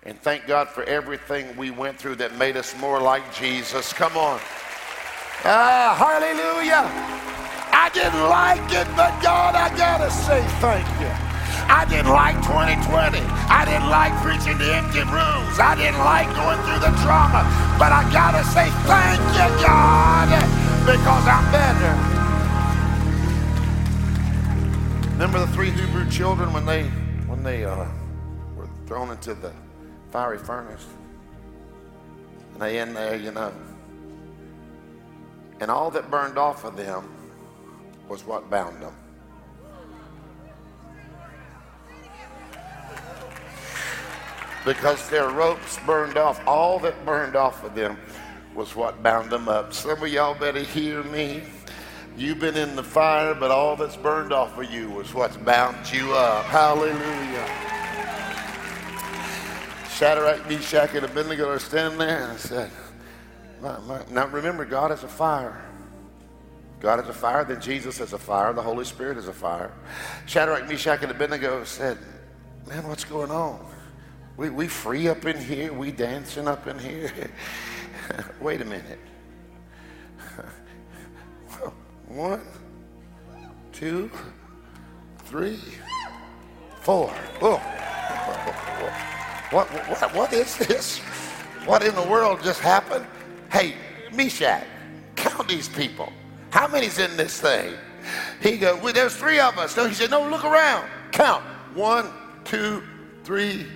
and 0.02 0.18
thank 0.22 0.46
God 0.46 0.70
for 0.70 0.84
everything 0.84 1.54
we 1.58 1.70
went 1.70 1.98
through 1.98 2.14
that 2.14 2.38
made 2.38 2.56
us 2.56 2.74
more 2.80 2.98
like 2.98 3.20
Jesus? 3.34 3.92
Come 3.92 4.16
on. 4.16 4.40
Ah, 5.44 5.92
hallelujah. 6.00 6.88
I 7.76 7.90
didn't 7.92 8.24
like 8.24 8.72
it, 8.72 8.88
but 8.96 9.12
God, 9.20 9.54
I 9.54 9.68
gotta 9.76 10.10
say 10.10 10.40
thank 10.64 10.88
you. 10.96 11.12
I 11.68 11.84
didn't 11.92 12.08
like 12.08 12.40
2020. 12.40 13.20
I 13.52 13.68
didn't 13.68 13.92
like 13.92 14.16
preaching 14.24 14.56
to 14.56 14.64
empty 14.64 15.04
rooms. 15.12 15.60
I 15.60 15.76
didn't 15.76 16.00
like 16.00 16.24
going 16.32 16.56
through 16.64 16.88
the 16.88 16.96
trauma. 17.04 17.44
But 17.76 17.92
I 17.92 18.00
gotta 18.08 18.40
say 18.48 18.72
thank 18.88 19.20
you, 19.36 19.48
God, 19.60 20.32
because 20.88 21.26
I'm 21.28 21.44
better. 21.52 22.13
Remember 25.24 25.46
the 25.46 25.52
three 25.54 25.70
Hebrew 25.70 26.06
children 26.10 26.52
when 26.52 26.66
they 26.66 26.82
when 27.26 27.42
they 27.42 27.64
uh, 27.64 27.86
were 28.54 28.68
thrown 28.86 29.08
into 29.08 29.32
the 29.32 29.54
fiery 30.10 30.36
furnace, 30.36 30.86
and 32.52 32.60
they 32.60 32.78
in 32.78 32.92
there, 32.92 33.16
you 33.16 33.30
know, 33.30 33.50
and 35.60 35.70
all 35.70 35.90
that 35.92 36.10
burned 36.10 36.36
off 36.36 36.64
of 36.64 36.76
them 36.76 37.08
was 38.06 38.26
what 38.26 38.50
bound 38.50 38.82
them. 38.82 38.94
Because 44.66 45.08
their 45.08 45.30
ropes 45.30 45.78
burned 45.86 46.18
off, 46.18 46.38
all 46.46 46.78
that 46.80 47.02
burned 47.06 47.34
off 47.34 47.64
of 47.64 47.74
them 47.74 47.96
was 48.54 48.76
what 48.76 49.02
bound 49.02 49.30
them 49.30 49.48
up. 49.48 49.72
Some 49.72 50.02
of 50.02 50.08
y'all 50.08 50.38
better 50.38 50.60
hear 50.60 51.02
me. 51.02 51.44
You've 52.16 52.38
been 52.38 52.56
in 52.56 52.76
the 52.76 52.82
fire, 52.82 53.34
but 53.34 53.50
all 53.50 53.74
that's 53.74 53.96
burned 53.96 54.32
off 54.32 54.56
of 54.56 54.70
you 54.70 54.88
was 54.90 55.12
what's 55.12 55.36
bound 55.36 55.92
you 55.92 56.12
up. 56.12 56.44
Hallelujah. 56.44 57.48
Shadrach, 59.90 60.48
Meshach, 60.48 60.94
and 60.94 61.04
Abednego 61.04 61.48
are 61.48 61.58
standing 61.58 61.98
there, 61.98 62.22
and 62.22 62.32
I 62.32 62.36
said, 62.36 62.70
my, 63.60 63.78
my. 63.80 64.02
Now 64.10 64.26
remember, 64.28 64.64
God 64.64 64.92
is 64.92 65.02
a 65.02 65.08
fire. 65.08 65.64
God 66.80 67.00
is 67.00 67.08
a 67.08 67.14
fire, 67.14 67.44
then 67.44 67.60
Jesus 67.60 67.98
is 67.98 68.12
a 68.12 68.18
fire, 68.18 68.52
the 68.52 68.62
Holy 68.62 68.84
Spirit 68.84 69.16
is 69.16 69.26
a 69.26 69.32
fire. 69.32 69.72
Shadrach, 70.26 70.68
Meshach, 70.68 71.02
and 71.02 71.10
Abednego 71.10 71.64
said, 71.64 71.98
Man, 72.68 72.86
what's 72.86 73.04
going 73.04 73.30
on? 73.30 73.64
We, 74.36 74.50
we 74.50 74.68
free 74.68 75.08
up 75.08 75.24
in 75.24 75.38
here, 75.38 75.72
we 75.72 75.92
dancing 75.92 76.46
up 76.46 76.66
in 76.66 76.78
here. 76.78 77.12
Wait 78.40 78.60
a 78.60 78.64
minute. 78.64 78.98
One, 82.14 82.42
two, 83.72 84.08
three, 85.24 85.58
four. 86.80 87.12
Oh. 87.42 87.56
What, 89.50 89.68
what, 89.68 90.14
what 90.14 90.32
is 90.32 90.56
this? 90.56 91.00
What 91.66 91.82
in 91.82 91.92
the 91.96 92.02
world 92.02 92.40
just 92.44 92.60
happened? 92.60 93.04
Hey, 93.50 93.74
Meshach, 94.12 94.64
count 95.16 95.48
these 95.48 95.68
people. 95.68 96.12
How 96.50 96.68
many's 96.68 97.00
in 97.00 97.16
this 97.16 97.40
thing? 97.40 97.74
He 98.40 98.58
goes, 98.58 98.80
well, 98.80 98.92
there's 98.92 99.16
three 99.16 99.40
of 99.40 99.58
us. 99.58 99.76
No, 99.76 99.88
he 99.88 99.94
said, 99.94 100.12
no, 100.12 100.28
look 100.28 100.44
around. 100.44 100.88
Count. 101.10 101.42
One, 101.74 102.12
two, 102.44 102.84
three, 103.24 103.66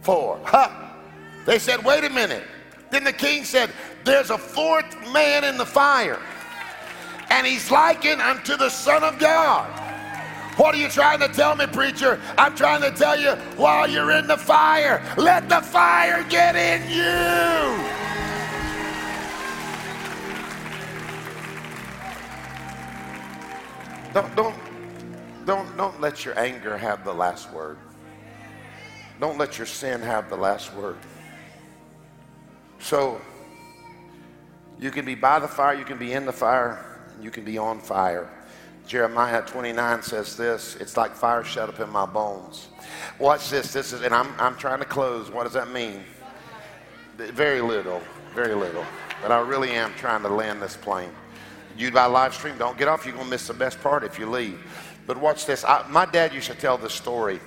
four. 0.00 0.40
Ha! 0.44 0.96
They 1.44 1.58
said, 1.58 1.84
wait 1.84 2.02
a 2.04 2.08
minute. 2.08 2.44
Then 2.90 3.04
the 3.04 3.12
king 3.12 3.44
said, 3.44 3.70
there's 4.04 4.30
a 4.30 4.38
fourth 4.38 5.12
man 5.12 5.44
in 5.44 5.58
the 5.58 5.66
fire, 5.66 6.18
and 7.34 7.44
he's 7.44 7.68
likened 7.68 8.22
unto 8.22 8.56
the 8.56 8.68
Son 8.68 9.02
of 9.02 9.18
God. 9.18 9.68
What 10.56 10.72
are 10.72 10.78
you 10.78 10.88
trying 10.88 11.18
to 11.18 11.26
tell 11.26 11.56
me, 11.56 11.66
preacher? 11.66 12.20
I'm 12.38 12.54
trying 12.54 12.80
to 12.82 12.92
tell 12.92 13.18
you 13.18 13.32
while 13.56 13.90
you're 13.90 14.12
in 14.12 14.28
the 14.28 14.36
fire, 14.36 15.02
let 15.16 15.48
the 15.48 15.60
fire 15.60 16.22
get 16.28 16.54
in 16.54 16.88
you. 16.88 17.90
Don't, 24.14 24.36
don't, 24.36 24.56
don't, 25.44 25.76
don't 25.76 26.00
let 26.00 26.24
your 26.24 26.38
anger 26.38 26.78
have 26.78 27.04
the 27.04 27.12
last 27.12 27.52
word. 27.52 27.78
Don't 29.18 29.38
let 29.38 29.58
your 29.58 29.66
sin 29.66 30.00
have 30.02 30.30
the 30.30 30.36
last 30.36 30.72
word. 30.74 30.98
So, 32.78 33.20
you 34.78 34.92
can 34.92 35.04
be 35.04 35.16
by 35.16 35.40
the 35.40 35.48
fire, 35.48 35.74
you 35.74 35.84
can 35.84 35.98
be 35.98 36.12
in 36.12 36.26
the 36.26 36.32
fire, 36.32 36.93
and 37.14 37.24
you 37.24 37.30
can 37.30 37.44
be 37.44 37.58
on 37.58 37.80
fire. 37.80 38.28
Jeremiah 38.86 39.42
29 39.42 40.02
says 40.02 40.36
this 40.36 40.76
it's 40.76 40.96
like 40.96 41.14
fire 41.14 41.42
shut 41.42 41.68
up 41.68 41.80
in 41.80 41.88
my 41.90 42.06
bones. 42.06 42.68
Watch 43.18 43.50
this. 43.50 43.72
This 43.72 43.92
is, 43.92 44.02
and 44.02 44.14
I'm, 44.14 44.32
I'm 44.38 44.56
trying 44.56 44.80
to 44.80 44.84
close. 44.84 45.30
What 45.30 45.44
does 45.44 45.54
that 45.54 45.70
mean? 45.70 46.04
Very 47.16 47.60
little, 47.60 48.02
very 48.34 48.54
little. 48.54 48.84
But 49.22 49.32
I 49.32 49.40
really 49.40 49.70
am 49.70 49.94
trying 49.94 50.22
to 50.22 50.28
land 50.28 50.60
this 50.60 50.76
plane. 50.76 51.10
You 51.76 51.90
by 51.90 52.06
live 52.06 52.34
stream, 52.34 52.58
don't 52.58 52.76
get 52.76 52.88
off. 52.88 53.04
You're 53.04 53.14
going 53.14 53.24
to 53.24 53.30
miss 53.30 53.46
the 53.46 53.54
best 53.54 53.80
part 53.80 54.04
if 54.04 54.18
you 54.18 54.28
leave. 54.28 54.60
But 55.06 55.16
watch 55.16 55.46
this. 55.46 55.64
I, 55.64 55.86
my 55.88 56.06
dad 56.06 56.34
used 56.34 56.50
to 56.50 56.54
tell 56.54 56.76
this 56.76 56.92
story. 56.92 57.40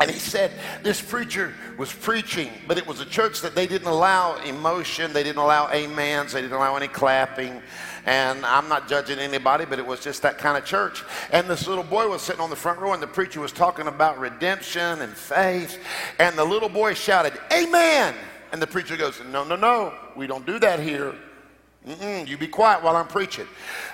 And 0.00 0.10
he 0.10 0.18
said 0.18 0.52
this 0.84 1.02
preacher 1.02 1.54
was 1.76 1.92
preaching, 1.92 2.50
but 2.68 2.78
it 2.78 2.86
was 2.86 3.00
a 3.00 3.04
church 3.04 3.40
that 3.40 3.56
they 3.56 3.66
didn't 3.66 3.88
allow 3.88 4.36
emotion, 4.44 5.12
they 5.12 5.24
didn't 5.24 5.42
allow 5.42 5.66
amens, 5.66 6.32
they 6.32 6.40
didn't 6.40 6.56
allow 6.56 6.76
any 6.76 6.86
clapping. 6.86 7.60
And 8.06 8.44
I'm 8.46 8.68
not 8.68 8.88
judging 8.88 9.18
anybody, 9.18 9.64
but 9.64 9.78
it 9.78 9.86
was 9.86 10.00
just 10.00 10.22
that 10.22 10.38
kind 10.38 10.56
of 10.56 10.64
church. 10.64 11.04
And 11.32 11.48
this 11.48 11.66
little 11.66 11.84
boy 11.84 12.08
was 12.08 12.22
sitting 12.22 12.40
on 12.40 12.50
the 12.50 12.56
front 12.56 12.78
row, 12.78 12.92
and 12.92 13.02
the 13.02 13.06
preacher 13.06 13.40
was 13.40 13.52
talking 13.52 13.86
about 13.86 14.18
redemption 14.18 15.00
and 15.00 15.12
faith. 15.12 15.78
And 16.18 16.36
the 16.36 16.44
little 16.44 16.68
boy 16.68 16.94
shouted, 16.94 17.34
Amen. 17.52 18.14
And 18.52 18.62
the 18.62 18.66
preacher 18.66 18.96
goes, 18.96 19.20
No, 19.30 19.44
no, 19.44 19.56
no, 19.56 19.94
we 20.16 20.26
don't 20.26 20.46
do 20.46 20.58
that 20.58 20.80
here. 20.80 21.14
Mm-mm, 21.86 22.26
you 22.26 22.36
be 22.36 22.48
quiet 22.48 22.82
while 22.82 22.96
I'm 22.96 23.06
preaching. 23.06 23.46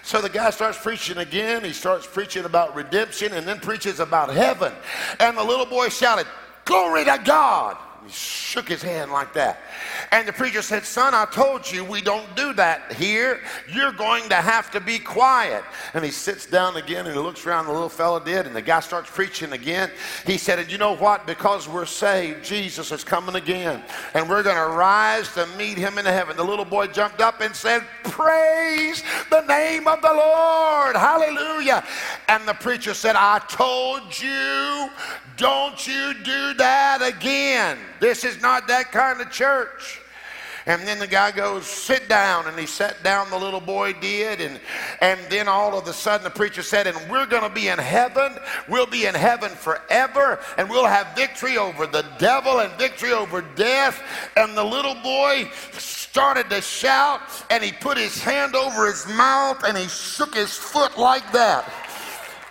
So 0.03 0.21
the 0.21 0.29
guy 0.29 0.51
starts 0.51 0.79
preaching 0.79 1.19
again. 1.19 1.63
He 1.63 1.73
starts 1.73 2.07
preaching 2.07 2.45
about 2.45 2.75
redemption 2.75 3.33
and 3.35 3.47
then 3.47 3.61
preaches 3.61 4.01
about 4.01 4.31
heaven. 4.31 4.73
And 5.21 5.37
the 5.37 5.45
little 5.45 5.67
boy 5.67 5.91
shouted, 5.91 6.27
Glory 6.65 7.05
to 7.05 7.21
God. 7.25 7.77
He 8.05 8.13
shook 8.13 8.69
his 8.69 8.83
hand 8.83 9.13
like 9.13 9.33
that. 9.33 9.61
And 10.13 10.29
the 10.29 10.33
preacher 10.33 10.61
said, 10.61 10.85
Son, 10.85 11.15
I 11.15 11.25
told 11.25 11.71
you 11.71 11.85
we 11.85 12.03
don't 12.03 12.37
do 12.37 12.53
that 12.53 12.93
here. 12.93 13.41
You're 13.73 13.93
going 13.93 14.29
to 14.29 14.35
have 14.35 14.71
to 14.73 14.81
be 14.81 14.99
quiet. 14.99 15.65
And 15.95 16.05
he 16.05 16.11
sits 16.11 16.45
down 16.45 16.77
again 16.77 17.07
and 17.07 17.15
he 17.15 17.21
looks 17.21 17.47
around, 17.47 17.65
the 17.65 17.73
little 17.73 17.89
fellow 17.89 18.21
did, 18.21 18.47
and 18.47 18.55
the 18.55 18.61
guy 18.61 18.81
starts 18.81 19.11
preaching 19.11 19.53
again. 19.53 19.91
He 20.27 20.37
said, 20.37 20.59
And 20.59 20.71
you 20.71 20.77
know 20.77 20.95
what? 20.97 21.27
Because 21.27 21.67
we're 21.67 21.87
saved, 21.87 22.45
Jesus 22.45 22.93
is 22.93 23.05
coming 23.05 23.37
again. 23.37 23.83
And 24.13 24.29
we're 24.29 24.43
going 24.43 24.57
to 24.57 24.77
rise 24.77 25.33
to 25.35 25.47
meet 25.57 25.79
him 25.79 25.97
in 25.97 26.05
heaven. 26.05 26.37
The 26.37 26.45
little 26.45 26.67
boy 26.67 26.89
jumped 26.89 27.23
up 27.23 27.41
and 27.41 27.57
said, 27.57 27.85
Praise 28.05 29.03
the 29.31 29.47
name 29.47 29.89
of 29.89 30.03
the 30.03 30.13
Lord. 30.13 30.95
Hallelujah. 30.95 31.83
And 32.29 32.47
the 32.47 32.55
preacher 32.55 32.93
said, 32.93 33.17
I 33.17 33.39
told 33.49 34.03
you, 34.21 34.91
don't 35.37 35.87
you 35.87 36.15
do 36.23 36.55
that 36.55 37.01
again. 37.03 37.79
This 38.01 38.25
is 38.25 38.41
not 38.41 38.69
that 38.69 38.93
kind 38.93 39.21
of 39.21 39.31
church. 39.31 40.01
And 40.67 40.81
then 40.89 40.99
the 40.99 41.07
guy 41.07 41.31
goes, 41.31 41.67
sit 41.67 42.09
down. 42.09 42.47
And 42.47 42.59
he 42.59 42.67
sat 42.67 43.03
down, 43.03 43.29
the 43.29 43.39
little 43.39 43.61
boy 43.61 43.93
did. 43.95 44.41
And, 44.41 44.59
and 45.01 45.21
then 45.29 45.47
all 45.47 45.77
of 45.79 45.87
a 45.87 45.93
sudden 45.93 46.25
the 46.25 46.31
preacher 46.31 46.63
said, 46.63 46.87
and 46.87 46.97
we're 47.11 47.27
going 47.27 47.43
to 47.43 47.55
be 47.55 47.69
in 47.69 47.79
heaven. 47.79 48.33
We'll 48.69 48.87
be 48.87 49.05
in 49.05 49.15
heaven 49.15 49.51
forever. 49.51 50.41
And 50.57 50.71
we'll 50.71 50.87
have 50.87 51.15
victory 51.15 51.59
over 51.59 51.87
the 51.87 52.07
devil 52.19 52.61
and 52.61 52.73
victory 52.79 53.13
over 53.13 53.43
death. 53.43 54.03
And 54.37 54.57
the 54.57 54.65
little 54.65 54.95
boy 55.03 55.51
started 56.15 56.49
to 56.49 56.63
shout 56.63 57.21
and 57.51 57.63
he 57.63 57.73
put 57.73 57.99
his 57.99 58.23
hand 58.23 58.55
over 58.55 58.87
his 58.87 59.05
mouth 59.09 59.63
and 59.65 59.77
he 59.77 59.89
shook 59.89 60.35
his 60.35 60.57
foot 60.57 60.97
like 60.97 61.31
that. 61.33 61.69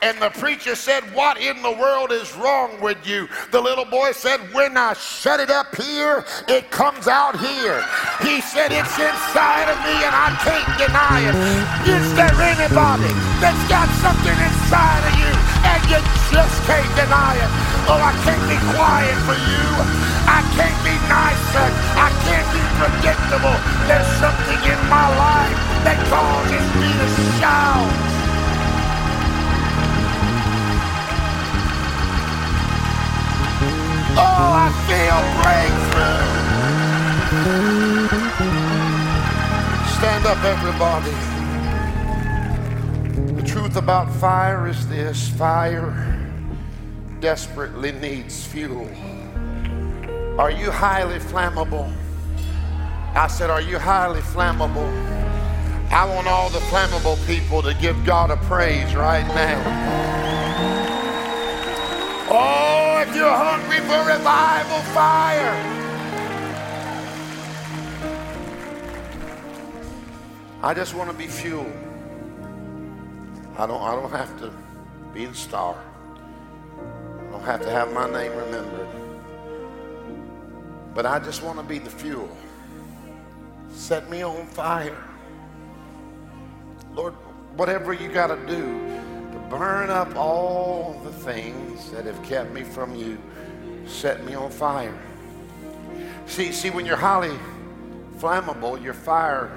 And 0.04 0.20
the 0.20 0.36
preacher 0.36 0.76
said, 0.76 1.00
What 1.16 1.40
in 1.40 1.64
the 1.64 1.72
world 1.72 2.12
is 2.12 2.36
wrong 2.36 2.76
with 2.84 3.08
you? 3.08 3.30
The 3.56 3.62
little 3.62 3.86
boy 3.86 4.12
said, 4.12 4.44
When 4.52 4.76
I 4.76 4.92
shut 5.00 5.40
it 5.40 5.50
up 5.50 5.72
here, 5.80 6.26
it 6.52 6.70
comes 6.72 7.08
out 7.08 7.40
here. 7.40 7.80
He 8.20 8.44
said, 8.44 8.76
It's 8.76 9.00
inside 9.00 9.72
of 9.72 9.80
me 9.80 9.96
and 10.04 10.12
I 10.12 10.36
can't 10.44 10.72
deny 10.76 11.24
it. 11.24 11.36
Is 11.88 12.04
there 12.20 12.36
anybody 12.36 13.16
that's 13.40 13.64
got 13.72 13.88
something 14.04 14.36
inside 14.44 15.08
of 15.08 15.16
you 15.24 15.32
and 15.72 15.80
you 15.88 16.00
just 16.36 16.56
can't 16.68 16.94
deny 17.00 17.40
it? 17.40 17.52
Oh, 17.88 17.96
I 17.96 18.12
can't 18.28 18.44
be 18.52 18.60
quiet 18.76 19.16
for 19.24 19.40
you. 19.40 19.68
I 20.28 20.44
can't 20.60 20.80
be 20.84 20.96
nice. 21.08 21.48
I 21.96 22.12
can't 22.28 22.50
be 22.52 22.60
predictable. 22.76 23.56
There's 23.88 24.12
something 24.20 24.60
in 24.68 24.80
my 24.92 25.08
life 25.16 25.56
that 25.88 25.96
causes 26.12 26.68
me 26.76 26.92
to 26.92 27.08
shout. 27.40 28.03
Oh, 34.16 34.54
I 34.66 34.70
feel 34.88 35.22
breakthrough. 35.42 36.24
Stand 39.98 40.26
up, 40.26 40.44
everybody. 40.44 41.16
The 43.36 43.44
truth 43.44 43.76
about 43.76 44.12
fire 44.16 44.68
is 44.68 44.88
this 44.88 45.30
fire 45.30 45.94
desperately 47.20 47.92
needs 47.94 48.46
fuel. 48.46 48.88
Are 50.38 50.52
you 50.52 50.70
highly 50.72 51.20
flammable? 51.20 51.92
I 53.16 53.28
said, 53.28 53.50
Are 53.50 53.62
you 53.62 53.80
highly 53.80 54.22
flammable? 54.22 54.92
I 55.92 56.06
want 56.06 56.28
all 56.28 56.50
the 56.50 56.60
flammable 56.60 57.24
people 57.28 57.62
to 57.62 57.74
give 57.76 58.04
God 58.06 58.32
a 58.32 58.38
praise 58.38 58.96
right 58.96 59.28
now. 59.28 59.62
Oh, 62.36 63.06
if 63.08 63.16
you're 63.16 63.30
hungry 63.30 63.78
for 63.82 64.12
revival 64.12 64.80
fire. 64.92 65.54
I 70.64 70.74
just 70.74 70.96
want 70.96 71.12
to 71.12 71.16
be 71.16 71.28
fuel. 71.28 71.72
I 73.56 73.68
don't, 73.68 73.84
I 73.84 73.94
don't 73.94 74.10
have 74.10 74.36
to 74.40 74.52
be 75.14 75.28
the 75.28 75.36
star. 75.36 75.78
I 76.80 77.32
don't 77.32 77.44
have 77.44 77.62
to 77.62 77.70
have 77.70 77.94
my 77.94 78.10
name 78.10 78.36
remembered. 78.36 78.88
But 80.96 81.06
I 81.06 81.20
just 81.20 81.44
want 81.44 81.60
to 81.60 81.64
be 81.64 81.78
the 81.78 81.92
fuel. 81.92 82.36
Set 83.72 84.10
me 84.10 84.24
on 84.24 84.48
fire. 84.48 85.04
Lord, 86.96 87.14
whatever 87.58 87.94
you 87.94 88.10
got 88.10 88.28
to 88.28 88.38
do, 88.48 89.04
burn 89.58 89.92
up 89.92 90.16
all 90.16 91.00
the 91.04 91.12
things 91.12 91.92
that 91.92 92.06
have 92.06 92.22
kept 92.24 92.52
me 92.52 92.64
from 92.64 92.96
you. 92.96 93.20
Set 93.86 94.26
me 94.26 94.34
on 94.34 94.50
fire. 94.50 94.98
See, 96.26 96.52
see, 96.52 96.72
when 96.72 96.88
you're 96.88 96.98
highly 96.98 97.38
flammable, 98.18 98.82
your 98.84 98.96
fire 98.96 99.52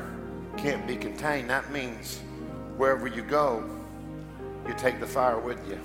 can't 0.58 0.86
be 0.86 0.96
contained. 0.96 1.48
That 1.48 1.70
means 1.72 2.20
wherever 2.76 3.06
you 3.06 3.22
go, 3.22 3.64
you 4.68 4.74
take 4.74 5.00
the 5.00 5.06
fire 5.06 5.38
with 5.38 5.66
you. 5.66 5.80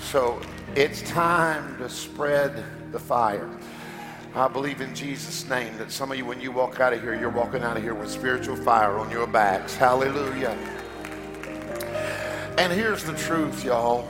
So 0.00 0.40
it's 0.76 1.02
time 1.02 1.76
to 1.78 1.88
spread 1.88 2.62
the 2.92 3.00
fire. 3.00 3.50
I 4.36 4.46
believe 4.46 4.80
in 4.80 4.94
Jesus' 4.94 5.48
name 5.48 5.76
that 5.78 5.90
some 5.90 6.12
of 6.12 6.18
you, 6.18 6.24
when 6.24 6.40
you 6.40 6.52
walk 6.52 6.78
out 6.78 6.92
of 6.92 7.02
here, 7.02 7.18
you're 7.18 7.30
walking 7.30 7.64
out 7.64 7.76
of 7.76 7.82
here 7.82 7.94
with 7.94 8.10
spiritual 8.10 8.54
fire 8.54 8.96
on 8.96 9.10
your 9.10 9.26
backs. 9.26 9.74
Hallelujah. 9.74 10.56
And 12.58 12.72
here's 12.72 13.04
the 13.04 13.12
truth, 13.12 13.64
y'all. 13.64 14.08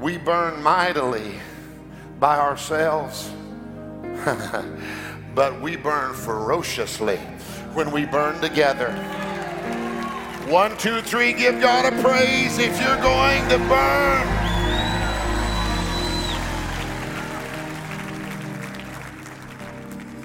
We 0.00 0.18
burn 0.18 0.60
mightily 0.60 1.34
by 2.18 2.36
ourselves, 2.36 3.30
but 5.34 5.60
we 5.60 5.76
burn 5.76 6.14
ferociously 6.14 7.18
when 7.74 7.92
we 7.92 8.06
burn 8.06 8.40
together. 8.40 8.90
One, 10.48 10.76
two, 10.78 11.00
three, 11.00 11.32
give 11.32 11.60
God 11.60 11.92
a 11.92 12.02
praise 12.02 12.58
if 12.58 12.80
you're 12.80 13.00
going 13.00 13.48
to 13.50 13.58
burn. 13.68 14.26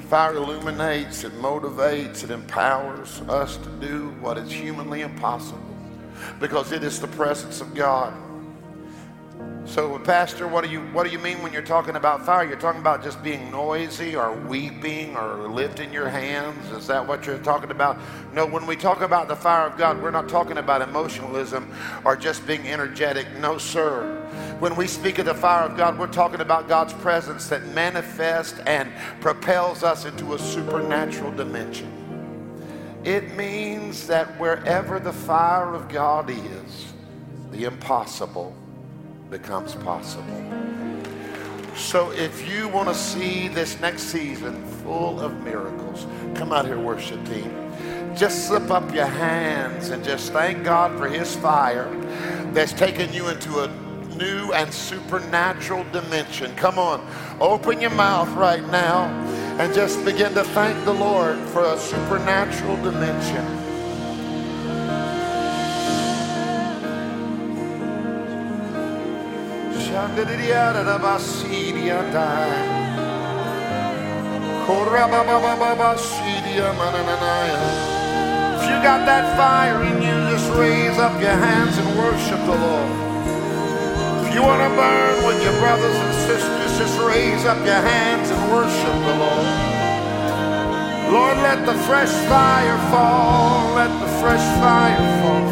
Fire 0.09 0.33
illuminates, 0.33 1.23
it 1.23 1.33
motivates, 1.33 2.23
it 2.23 2.31
empowers 2.31 3.21
us 3.29 3.57
to 3.57 3.69
do 3.79 4.09
what 4.19 4.39
is 4.39 4.51
humanly 4.51 5.01
impossible 5.01 5.66
because 6.39 6.71
it 6.71 6.83
is 6.83 6.99
the 6.99 7.07
presence 7.07 7.61
of 7.61 7.73
God. 7.73 8.13
So, 9.67 9.99
Pastor, 9.99 10.47
what 10.47 10.63
do 10.63 10.69
you 10.69 10.79
what 10.93 11.03
do 11.03 11.11
you 11.11 11.19
mean 11.19 11.41
when 11.43 11.51
you're 11.51 11.61
talking 11.61 11.97
about 11.97 12.25
fire? 12.25 12.47
You're 12.47 12.57
talking 12.57 12.79
about 12.79 13.03
just 13.03 13.21
being 13.21 13.51
noisy 13.51 14.15
or 14.15 14.31
weeping 14.33 15.15
or 15.17 15.49
lifting 15.49 15.91
your 15.91 16.07
hands? 16.07 16.71
Is 16.71 16.87
that 16.87 17.05
what 17.05 17.25
you're 17.25 17.37
talking 17.39 17.69
about? 17.69 17.97
No, 18.33 18.45
when 18.45 18.65
we 18.65 18.77
talk 18.77 19.01
about 19.01 19.27
the 19.27 19.35
fire 19.35 19.67
of 19.67 19.77
God, 19.77 20.01
we're 20.01 20.09
not 20.09 20.29
talking 20.29 20.57
about 20.57 20.81
emotionalism 20.81 21.69
or 22.05 22.15
just 22.15 22.47
being 22.47 22.65
energetic. 22.65 23.27
No, 23.39 23.57
sir. 23.57 24.23
When 24.59 24.73
we 24.77 24.87
speak 24.87 25.19
of 25.19 25.25
the 25.25 25.35
fire 25.35 25.65
of 25.65 25.75
God, 25.75 25.99
we're 25.99 26.07
talking 26.07 26.39
about 26.39 26.69
God's 26.69 26.93
presence 26.93 27.49
that 27.49 27.65
manifests 27.73 28.59
and 28.61 28.89
propels 29.19 29.83
us 29.83 30.05
into 30.05 30.33
a 30.33 30.39
supernatural 30.39 31.31
dimension. 31.33 31.96
It 33.07 33.37
means 33.37 34.05
that 34.07 34.37
wherever 34.37 34.99
the 34.99 35.13
fire 35.13 35.73
of 35.73 35.87
God 35.87 36.29
is, 36.29 36.93
the 37.51 37.63
impossible 37.63 38.53
becomes 39.29 39.75
possible. 39.75 40.43
So 41.73 42.11
if 42.11 42.51
you 42.51 42.67
want 42.67 42.89
to 42.89 42.93
see 42.93 43.47
this 43.47 43.79
next 43.79 44.03
season 44.03 44.61
full 44.83 45.21
of 45.21 45.41
miracles, 45.45 46.05
come 46.35 46.51
out 46.51 46.65
here, 46.65 46.77
worship 46.77 47.25
team. 47.27 47.49
Just 48.13 48.49
slip 48.49 48.69
up 48.71 48.93
your 48.93 49.05
hands 49.05 49.91
and 49.91 50.03
just 50.03 50.33
thank 50.33 50.65
God 50.65 50.97
for 50.97 51.07
his 51.07 51.33
fire 51.33 51.89
that's 52.51 52.73
taken 52.73 53.13
you 53.13 53.29
into 53.29 53.63
a 53.63 53.67
new 54.17 54.51
and 54.51 54.73
supernatural 54.73 55.85
dimension. 55.93 56.53
Come 56.57 56.77
on, 56.77 57.09
open 57.39 57.79
your 57.79 57.91
mouth 57.91 58.27
right 58.31 58.67
now 58.69 59.07
and 59.59 59.73
just 59.73 60.05
begin 60.05 60.33
to 60.35 60.43
thank 60.43 60.85
the 60.85 60.93
Lord 60.93 61.37
for 61.49 61.63
a 61.65 61.77
supernatural 61.79 62.75
dimension. 62.83 63.43
If 78.57 78.63
you 78.69 78.77
got 78.83 79.05
that 79.07 79.35
fire 79.35 79.81
in 79.81 80.01
you, 80.03 80.15
just 80.29 80.51
raise 80.51 80.99
up 80.99 81.19
your 81.19 81.31
hands 81.31 81.77
and 81.79 81.97
worship 81.97 82.39
the 82.45 82.57
Lord. 82.61 82.91
If 84.27 84.35
you 84.35 84.43
want 84.43 84.61
to 84.61 84.69
burn 84.75 85.25
with 85.25 85.41
your 85.41 85.53
brothers 85.59 85.95
and 85.95 86.13
sisters, 86.27 86.56
just 86.77 86.99
raise 86.99 87.43
up 87.45 87.57
your 87.65 87.81
hands 87.81 88.29
and 88.29 88.51
worship 88.51 88.93
the 89.09 89.15
Lord. 89.17 89.47
Lord, 91.11 91.37
let 91.37 91.65
the 91.65 91.73
fresh 91.85 92.11
fire 92.29 92.77
fall. 92.91 93.73
Let 93.73 93.89
the 93.99 94.07
fresh 94.21 94.45
fire 94.61 95.05
fall. 95.21 95.47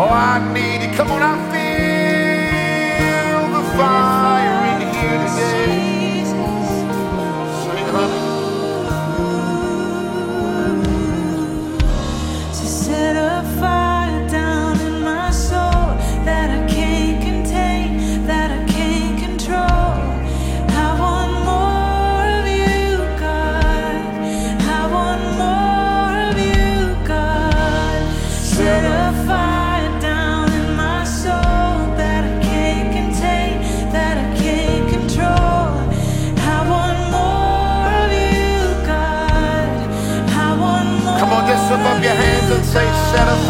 Oh, 0.00 0.08
I 0.08 0.38
need 0.52 0.82
it. 0.86 0.94
Come 0.96 1.10
on, 1.12 1.22
I 1.22 1.36
feel 1.52 3.42
the 3.56 3.64
fire 3.76 4.58
in 4.72 4.80
here 4.92 5.18
today. 5.28 5.79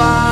Set 0.01 0.30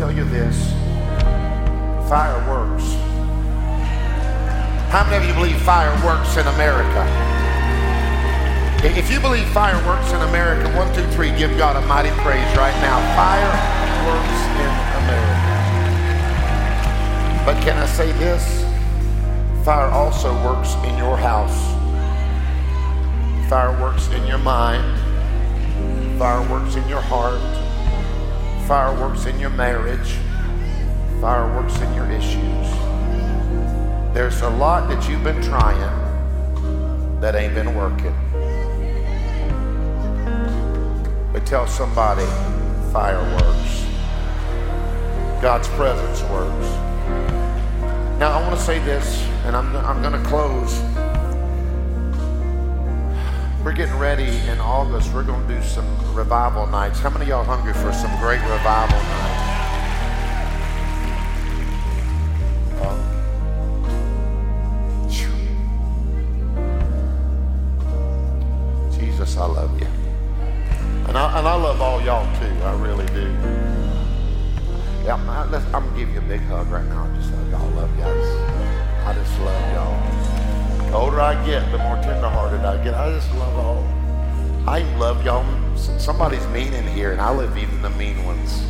tell 0.00 0.10
you 0.10 0.24
this: 0.24 0.56
fire 2.08 2.40
works. 2.48 2.84
How 4.88 5.04
many 5.04 5.16
of 5.18 5.26
you 5.28 5.34
believe 5.34 5.60
fire 5.60 5.92
works 6.02 6.38
in 6.38 6.46
America? 6.46 7.04
If 8.82 9.10
you 9.10 9.20
believe 9.20 9.46
fireworks 9.50 10.10
in 10.12 10.22
America, 10.22 10.74
one, 10.74 10.90
two, 10.94 11.06
three, 11.08 11.36
give 11.36 11.54
God 11.58 11.76
a 11.76 11.82
mighty 11.86 12.08
praise 12.22 12.50
right 12.56 12.74
now. 12.80 12.96
Fireworks 13.14 14.40
in 14.64 14.72
America. 15.04 15.52
But 17.44 17.62
can 17.62 17.76
I 17.76 17.84
say 17.84 18.10
this? 18.12 18.64
Fire 19.66 19.90
also 19.90 20.32
works 20.42 20.76
in 20.76 20.96
your 20.96 21.18
house. 21.18 21.60
Fire 23.50 23.78
works 23.78 24.08
in 24.12 24.26
your 24.26 24.38
mind. 24.38 24.98
Fire 26.18 26.40
works 26.48 26.76
in 26.76 26.88
your 26.88 27.02
heart. 27.02 27.59
Fire 28.70 28.94
works 29.00 29.26
in 29.26 29.36
your 29.40 29.50
marriage. 29.50 30.16
fireworks 31.20 31.80
in 31.80 31.92
your 31.92 32.08
issues. 32.08 32.70
There's 34.14 34.42
a 34.42 34.48
lot 34.48 34.88
that 34.88 35.08
you've 35.08 35.24
been 35.24 35.42
trying 35.42 35.80
that 37.20 37.34
ain't 37.34 37.52
been 37.56 37.74
working. 37.74 38.14
But 41.32 41.44
tell 41.46 41.66
somebody, 41.66 42.24
fireworks. 42.92 43.86
God's 45.42 45.66
presence 45.70 46.22
works. 46.30 46.68
Now, 48.20 48.38
I 48.38 48.40
want 48.46 48.56
to 48.56 48.64
say 48.64 48.78
this, 48.78 49.20
and 49.46 49.56
I'm, 49.56 49.74
I'm 49.78 50.00
going 50.00 50.12
to 50.12 50.28
close. 50.28 50.80
We're 53.62 53.72
getting 53.72 53.98
ready 53.98 54.38
in 54.48 54.58
August. 54.58 55.12
We're 55.12 55.22
going 55.22 55.46
to 55.46 55.54
do 55.54 55.62
some 55.62 55.84
revival 56.14 56.66
nights. 56.66 56.98
How 57.00 57.10
many 57.10 57.24
of 57.24 57.28
y'all 57.28 57.44
hungry 57.44 57.74
for 57.74 57.92
some 57.92 58.10
great 58.18 58.40
revival 58.40 58.96
nights? 58.96 59.39
Get, 81.50 81.72
the 81.72 81.78
more 81.78 81.96
tenderhearted 81.96 82.60
I 82.60 82.82
get. 82.84 82.94
I 82.94 83.10
just 83.10 83.28
love 83.34 83.56
all. 83.56 83.84
I 84.68 84.82
love 84.98 85.24
y'all. 85.24 85.44
Somebody's 85.76 86.46
mean 86.48 86.72
in 86.72 86.86
here, 86.86 87.10
and 87.10 87.20
I 87.20 87.30
love 87.30 87.58
even 87.58 87.82
the 87.82 87.90
mean 87.90 88.24
ones. 88.24 88.62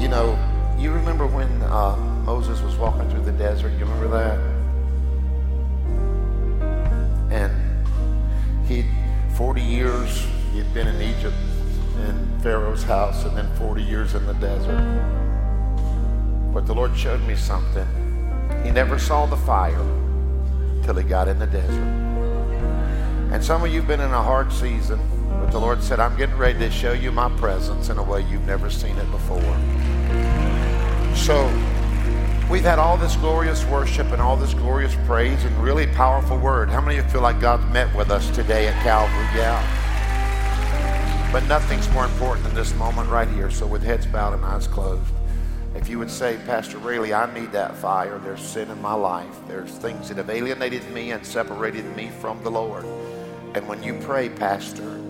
You 0.00 0.08
know, 0.08 0.38
you 0.78 0.90
remember 0.92 1.26
when 1.26 1.62
uh, 1.64 1.94
Moses 2.24 2.62
was 2.62 2.74
walking 2.76 3.10
through 3.10 3.24
the 3.24 3.32
desert? 3.32 3.72
You 3.72 3.84
remember 3.84 4.08
that? 4.08 4.38
And 7.30 7.52
he, 8.66 8.86
40 9.36 9.60
years, 9.60 10.26
he'd 10.54 10.72
been 10.72 10.88
in 10.88 11.02
Egypt 11.02 11.36
in 11.98 12.40
Pharaoh's 12.40 12.82
house, 12.82 13.26
and 13.26 13.36
then 13.36 13.54
40 13.56 13.82
years 13.82 14.14
in 14.14 14.24
the 14.24 14.34
desert. 14.34 15.29
But 16.52 16.66
the 16.66 16.74
Lord 16.74 16.96
showed 16.96 17.22
me 17.22 17.36
something. 17.36 17.86
He 18.64 18.70
never 18.70 18.98
saw 18.98 19.26
the 19.26 19.36
fire 19.36 19.84
till 20.82 20.94
he 20.94 21.04
got 21.04 21.28
in 21.28 21.38
the 21.38 21.46
desert. 21.46 22.10
And 23.32 23.44
some 23.44 23.62
of 23.62 23.70
you 23.70 23.78
have 23.78 23.88
been 23.88 24.00
in 24.00 24.10
a 24.10 24.22
hard 24.22 24.52
season, 24.52 24.98
but 25.40 25.52
the 25.52 25.60
Lord 25.60 25.82
said, 25.82 26.00
I'm 26.00 26.16
getting 26.16 26.36
ready 26.36 26.58
to 26.58 26.70
show 26.70 26.92
you 26.92 27.12
my 27.12 27.28
presence 27.36 27.88
in 27.88 27.98
a 27.98 28.02
way 28.02 28.22
you've 28.22 28.46
never 28.46 28.68
seen 28.68 28.96
it 28.96 29.10
before. 29.12 29.40
So 31.14 31.46
we've 32.50 32.64
had 32.64 32.80
all 32.80 32.96
this 32.96 33.14
glorious 33.16 33.64
worship 33.66 34.08
and 34.08 34.20
all 34.20 34.36
this 34.36 34.52
glorious 34.54 34.96
praise 35.06 35.44
and 35.44 35.56
really 35.58 35.86
powerful 35.86 36.38
word. 36.38 36.68
How 36.68 36.80
many 36.80 36.98
of 36.98 37.04
you 37.04 37.10
feel 37.12 37.20
like 37.20 37.40
God's 37.40 37.64
met 37.72 37.94
with 37.94 38.10
us 38.10 38.28
today 38.30 38.66
at 38.66 38.82
Calvary? 38.82 39.26
Yeah. 39.38 39.62
But 41.32 41.46
nothing's 41.46 41.88
more 41.90 42.06
important 42.06 42.44
than 42.44 42.56
this 42.56 42.74
moment 42.74 43.08
right 43.08 43.28
here. 43.28 43.52
So 43.52 43.64
with 43.64 43.84
heads 43.84 44.06
bowed 44.06 44.34
and 44.34 44.44
eyes 44.44 44.66
closed, 44.66 45.12
if 45.74 45.88
you 45.88 45.98
would 45.98 46.10
say, 46.10 46.38
Pastor 46.46 46.78
Raley, 46.78 47.14
I 47.14 47.32
need 47.32 47.52
that 47.52 47.76
fire. 47.76 48.18
There's 48.18 48.42
sin 48.42 48.70
in 48.70 48.80
my 48.82 48.94
life. 48.94 49.36
There's 49.46 49.70
things 49.70 50.08
that 50.08 50.16
have 50.16 50.30
alienated 50.30 50.88
me 50.90 51.12
and 51.12 51.24
separated 51.24 51.84
me 51.96 52.10
from 52.20 52.42
the 52.42 52.50
Lord. 52.50 52.84
And 53.54 53.66
when 53.68 53.82
you 53.82 53.94
pray, 54.00 54.28
Pastor, 54.28 55.00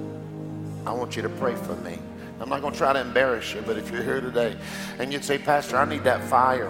I 0.87 0.93
want 0.93 1.17
you 1.17 1.23
to 1.23 1.29
pray 1.29 1.55
for 1.55 1.77
me. 1.77 1.99
I'm 2.41 2.49
not 2.49 2.61
going 2.63 2.73
to 2.73 2.79
try 2.79 2.93
to 2.93 3.01
embarrass 3.01 3.55
you, 3.55 3.63
but 3.63 3.77
if 3.77 3.91
you're 3.91 4.03
here 4.03 4.21
today 4.21 4.57
and 4.99 5.13
you'd 5.13 5.25
say, 5.25 5.39
Pastor, 5.39 5.77
I 5.77 5.85
need 5.85 6.05
that 6.05 6.23
fire, 6.25 6.69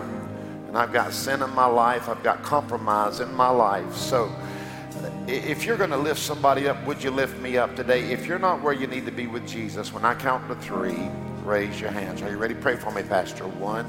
and 0.66 0.76
I've 0.76 0.93
got 0.93 1.12
sin 1.12 1.43
in 1.43 1.51
my 1.51 1.66
life, 1.66 2.09
I've 2.09 2.22
got 2.22 2.43
compromise 2.43 3.20
in 3.20 3.32
my 3.34 3.51
life. 3.51 3.95
So 3.95 4.32
if 5.28 5.64
you're 5.64 5.76
going 5.76 5.91
to 5.91 5.97
lift 5.97 6.20
somebody 6.20 6.68
up, 6.68 6.84
would 6.86 7.03
you 7.03 7.11
lift 7.11 7.41
me 7.41 7.57
up 7.57 7.76
today? 7.76 8.11
If 8.12 8.26
you're 8.26 8.38
not 8.38 8.62
where 8.62 8.72
you 8.72 8.86
need 8.88 9.05
to 9.07 9.12
be 9.12 9.28
with 9.28 9.47
Jesus, 9.47 9.93
when 9.93 10.05
I 10.05 10.14
count 10.14 10.49
to 10.49 10.57
three, 10.57 11.09
raise 11.45 11.80
your 11.80 11.91
hands. 11.91 12.22
Are 12.22 12.30
you 12.30 12.38
ready? 12.38 12.55
Pray 12.55 12.76
for 12.76 12.91
me, 12.91 13.03
Pastor. 13.03 13.47
One, 13.47 13.86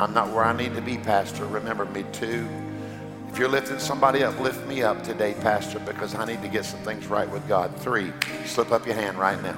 I'm 0.00 0.14
not 0.14 0.28
where 0.28 0.44
I 0.44 0.56
need 0.56 0.74
to 0.74 0.80
be, 0.80 0.98
Pastor. 0.98 1.46
Remember 1.46 1.84
me. 1.86 2.04
Two, 2.12 2.48
if 3.28 3.38
you're 3.38 3.48
lifting 3.48 3.78
somebody 3.78 4.24
up, 4.24 4.38
lift 4.40 4.66
me 4.66 4.82
up 4.82 5.02
today, 5.02 5.34
Pastor, 5.40 5.78
because 5.80 6.14
I 6.14 6.24
need 6.24 6.42
to 6.42 6.48
get 6.48 6.64
some 6.64 6.80
things 6.80 7.06
right 7.06 7.30
with 7.30 7.46
God. 7.48 7.76
Three, 7.78 8.12
slip 8.44 8.72
up 8.72 8.86
your 8.86 8.96
hand 8.96 9.18
right 9.18 9.40
now. 9.42 9.56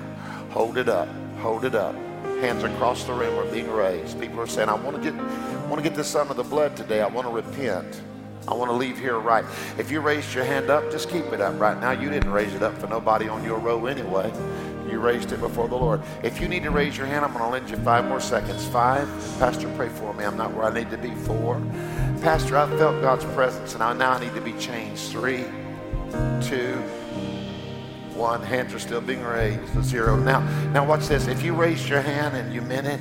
Hold 0.50 0.78
it 0.78 0.88
up. 0.88 1.08
Hold 1.38 1.64
it 1.64 1.74
up. 1.74 1.94
Hands 2.40 2.62
across 2.64 3.04
the 3.04 3.12
room 3.12 3.38
are 3.38 3.50
being 3.52 3.70
raised. 3.70 4.20
People 4.20 4.40
are 4.40 4.46
saying, 4.46 4.68
I 4.68 4.74
want 4.74 4.96
to 4.96 5.02
get, 5.02 5.18
I 5.18 5.66
want 5.68 5.82
to 5.82 5.88
get 5.88 5.96
this 5.96 6.14
under 6.14 6.34
the 6.34 6.42
blood 6.42 6.76
today. 6.76 7.00
I 7.00 7.06
want 7.08 7.26
to 7.26 7.32
repent. 7.32 8.02
I 8.48 8.54
want 8.54 8.70
to 8.70 8.76
leave 8.76 8.98
here 8.98 9.18
right. 9.18 9.44
If 9.78 9.90
you 9.90 10.00
raised 10.00 10.34
your 10.34 10.44
hand 10.44 10.68
up, 10.68 10.90
just 10.90 11.08
keep 11.08 11.24
it 11.26 11.40
up 11.40 11.58
right 11.60 11.80
now. 11.80 11.92
You 11.92 12.10
didn't 12.10 12.32
raise 12.32 12.52
it 12.54 12.62
up 12.62 12.76
for 12.78 12.88
nobody 12.88 13.28
on 13.28 13.44
your 13.44 13.58
row 13.58 13.86
anyway. 13.86 14.32
You 14.88 14.98
raised 14.98 15.32
it 15.32 15.40
before 15.40 15.68
the 15.68 15.76
Lord. 15.76 16.00
If 16.22 16.40
you 16.40 16.48
need 16.48 16.62
to 16.64 16.70
raise 16.70 16.96
your 16.96 17.06
hand, 17.06 17.24
I'm 17.24 17.32
going 17.32 17.44
to 17.44 17.50
lend 17.50 17.70
you 17.70 17.76
five 17.76 18.04
more 18.06 18.20
seconds. 18.20 18.66
Five. 18.66 19.08
Pastor, 19.38 19.72
pray 19.76 19.88
for 19.88 20.12
me. 20.14 20.24
I'm 20.24 20.36
not 20.36 20.52
where 20.52 20.64
I 20.64 20.74
need 20.74 20.90
to 20.90 20.98
be. 20.98 21.10
Four. 21.10 21.60
Pastor, 22.20 22.56
I 22.56 22.68
felt 22.76 23.00
God's 23.00 23.24
presence 23.26 23.74
and 23.74 23.82
I 23.82 23.92
now 23.92 24.18
need 24.18 24.34
to 24.34 24.40
be 24.40 24.52
changed. 24.54 25.10
Three, 25.10 25.44
two, 26.42 26.74
one. 28.14 28.42
Hands 28.42 28.72
are 28.74 28.78
still 28.78 29.00
being 29.00 29.22
raised. 29.22 29.82
Zero. 29.82 30.16
Now, 30.16 30.40
now 30.72 30.84
watch 30.84 31.06
this. 31.06 31.26
If 31.26 31.42
you 31.42 31.54
raised 31.54 31.88
your 31.88 32.02
hand 32.02 32.36
and 32.36 32.52
you 32.52 32.60
meant 32.62 32.86
it, 32.86 33.00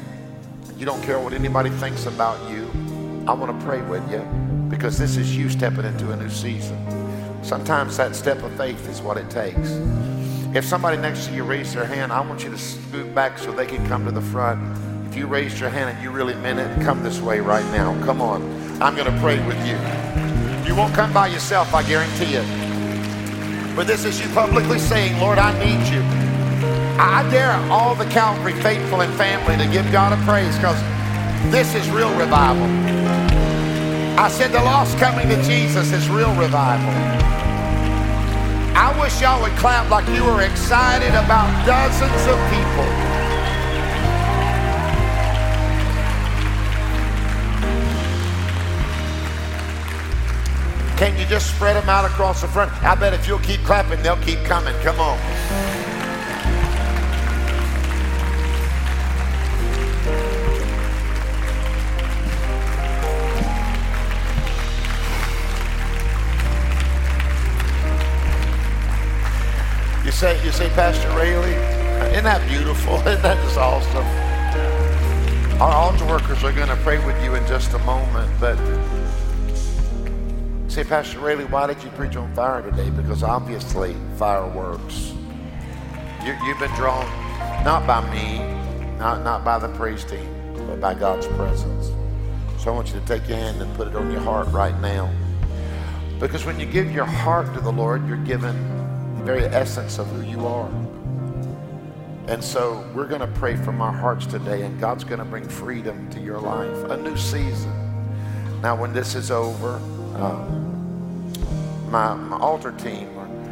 you 0.78 0.86
don't 0.86 1.02
care 1.04 1.20
what 1.20 1.34
anybody 1.34 1.70
thinks 1.70 2.06
about 2.06 2.50
you. 2.50 2.66
I 3.28 3.34
want 3.34 3.58
to 3.58 3.66
pray 3.66 3.82
with 3.84 4.10
you 4.12 4.20
because 4.70 4.98
this 4.98 5.18
is 5.18 5.36
you 5.36 5.50
stepping 5.50 5.86
into 5.86 6.12
a 6.12 6.16
new 6.16 6.30
season. 6.30 6.78
Sometimes 7.44 7.98
that 7.98 8.16
step 8.16 8.42
of 8.42 8.56
faith 8.56 8.88
is 8.90 9.02
what 9.02 9.18
it 9.18 9.30
takes. 9.30 9.70
If 10.54 10.66
somebody 10.66 10.98
next 10.98 11.28
to 11.28 11.34
you 11.34 11.46
raised 11.46 11.76
their 11.76 11.86
hand, 11.86 12.12
I 12.12 12.20
want 12.20 12.44
you 12.44 12.50
to 12.50 12.58
scoot 12.58 13.16
back 13.16 13.38
so 13.38 13.54
they 13.54 13.66
can 13.66 13.88
come 13.88 14.04
to 14.04 14.12
the 14.12 14.22
front. 14.22 14.60
If 15.08 15.16
you 15.16 15.26
raised 15.26 15.58
your 15.62 15.70
hand 15.70 15.96
and 15.96 16.04
you 16.04 16.12
really 16.12 16.36
meant 16.36 16.60
it, 16.60 16.84
come 16.84 17.04
this 17.04 17.22
way 17.22 17.40
right 17.40 17.64
now. 17.72 17.94
Come 18.04 18.22
on. 18.22 18.42
I'm 18.82 18.94
going 18.94 19.10
to 19.10 19.18
pray 19.22 19.40
with 19.48 19.58
you. 19.66 19.78
You 20.68 20.76
won't 20.76 20.94
come 20.94 21.14
by 21.14 21.28
yourself, 21.28 21.74
I 21.74 21.84
guarantee 21.84 22.36
it. 22.36 23.76
But 23.78 23.88
this 23.88 24.04
is 24.04 24.20
you 24.20 24.28
publicly 24.34 24.78
saying, 24.78 25.18
Lord, 25.22 25.38
I 25.38 25.58
need 25.58 25.88
you. 25.88 26.02
I 27.00 27.26
dare 27.32 27.54
all 27.72 27.96
the 27.96 28.06
Calvary 28.06 28.54
faithful 28.62 29.02
and 29.02 29.14
family 29.14 29.56
to 29.56 29.72
give 29.72 29.90
God 29.90 30.12
a 30.12 30.22
praise 30.26 30.58
because 30.58 30.80
this 31.50 31.76
is 31.76 31.90
real 31.92 32.14
revival. 32.20 32.66
I 34.20 34.28
said 34.28 34.52
the 34.52 34.60
lost 34.60 34.98
coming 34.98 35.30
to 35.30 35.42
Jesus 35.44 35.94
is 35.94 36.10
real 36.10 36.36
revival. 36.36 37.41
I 38.82 39.00
wish 39.00 39.22
y'all 39.22 39.40
would 39.44 39.52
clap 39.60 39.92
like 39.92 40.08
you 40.10 40.26
were 40.26 40.42
excited 40.42 41.10
about 41.10 41.46
dozens 41.68 42.26
of 42.26 42.36
people. 42.50 43.12
Can 50.98 51.16
you 51.16 51.28
just 51.28 51.54
spread 51.56 51.76
them 51.76 51.88
out 51.90 52.06
across 52.06 52.42
the 52.42 52.48
front? 52.48 52.72
I 52.82 52.96
bet 52.96 53.14
if 53.14 53.28
you'll 53.28 53.38
keep 53.38 53.62
clapping, 53.62 54.02
they'll 54.02 54.18
keep 54.18 54.44
coming. 54.46 54.74
Come 54.82 55.00
on. 55.00 55.20
Say, 70.22 70.46
you 70.46 70.52
say, 70.52 70.70
Pastor 70.76 71.10
Raley, 71.18 71.54
isn't 72.12 72.26
that 72.26 72.48
beautiful? 72.48 72.94
Isn't 73.08 73.24
that 73.24 73.44
just 73.44 73.58
awesome? 73.58 74.06
Our 75.60 75.72
altar 75.72 76.06
workers 76.06 76.44
are 76.44 76.52
going 76.52 76.68
to 76.68 76.76
pray 76.84 77.04
with 77.04 77.20
you 77.24 77.34
in 77.34 77.44
just 77.48 77.74
a 77.74 77.80
moment, 77.80 78.30
but 78.40 78.56
say, 80.70 80.84
Pastor 80.84 81.18
Raley, 81.18 81.46
why 81.46 81.66
did 81.66 81.84
you 81.84 81.90
preach 81.90 82.18
on 82.18 82.32
fire 82.36 82.62
today? 82.62 82.92
Because 82.92 83.24
obviously, 83.24 83.96
fire 84.18 84.48
works. 84.48 85.12
You, 86.24 86.38
you've 86.46 86.60
been 86.60 86.70
drawn 86.76 87.04
not 87.66 87.88
by 87.88 88.08
me, 88.14 88.38
not, 89.00 89.24
not 89.24 89.44
by 89.44 89.58
the 89.58 89.70
praise 89.70 90.06
team, 90.06 90.30
but 90.68 90.80
by 90.80 90.94
God's 90.94 91.26
presence. 91.30 91.88
So 92.60 92.72
I 92.72 92.76
want 92.76 92.94
you 92.94 93.00
to 93.00 93.06
take 93.08 93.28
your 93.28 93.38
hand 93.40 93.60
and 93.60 93.76
put 93.76 93.88
it 93.88 93.96
on 93.96 94.12
your 94.12 94.22
heart 94.22 94.50
right 94.50 94.80
now. 94.82 95.12
Because 96.20 96.46
when 96.46 96.60
you 96.60 96.68
give 96.68 96.92
your 96.92 97.06
heart 97.06 97.52
to 97.56 97.60
the 97.60 97.72
Lord, 97.72 98.08
you're 98.08 98.18
the 98.18 98.81
very 99.24 99.46
essence 99.46 100.00
of 100.00 100.08
who 100.08 100.22
you 100.22 100.46
are. 100.46 100.70
And 102.28 102.44
so 102.44 102.88
we're 102.96 103.08
going 103.08 103.22
to 103.22 103.28
pray 103.40 103.56
from 103.56 103.82
our 103.82 103.92
hearts 103.92 104.26
today, 104.26 104.62
and 104.62 104.80
God's 104.80 105.04
going 105.04 105.20
to 105.20 105.26
bring 105.26 105.48
freedom 105.48 106.10
to 106.12 106.20
your 106.20 106.40
life, 106.40 106.90
a 106.90 106.98
new 106.98 107.18
season. 107.18 107.72
Now, 108.62 108.76
when 108.76 108.94
this 108.94 109.16
is 109.16 109.32
over, 109.32 109.76
um, 110.16 111.32
my, 111.90 112.14
my 112.14 112.38
altar 112.38 112.72
team, 112.72 113.10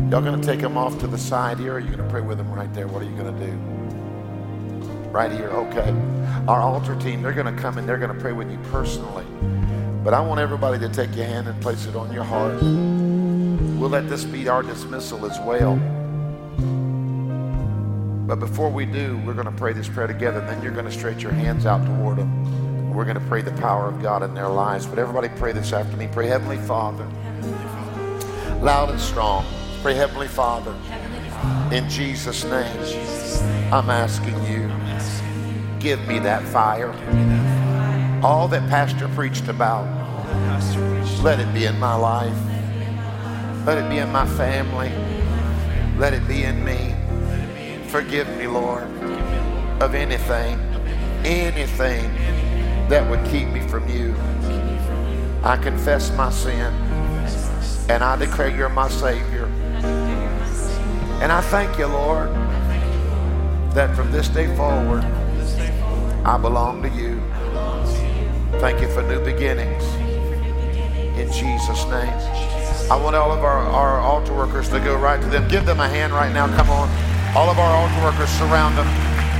y'all 0.09 0.21
going 0.21 0.39
to 0.39 0.47
take 0.47 0.61
them 0.61 0.77
off 0.77 0.97
to 0.99 1.07
the 1.07 1.17
side 1.17 1.59
here, 1.59 1.73
or 1.73 1.75
are 1.75 1.79
you 1.79 1.87
going 1.87 1.97
to 1.97 2.09
pray 2.09 2.21
with 2.21 2.37
them 2.37 2.51
right 2.53 2.73
there? 2.73 2.87
What 2.87 3.01
are 3.01 3.05
you 3.05 3.15
going 3.17 3.37
to 3.37 3.45
do? 3.45 3.51
Right 5.09 5.31
here, 5.31 5.49
okay. 5.49 5.93
Our 6.47 6.61
altar 6.61 6.95
team, 6.95 7.21
they're 7.21 7.33
going 7.33 7.53
to 7.53 7.61
come 7.61 7.77
and 7.79 7.89
they're 7.89 7.97
going 7.97 8.13
to 8.13 8.21
pray 8.21 8.31
with 8.31 8.49
you 8.49 8.59
personally. 8.71 9.25
But 10.03 10.13
I 10.13 10.21
want 10.21 10.39
everybody 10.39 10.79
to 10.79 10.89
take 10.89 11.15
your 11.15 11.25
hand 11.25 11.47
and 11.47 11.61
place 11.61 11.85
it 11.85 11.95
on 11.95 12.13
your 12.13 12.23
heart. 12.23 12.98
We'll 13.79 13.89
let 13.89 14.09
this 14.09 14.25
be 14.25 14.49
our 14.49 14.61
dismissal 14.61 15.25
as 15.25 15.39
well. 15.39 15.77
But 18.27 18.35
before 18.35 18.69
we 18.69 18.85
do, 18.85 19.17
we're 19.25 19.33
going 19.33 19.45
to 19.45 19.53
pray 19.53 19.71
this 19.71 19.87
prayer 19.87 20.05
together. 20.05 20.39
And 20.39 20.49
then 20.49 20.61
you're 20.61 20.73
going 20.73 20.83
to 20.83 20.91
stretch 20.91 21.23
your 21.23 21.31
hands 21.31 21.65
out 21.65 21.85
toward 21.85 22.17
them. 22.17 22.93
We're 22.93 23.05
going 23.05 23.17
to 23.17 23.25
pray 23.27 23.41
the 23.41 23.53
power 23.53 23.87
of 23.87 24.01
God 24.01 24.21
in 24.21 24.33
their 24.33 24.49
lives. 24.49 24.85
But 24.85 24.99
everybody 24.99 25.29
pray 25.29 25.53
this 25.53 25.71
after 25.71 25.95
me. 25.95 26.09
Pray, 26.11 26.27
Heavenly 26.27 26.57
Father. 26.57 27.05
Loud 28.59 28.89
and 28.89 28.99
strong. 28.99 29.45
Pray, 29.81 29.95
Heavenly 29.95 30.27
Father. 30.27 30.75
In 31.73 31.89
Jesus' 31.89 32.43
name, 32.43 33.71
I'm 33.71 33.89
asking 33.89 34.35
you, 34.45 34.69
give 35.79 36.05
me 36.05 36.19
that 36.19 36.43
fire. 36.43 36.91
All 38.25 38.49
that 38.49 38.69
Pastor 38.69 39.07
preached 39.07 39.47
about, 39.47 39.87
let 41.23 41.39
it 41.39 41.53
be 41.53 41.63
in 41.63 41.79
my 41.79 41.95
life. 41.95 42.35
Let 43.69 43.85
it 43.85 43.87
be 43.87 43.99
in 43.99 44.11
my 44.11 44.25
family. 44.25 44.91
Let 45.99 46.15
it 46.15 46.27
be 46.27 46.41
in 46.41 46.65
me. 46.65 46.95
Forgive 47.89 48.27
me, 48.35 48.47
Lord, 48.47 48.81
of 49.79 49.93
anything, 49.93 50.59
anything 51.23 52.11
that 52.89 53.07
would 53.07 53.23
keep 53.25 53.47
me 53.49 53.59
from 53.67 53.87
you. 53.87 54.15
I 55.43 55.55
confess 55.55 56.11
my 56.17 56.31
sin 56.31 56.73
and 57.89 58.03
I 58.03 58.15
declare 58.15 58.49
you're 58.49 58.69
my 58.69 58.89
Savior. 58.89 59.45
And 61.21 61.31
I 61.31 61.41
thank 61.41 61.77
you, 61.77 61.85
Lord, 61.85 62.29
that 63.75 63.95
from 63.95 64.11
this 64.11 64.29
day 64.29 64.47
forward, 64.55 65.03
I 66.25 66.39
belong 66.41 66.81
to 66.81 66.89
you. 66.89 67.21
Thank 68.59 68.81
you 68.81 68.89
for 68.89 69.03
new 69.03 69.23
beginnings. 69.23 69.83
In 71.19 71.31
Jesus' 71.31 71.85
name. 71.85 72.48
I 72.89 72.95
want 72.95 73.15
all 73.15 73.31
of 73.31 73.43
our, 73.43 73.59
our 73.59 73.99
altar 73.99 74.33
workers 74.33 74.67
to 74.69 74.79
go 74.79 74.95
right 74.97 75.21
to 75.21 75.27
them. 75.27 75.47
Give 75.47 75.65
them 75.65 75.79
a 75.79 75.87
hand 75.87 76.11
right 76.11 76.33
now. 76.33 76.47
Come 76.57 76.71
on. 76.71 76.89
All 77.35 77.49
of 77.49 77.59
our 77.59 77.75
altar 77.75 78.03
workers 78.03 78.29
surround 78.29 78.75
them. 78.75 78.87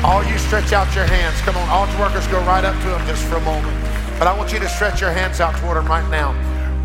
All 0.06 0.24
you 0.24 0.38
stretch 0.38 0.72
out 0.72 0.94
your 0.94 1.06
hands. 1.06 1.42
Come 1.42 1.58
on, 1.58 1.68
altar 1.68 1.98
workers, 2.00 2.28
go 2.28 2.40
right 2.46 2.64
up 2.64 2.80
to 2.84 2.90
them 2.90 3.06
just 3.08 3.26
for 3.26 3.38
a 3.38 3.42
moment. 3.42 3.76
But 4.20 4.28
I 4.28 4.38
want 4.38 4.54
you 4.54 4.60
to 4.60 4.70
stretch 4.70 5.02
your 5.02 5.12
hands 5.12 5.42
out 5.42 5.56
toward 5.58 5.78
them 5.78 5.88
right 5.88 6.08
now. 6.12 6.36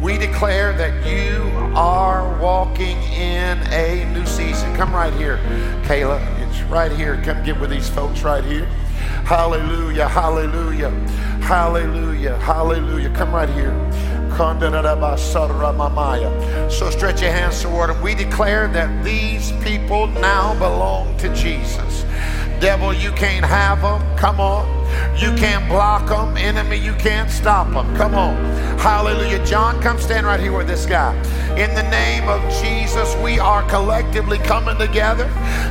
We 0.01 0.17
declare 0.17 0.73
that 0.73 1.07
you 1.07 1.43
are 1.77 2.41
walking 2.41 2.97
in 3.13 3.59
a 3.73 4.11
new 4.15 4.25
season. 4.25 4.75
Come 4.75 4.95
right 4.95 5.13
here, 5.13 5.37
Kayla. 5.85 6.19
It's 6.41 6.63
right 6.63 6.91
here. 6.91 7.21
Come 7.23 7.45
get 7.45 7.61
with 7.61 7.71
these 7.71 7.89
folks 7.91 8.23
right 8.23 8.43
here. 8.43 8.65
Hallelujah, 9.27 10.09
hallelujah, 10.09 10.91
hallelujah, 11.41 12.37
hallelujah. 12.39 13.11
Come 13.11 13.35
right 13.35 13.49
here. 13.51 13.73
So 16.71 16.91
stretch 16.91 17.23
your 17.23 17.31
hands 17.31 17.63
toward 17.63 17.91
him. 17.91 18.03
We 18.03 18.15
declare 18.15 18.67
that 18.69 19.05
these 19.05 19.53
people 19.63 20.09
now 20.09 20.55
belong 20.55 21.17
to 21.19 21.33
Jesus. 21.35 22.05
Devil, 22.61 22.93
you 22.95 23.13
can't 23.13 23.45
have 23.45 23.83
them. 23.83 24.17
Come 24.17 24.41
on. 24.41 24.67
You 25.17 25.35
can't 25.37 25.69
block 25.69 26.09
them. 26.09 26.37
Enemy, 26.37 26.77
you 26.77 26.95
can't 26.95 27.31
stop 27.31 27.73
them. 27.73 27.97
Come 27.97 28.15
on. 28.15 28.37
Hallelujah. 28.79 29.45
John, 29.47 29.81
come 29.81 29.99
stand 29.99 30.27
right 30.27 30.41
here 30.41 30.57
with 30.57 30.67
this 30.67 30.85
guy. 30.85 31.15
In 31.57 31.73
the 31.75 31.89
name 31.91 32.29
of 32.29 32.41
Jesus, 32.63 33.15
we 33.23 33.39
are 33.39 33.63
collectively 33.69 34.39
coming 34.39 34.79
together 34.79 35.29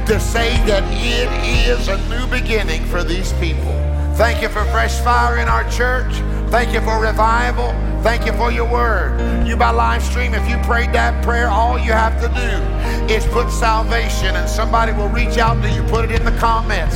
to 0.08 0.20
say 0.20 0.56
that 0.68 0.84
it 0.94 1.30
is 1.68 1.90
a 1.90 1.98
new 2.08 2.26
beginning 2.28 2.86
for 2.86 3.04
these 3.04 3.34
people. 3.34 3.74
Thank 4.16 4.42
you 4.42 4.48
for 4.50 4.64
fresh 4.66 5.00
fire 5.00 5.38
in 5.40 5.48
our 5.48 5.70
church. 5.70 6.14
Thank 6.54 6.72
you 6.72 6.82
for 6.82 7.02
revival. 7.02 7.72
Thank 8.04 8.28
you 8.28 8.34
for 8.34 8.52
your 8.52 8.72
word. 8.72 9.20
You 9.44 9.58
by 9.58 9.72
live 9.72 10.04
stream, 10.04 10.36
if 10.36 10.48
you 10.48 10.56
prayed 10.58 10.94
that 10.94 11.24
prayer, 11.24 11.50
all 11.50 11.80
you 11.80 11.92
have 11.92 12.22
to 12.22 12.28
do 12.28 13.12
is 13.12 13.26
put 13.34 13.50
salvation 13.50 14.36
and 14.36 14.48
somebody 14.48 14.92
will 14.92 15.10
reach 15.10 15.40
out 15.40 15.60
to 15.64 15.72
you. 15.72 15.82
Put 15.86 16.06
it 16.06 16.12
in 16.12 16.24
the 16.24 16.38
comments. 16.38 16.96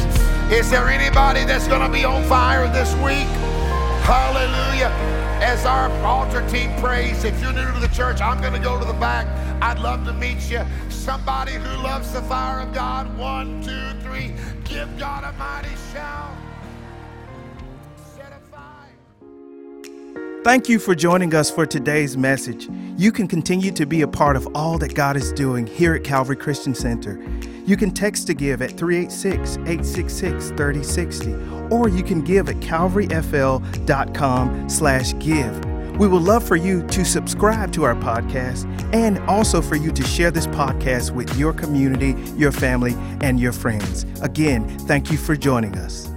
Is 0.52 0.70
there 0.70 0.88
anybody 0.88 1.44
that's 1.44 1.68
going 1.68 1.82
to 1.82 1.90
be 1.90 2.06
on 2.06 2.24
fire 2.26 2.72
this 2.72 2.94
week? 2.98 3.26
Hallelujah. 4.06 4.94
As 5.42 5.66
our 5.66 5.90
altar 6.06 6.48
team 6.50 6.72
prays, 6.80 7.24
if 7.24 7.42
you're 7.42 7.52
new 7.52 7.66
to 7.66 7.80
the 7.80 7.90
church, 7.96 8.22
I'm 8.22 8.40
going 8.40 8.54
to 8.54 8.60
go 8.60 8.78
to 8.78 8.86
the 8.86 8.94
back. 8.94 9.26
I'd 9.60 9.80
love 9.80 10.06
to 10.06 10.14
meet 10.14 10.52
you. 10.52 10.62
Somebody 10.90 11.54
who 11.54 11.82
loves 11.82 12.14
the 12.14 12.22
fire 12.22 12.60
of 12.60 12.76
God. 12.76 13.18
One, 13.18 13.64
two, 13.64 13.90
three. 14.04 14.36
Give 14.66 14.88
God 15.00 15.24
a 15.24 15.36
mighty 15.36 15.76
shout. 15.92 16.37
Thank 20.44 20.70
you 20.70 20.78
for 20.80 20.94
joining 20.96 21.36
us 21.36 21.52
for 21.52 21.66
today's 21.66 22.16
message. 22.16 22.70
You 22.96 23.12
can 23.12 23.28
continue 23.28 23.72
to 23.72 23.86
be 23.86 24.04
a 24.04 24.08
part 24.08 24.38
of 24.38 24.48
all 24.56 24.78
that 24.78 24.96
God 24.96 25.18
is 25.18 25.34
doing 25.34 25.68
here 25.68 25.94
at 25.96 26.06
Calvary 26.06 26.38
Christian 26.38 26.74
Center. 26.74 27.22
You 27.66 27.76
can 27.76 27.92
text 27.92 28.28
to 28.28 28.34
give 28.34 28.62
at 28.62 28.78
386 28.78 29.58
866 29.58 30.52
3060, 30.52 31.34
or 31.70 31.90
you 31.90 32.02
can 32.02 32.22
give 32.22 32.48
at 32.48 32.56
calvaryfl.com 32.58 34.70
slash 34.70 35.20
give. 35.20 35.66
We 35.98 36.08
would 36.08 36.22
love 36.22 36.48
for 36.48 36.56
you 36.56 36.88
to 36.88 37.04
subscribe 37.04 37.74
to 37.74 37.84
our 37.84 37.96
podcast 37.96 38.66
and 38.94 39.20
also 39.28 39.62
for 39.62 39.76
you 39.76 39.92
to 39.92 40.04
share 40.04 40.32
this 40.32 40.48
podcast 40.48 41.12
with 41.12 41.38
your 41.38 41.52
community, 41.52 42.16
your 42.38 42.54
family, 42.54 42.96
and 43.20 43.38
your 43.40 43.52
friends. 43.52 44.06
Again, 44.22 44.80
thank 44.80 45.12
you 45.12 45.18
for 45.18 45.36
joining 45.36 45.78
us. 45.78 46.10